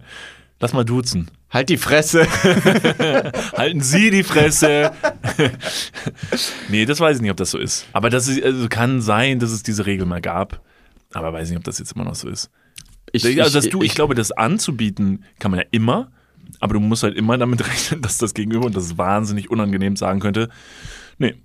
Lass 0.60 0.74
mal 0.74 0.86
duzen. 0.86 1.32
Halt 1.50 1.70
die 1.70 1.78
Fresse. 1.78 2.28
Halten 3.58 3.82
Sie 3.82 4.12
die 4.12 4.24
Fresse. 4.24 4.92
nee, 6.70 6.86
das 6.86 7.00
weiß 7.00 7.18
ich 7.18 7.22
nicht, 7.24 7.32
ob 7.32 7.38
das 7.38 7.50
so 7.50 7.58
ist. 7.58 7.88
Aber 7.94 8.12
das 8.12 8.28
ist, 8.28 8.44
also 8.44 8.68
kann 8.70 9.02
sein, 9.02 9.40
dass 9.40 9.52
es 9.52 9.64
diese 9.64 9.88
Regel 9.88 10.06
mal 10.06 10.22
gab. 10.22 10.62
Aber 11.14 11.34
weiß 11.34 11.50
nicht, 11.50 11.58
ob 11.58 11.64
das 11.64 11.80
jetzt 11.80 11.94
immer 11.94 12.04
noch 12.04 12.14
so 12.14 12.30
ist. 12.30 12.52
Ich, 13.12 13.26
also, 13.42 13.60
dass 13.60 13.70
du, 13.70 13.82
ich, 13.82 13.96
glaube, 13.96 14.14
das 14.14 14.32
anzubieten 14.32 15.24
kann 15.40 15.50
man 15.50 15.62
ja 15.62 15.66
immer, 15.72 16.12
aber 16.60 16.76
du 16.76 16.80
musst 16.80 17.02
halt 17.02 17.16
immer 17.16 17.40
damit 17.40 17.68
rechnen, 17.68 18.04
dass 18.04 18.20
das 18.20 18.36
Gegenüber, 18.36 18.68
und 18.68 18.76
das 18.76 18.86
ist 18.86 18.98
wahnsinnig 19.00 19.50
unangenehm, 19.50 19.96
sagen 19.96 20.20
könnte, 20.20 20.50
nee. 21.18 21.36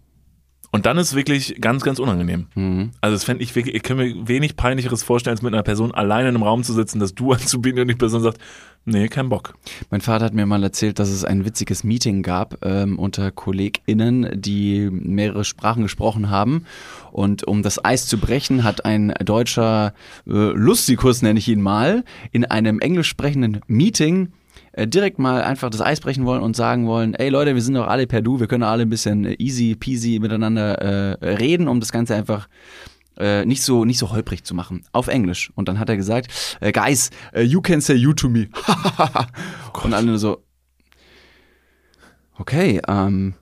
Und 0.75 0.87
dann 0.87 0.97
ist 0.97 1.09
es 1.09 1.15
wirklich 1.15 1.61
ganz, 1.61 1.85
ganz 1.85 1.99
unangenehm. 1.99 2.47
Mhm. 2.55 2.93
Also 3.03 3.15
das 3.15 3.25
fände 3.25 3.45
ich 3.45 3.55
wirklich, 3.55 3.77
ich 3.77 3.83
kann 3.83 3.99
mir 3.99 4.27
wenig 4.27 4.57
peinlicheres 4.57 5.03
vorstellen, 5.03 5.35
als 5.35 5.43
mit 5.43 5.53
einer 5.53 5.63
Person 5.63 5.93
alleine 5.93 6.31
in 6.31 6.35
einem 6.35 6.45
Raum 6.45 6.65
zu 6.65 6.73
sitzen, 6.73 6.99
das 6.99 7.15
du 7.15 7.33
anzubieten 7.33 7.83
und 7.83 7.89
die 7.89 7.95
Person 7.95 8.23
sagt, 8.23 8.39
nee, 8.87 9.07
kein 9.09 9.29
Bock. 9.29 9.55
Mein 9.91 10.01
Vater 10.01 10.25
hat 10.25 10.33
mir 10.33 10.47
mal 10.47 10.63
erzählt, 10.63 10.99
dass 10.99 11.11
es 11.11 11.27
ein 11.27 11.45
witziges 11.45 11.85
Meeting 11.85 12.23
gab 12.23 12.65
ähm, 12.65 12.99
unter 12.99 13.31
KollegInnen, 13.31 14.41
die 14.41 14.89
mehrere 14.91 15.45
Sprachen 15.45 15.83
gesprochen 15.83 16.31
haben. 16.31 16.65
Und 17.11 17.47
um 17.47 17.63
das 17.63 17.85
Eis 17.85 18.07
zu 18.07 18.17
brechen, 18.17 18.65
hat 18.65 18.87
ein 18.87 19.13
deutscher 19.23 19.93
äh, 20.27 20.31
Lustikus, 20.31 21.21
nenne 21.21 21.39
ich 21.39 21.49
ihn 21.49 21.61
mal, 21.61 22.03
in 22.33 22.47
einem 22.47 22.81
englisch 22.81 23.09
sprechenden 23.09 23.61
Meeting 23.67 24.33
äh, 24.73 24.87
direkt 24.87 25.19
mal 25.19 25.43
einfach 25.43 25.71
das 25.71 25.81
Eis 25.81 26.01
brechen 26.01 26.25
wollen 26.25 26.43
und 26.43 26.57
sagen 26.57 26.87
wollen, 26.87 27.15
ey 27.15 27.29
Leute, 27.29 27.55
wir 27.55 27.63
sind 27.63 27.75
doch 27.75 27.87
alle 27.87 28.07
per 28.07 28.23
Du, 28.23 28.41
wir 28.41 28.47
können 28.47 28.63
alle 28.63 28.83
ein 28.83 28.91
bisschen 28.91 29.25
äh, 29.25 29.37
easy 29.39 29.75
peasy 29.75 30.19
miteinander 30.19 30.79
äh, 30.79 31.35
reden, 31.35 31.69
um 31.69 31.81
das 31.81 31.93
Ganze 31.93 32.15
einfach 32.15 32.49
äh, 33.19 33.45
nicht 33.45 33.63
so 33.63 33.85
nicht 33.85 33.99
so 33.99 34.11
holprig 34.11 34.45
zu 34.45 34.55
machen. 34.55 34.85
Auf 34.93 35.09
Englisch. 35.09 35.53
Und 35.55 35.69
dann 35.69 35.79
hat 35.79 35.89
er 35.89 35.97
gesagt 35.97 36.57
äh, 36.61 36.73
guys 36.73 37.11
äh, 37.33 37.43
you 37.43 37.61
can 37.61 37.81
say 37.81 37.95
you 37.95 38.13
to 38.13 38.29
me. 38.29 38.49
Und 39.83 39.95
alle 39.95 40.07
nur 40.07 40.19
so 40.19 40.43
okay 42.39 42.81
ähm 42.89 43.35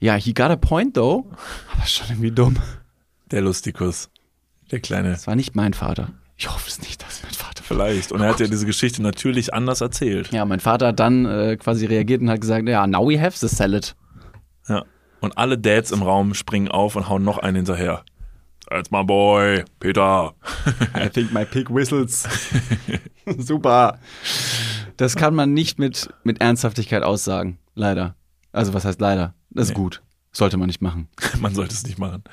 ja 0.00 0.14
he 0.14 0.32
got 0.32 0.50
a 0.50 0.56
point 0.56 0.94
though. 0.94 1.30
Aber 1.72 1.86
schon 1.86 2.06
irgendwie 2.08 2.30
dumm. 2.30 2.56
Der 3.30 3.40
Lustikus. 3.40 4.10
Der 4.70 4.80
Kleine. 4.80 5.10
das 5.10 5.26
war 5.26 5.34
nicht 5.34 5.56
mein 5.56 5.74
Vater. 5.74 6.10
Ich 6.36 6.48
hoffe 6.48 6.68
es 6.68 6.80
nicht 6.80 7.02
dass 7.02 7.22
mein 7.22 7.32
Vater 7.32 7.51
Vielleicht. 7.62 8.12
Und 8.12 8.20
er 8.20 8.28
hat 8.30 8.40
ja 8.40 8.46
diese 8.46 8.66
Geschichte 8.66 9.02
natürlich 9.02 9.54
anders 9.54 9.80
erzählt. 9.80 10.30
ja 10.32 10.44
mein 10.44 10.60
Vater 10.60 10.88
hat 10.88 11.00
dann 11.00 11.24
äh, 11.26 11.56
quasi 11.56 11.86
reagiert 11.86 12.20
und 12.20 12.30
hat 12.30 12.40
gesagt 12.40 12.68
ja 12.68 12.86
now 12.86 13.08
we 13.08 13.20
have 13.20 13.36
the 13.38 13.48
salad 13.48 13.94
Ja. 14.68 14.84
Und 15.20 15.38
alle 15.38 15.56
Dads 15.56 15.92
im 15.92 16.02
Raum 16.02 16.34
springen 16.34 16.68
auf 16.68 16.96
und 16.96 17.08
hauen 17.08 17.22
noch 17.24 17.38
einen 17.38 17.56
hinterher. 17.56 18.04
That's 18.68 18.90
my 18.90 19.04
boy, 19.04 19.64
Peter. 19.80 20.32
I 20.96 21.08
think 21.08 21.32
my 21.32 21.44
pig 21.44 21.68
whistles. 21.70 22.26
Super. 23.38 23.98
Das 24.96 25.14
kann 25.16 25.34
man 25.34 25.52
nicht 25.52 25.78
mit, 25.78 26.08
mit 26.24 26.40
Ernsthaftigkeit 26.40 27.02
aussagen. 27.02 27.58
Leider. 27.74 28.14
Also, 28.52 28.72
was 28.74 28.84
heißt 28.84 29.00
leider? 29.00 29.34
Das 29.50 29.64
ist 29.66 29.70
Nee. 29.70 29.74
gut. 29.82 30.02
Sollte 30.32 30.56
man 30.56 30.66
nicht 30.68 30.80
machen. 30.80 31.08
Man 31.40 31.54
sollte 31.54 31.74
es 31.74 31.84
nicht 31.86 31.98
machen. 31.98 32.24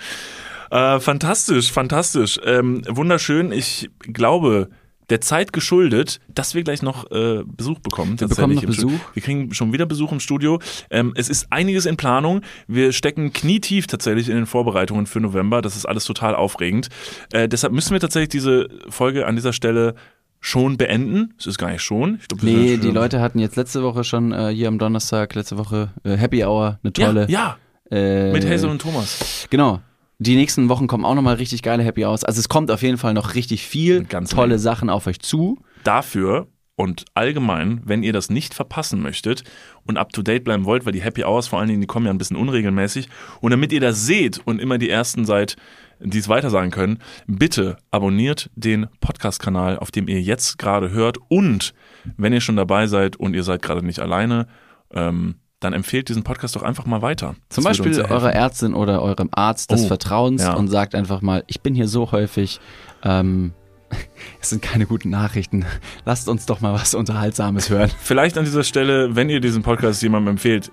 Äh, 0.71 0.99
fantastisch, 1.01 1.71
fantastisch. 1.71 2.39
Ähm, 2.45 2.81
wunderschön. 2.87 3.51
Ich 3.51 3.89
glaube, 4.01 4.69
der 5.09 5.21
Zeit 5.21 5.53
geschuldet, 5.53 6.19
dass 6.27 6.55
wir 6.55 6.63
gleich 6.63 6.81
noch 6.81 7.09
äh, 7.11 7.43
Besuch 7.45 7.79
bekommen. 7.79 8.19
Wir 8.19 8.27
bekommen 8.27 8.55
noch 8.55 8.63
Besuch. 8.63 8.99
Wir 9.13 9.23
kriegen 9.23 9.53
schon 9.53 9.73
wieder 9.73 9.85
Besuch 9.85 10.11
im 10.11 10.19
Studio. 10.19 10.59
Ähm, 10.89 11.13
es 11.15 11.29
ist 11.29 11.47
einiges 11.51 11.85
in 11.85 11.97
Planung. 11.97 12.41
Wir 12.67 12.91
stecken 12.91 13.33
knietief 13.33 13.87
tatsächlich 13.87 14.29
in 14.29 14.35
den 14.35 14.45
Vorbereitungen 14.45 15.05
für 15.05 15.19
November. 15.19 15.61
Das 15.61 15.75
ist 15.75 15.85
alles 15.85 16.05
total 16.05 16.35
aufregend. 16.35 16.89
Äh, 17.31 17.47
deshalb 17.47 17.73
müssen 17.73 17.93
wir 17.93 17.99
tatsächlich 17.99 18.29
diese 18.29 18.69
Folge 18.89 19.25
an 19.25 19.35
dieser 19.35 19.53
Stelle 19.53 19.95
schon 20.39 20.77
beenden. 20.77 21.33
Es 21.37 21.47
ist 21.47 21.57
gar 21.57 21.71
nicht 21.71 21.81
schon. 21.81 22.19
Ich 22.21 22.27
glaub, 22.27 22.43
Nee, 22.43 22.77
die 22.77 22.91
Leute 22.91 23.19
hatten 23.19 23.39
jetzt 23.39 23.55
letzte 23.55 23.83
Woche 23.83 24.03
schon 24.03 24.31
äh, 24.31 24.49
hier 24.49 24.67
am 24.67 24.79
Donnerstag, 24.79 25.35
letzte 25.35 25.57
Woche 25.57 25.89
äh, 26.03 26.15
Happy 26.15 26.43
Hour, 26.43 26.79
eine 26.81 26.93
tolle. 26.93 27.27
Ja, 27.29 27.57
ja 27.91 27.97
äh, 27.97 28.31
mit 28.31 28.47
Hazel 28.47 28.69
und 28.69 28.81
Thomas. 28.81 29.47
Genau. 29.49 29.81
Die 30.19 30.35
nächsten 30.35 30.67
Wochen 30.67 30.87
kommen 30.87 31.05
auch 31.05 31.15
nochmal 31.15 31.35
richtig 31.35 31.63
geile 31.63 31.81
Happy 31.83 32.05
Hours. 32.05 32.25
Also 32.25 32.39
es 32.39 32.49
kommt 32.49 32.69
auf 32.71 32.81
jeden 32.81 32.97
Fall 32.97 33.13
noch 33.13 33.35
richtig 33.35 33.65
viel 33.65 34.03
ganze 34.03 34.35
tolle 34.35 34.49
Menge. 34.49 34.59
Sachen 34.59 34.89
auf 34.89 35.07
euch 35.07 35.19
zu. 35.19 35.57
dafür 35.83 36.47
und 36.75 37.03
allgemein, 37.13 37.81
wenn 37.83 38.03
ihr 38.03 38.13
das 38.13 38.29
nicht 38.29 38.53
verpassen 38.53 39.01
möchtet 39.01 39.43
und 39.85 39.97
up 39.97 40.13
to 40.13 40.21
date 40.21 40.45
bleiben 40.45 40.63
wollt, 40.63 40.85
weil 40.85 40.93
die 40.93 41.01
Happy 41.01 41.25
Hours 41.25 41.49
vor 41.49 41.59
allen 41.59 41.67
Dingen, 41.67 41.81
die 41.81 41.87
kommen 41.87 42.05
ja 42.05 42.11
ein 42.11 42.17
bisschen 42.17 42.37
unregelmäßig 42.37 43.09
und 43.41 43.51
damit 43.51 43.73
ihr 43.73 43.81
das 43.81 44.05
seht 44.05 44.39
und 44.45 44.59
immer 44.59 44.77
die 44.77 44.89
ersten 44.89 45.25
seid, 45.25 45.57
die 45.99 46.19
es 46.19 46.29
weitersagen 46.29 46.71
können, 46.71 46.99
bitte 47.27 47.77
abonniert 47.91 48.49
den 48.55 48.87
Podcast-Kanal, 49.01 49.77
auf 49.77 49.91
dem 49.91 50.07
ihr 50.07 50.21
jetzt 50.21 50.57
gerade 50.57 50.91
hört 50.91 51.17
und 51.27 51.73
wenn 52.15 52.31
ihr 52.31 52.39
schon 52.39 52.55
dabei 52.55 52.87
seid 52.87 53.17
und 53.17 53.33
ihr 53.33 53.43
seid 53.43 53.61
gerade 53.61 53.85
nicht 53.85 53.99
alleine, 53.99 54.47
ähm, 54.93 55.35
dann 55.59 55.73
empfehlt 55.73 56.09
diesen 56.09 56.23
Podcast 56.23 56.55
doch 56.55 56.63
einfach 56.63 56.85
mal 56.85 57.01
weiter. 57.01 57.35
Zum 57.49 57.63
Das 57.63 57.77
Beispiel 57.77 58.01
eurer 58.01 58.33
Ärztin 58.33 58.73
oder 58.73 59.01
eurem 59.01 59.29
Arzt 59.31 59.71
des 59.71 59.83
Oh, 59.83 59.87
Vertrauens 59.87 60.41
ja. 60.41 60.53
und 60.53 60.67
sagt 60.69 60.95
einfach 60.95 61.21
mal, 61.21 61.43
ich 61.47 61.61
bin 61.61 61.75
hier 61.75 61.87
so 61.87 62.11
häufig, 62.11 62.59
ähm, 63.03 63.53
es 64.41 64.49
sind 64.49 64.61
keine 64.61 64.85
guten 64.85 65.09
Nachrichten. 65.09 65.65
Lasst 66.05 66.29
uns 66.29 66.45
doch 66.45 66.61
mal 66.61 66.73
was 66.73 66.93
Unterhaltsames 66.95 67.69
hören. 67.69 67.91
Vielleicht 67.99 68.37
an 68.37 68.45
dieser 68.45 68.63
Stelle, 68.63 69.15
wenn 69.15 69.29
ihr 69.29 69.41
diesen 69.41 69.63
Podcast 69.63 70.01
jemandem 70.01 70.33
empfehlt, 70.33 70.71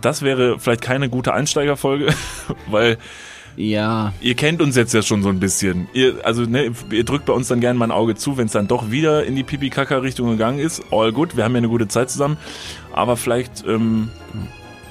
das 0.00 0.22
wäre 0.22 0.58
vielleicht 0.58 0.82
keine 0.82 1.08
gute 1.08 1.32
Einsteigerfolge, 1.32 2.12
weil 2.66 2.98
Ja, 3.56 4.12
Ihr 4.20 4.34
kennt 4.34 4.60
uns 4.60 4.76
jetzt 4.76 4.92
ja 4.94 5.02
schon 5.02 5.22
so 5.22 5.28
ein 5.28 5.38
bisschen. 5.40 5.88
Ihr, 5.92 6.16
also, 6.24 6.42
ne, 6.42 6.72
ihr 6.90 7.04
drückt 7.04 7.26
bei 7.26 7.32
uns 7.32 7.48
dann 7.48 7.60
gerne 7.60 7.78
mal 7.78 7.86
ein 7.86 7.90
Auge 7.92 8.14
zu, 8.14 8.36
wenn 8.36 8.46
es 8.46 8.52
dann 8.52 8.66
doch 8.66 8.90
wieder 8.90 9.24
in 9.24 9.36
die 9.36 9.44
Pipi-Kaka-Richtung 9.44 10.28
gegangen 10.30 10.58
ist. 10.58 10.82
All 10.90 11.12
good, 11.12 11.36
wir 11.36 11.44
haben 11.44 11.52
ja 11.52 11.58
eine 11.58 11.68
gute 11.68 11.88
Zeit 11.88 12.10
zusammen. 12.10 12.36
Aber 12.92 13.16
vielleicht, 13.16 13.64
ähm, 13.66 14.10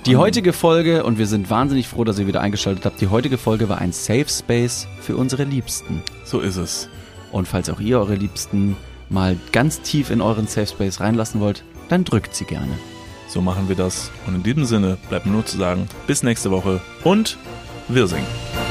die 0.05 0.18
heutige 0.18 0.51
Folge, 0.51 1.05
und 1.05 1.18
wir 1.18 1.28
sind 1.28 1.49
wahnsinnig 1.49 1.88
froh, 1.88 2.03
dass 2.03 2.20
ihr 2.20 2.28
wieder 2.28 2.41
eingeschaltet 2.41 2.86
habt, 2.86 2.99
die 2.99 3.07
heutige 3.07 3.38
Folge 3.38 3.70
war 3.70 3.78
ein 3.78 3.93
Safe 3.93 4.28
Space 4.28 4.88
für 4.99 5.16
unsere 5.16 5.45
Liebsten. 5.45 6.03
so 6.26 6.39
ist 6.39 6.57
es. 6.57 6.89
Und 7.32 7.47
falls 7.47 7.70
auch 7.70 7.80
ihr 7.80 7.99
eure 7.99 8.16
Liebsten 8.16 8.76
mal 9.09 9.38
ganz 9.51 9.82
tief 9.82 10.09
in 10.09 10.22
euren 10.22 10.47
Safe 10.47 10.68
Space 10.68 10.99
reinlassen 10.99 11.39
wollt, 11.39 11.64
dann 11.89 12.03
drückt 12.03 12.36
sie 12.36 12.45
gerne. 12.45 12.74
So 13.28 13.41
machen 13.41 13.68
wir 13.70 13.76
das. 13.76 14.11
Und 14.28 14.36
in 14.36 14.43
diesem 14.43 14.66
Sinne 14.66 14.97
bleibt 15.09 15.26
mir 15.26 15.32
nur 15.32 15.45
zu 15.45 15.57
sagen, 15.57 15.88
bis 16.05 16.22
nächste 16.22 16.51
Woche 16.51 16.82
und 17.03 17.38
wir 17.88 18.08
singen. 18.08 18.62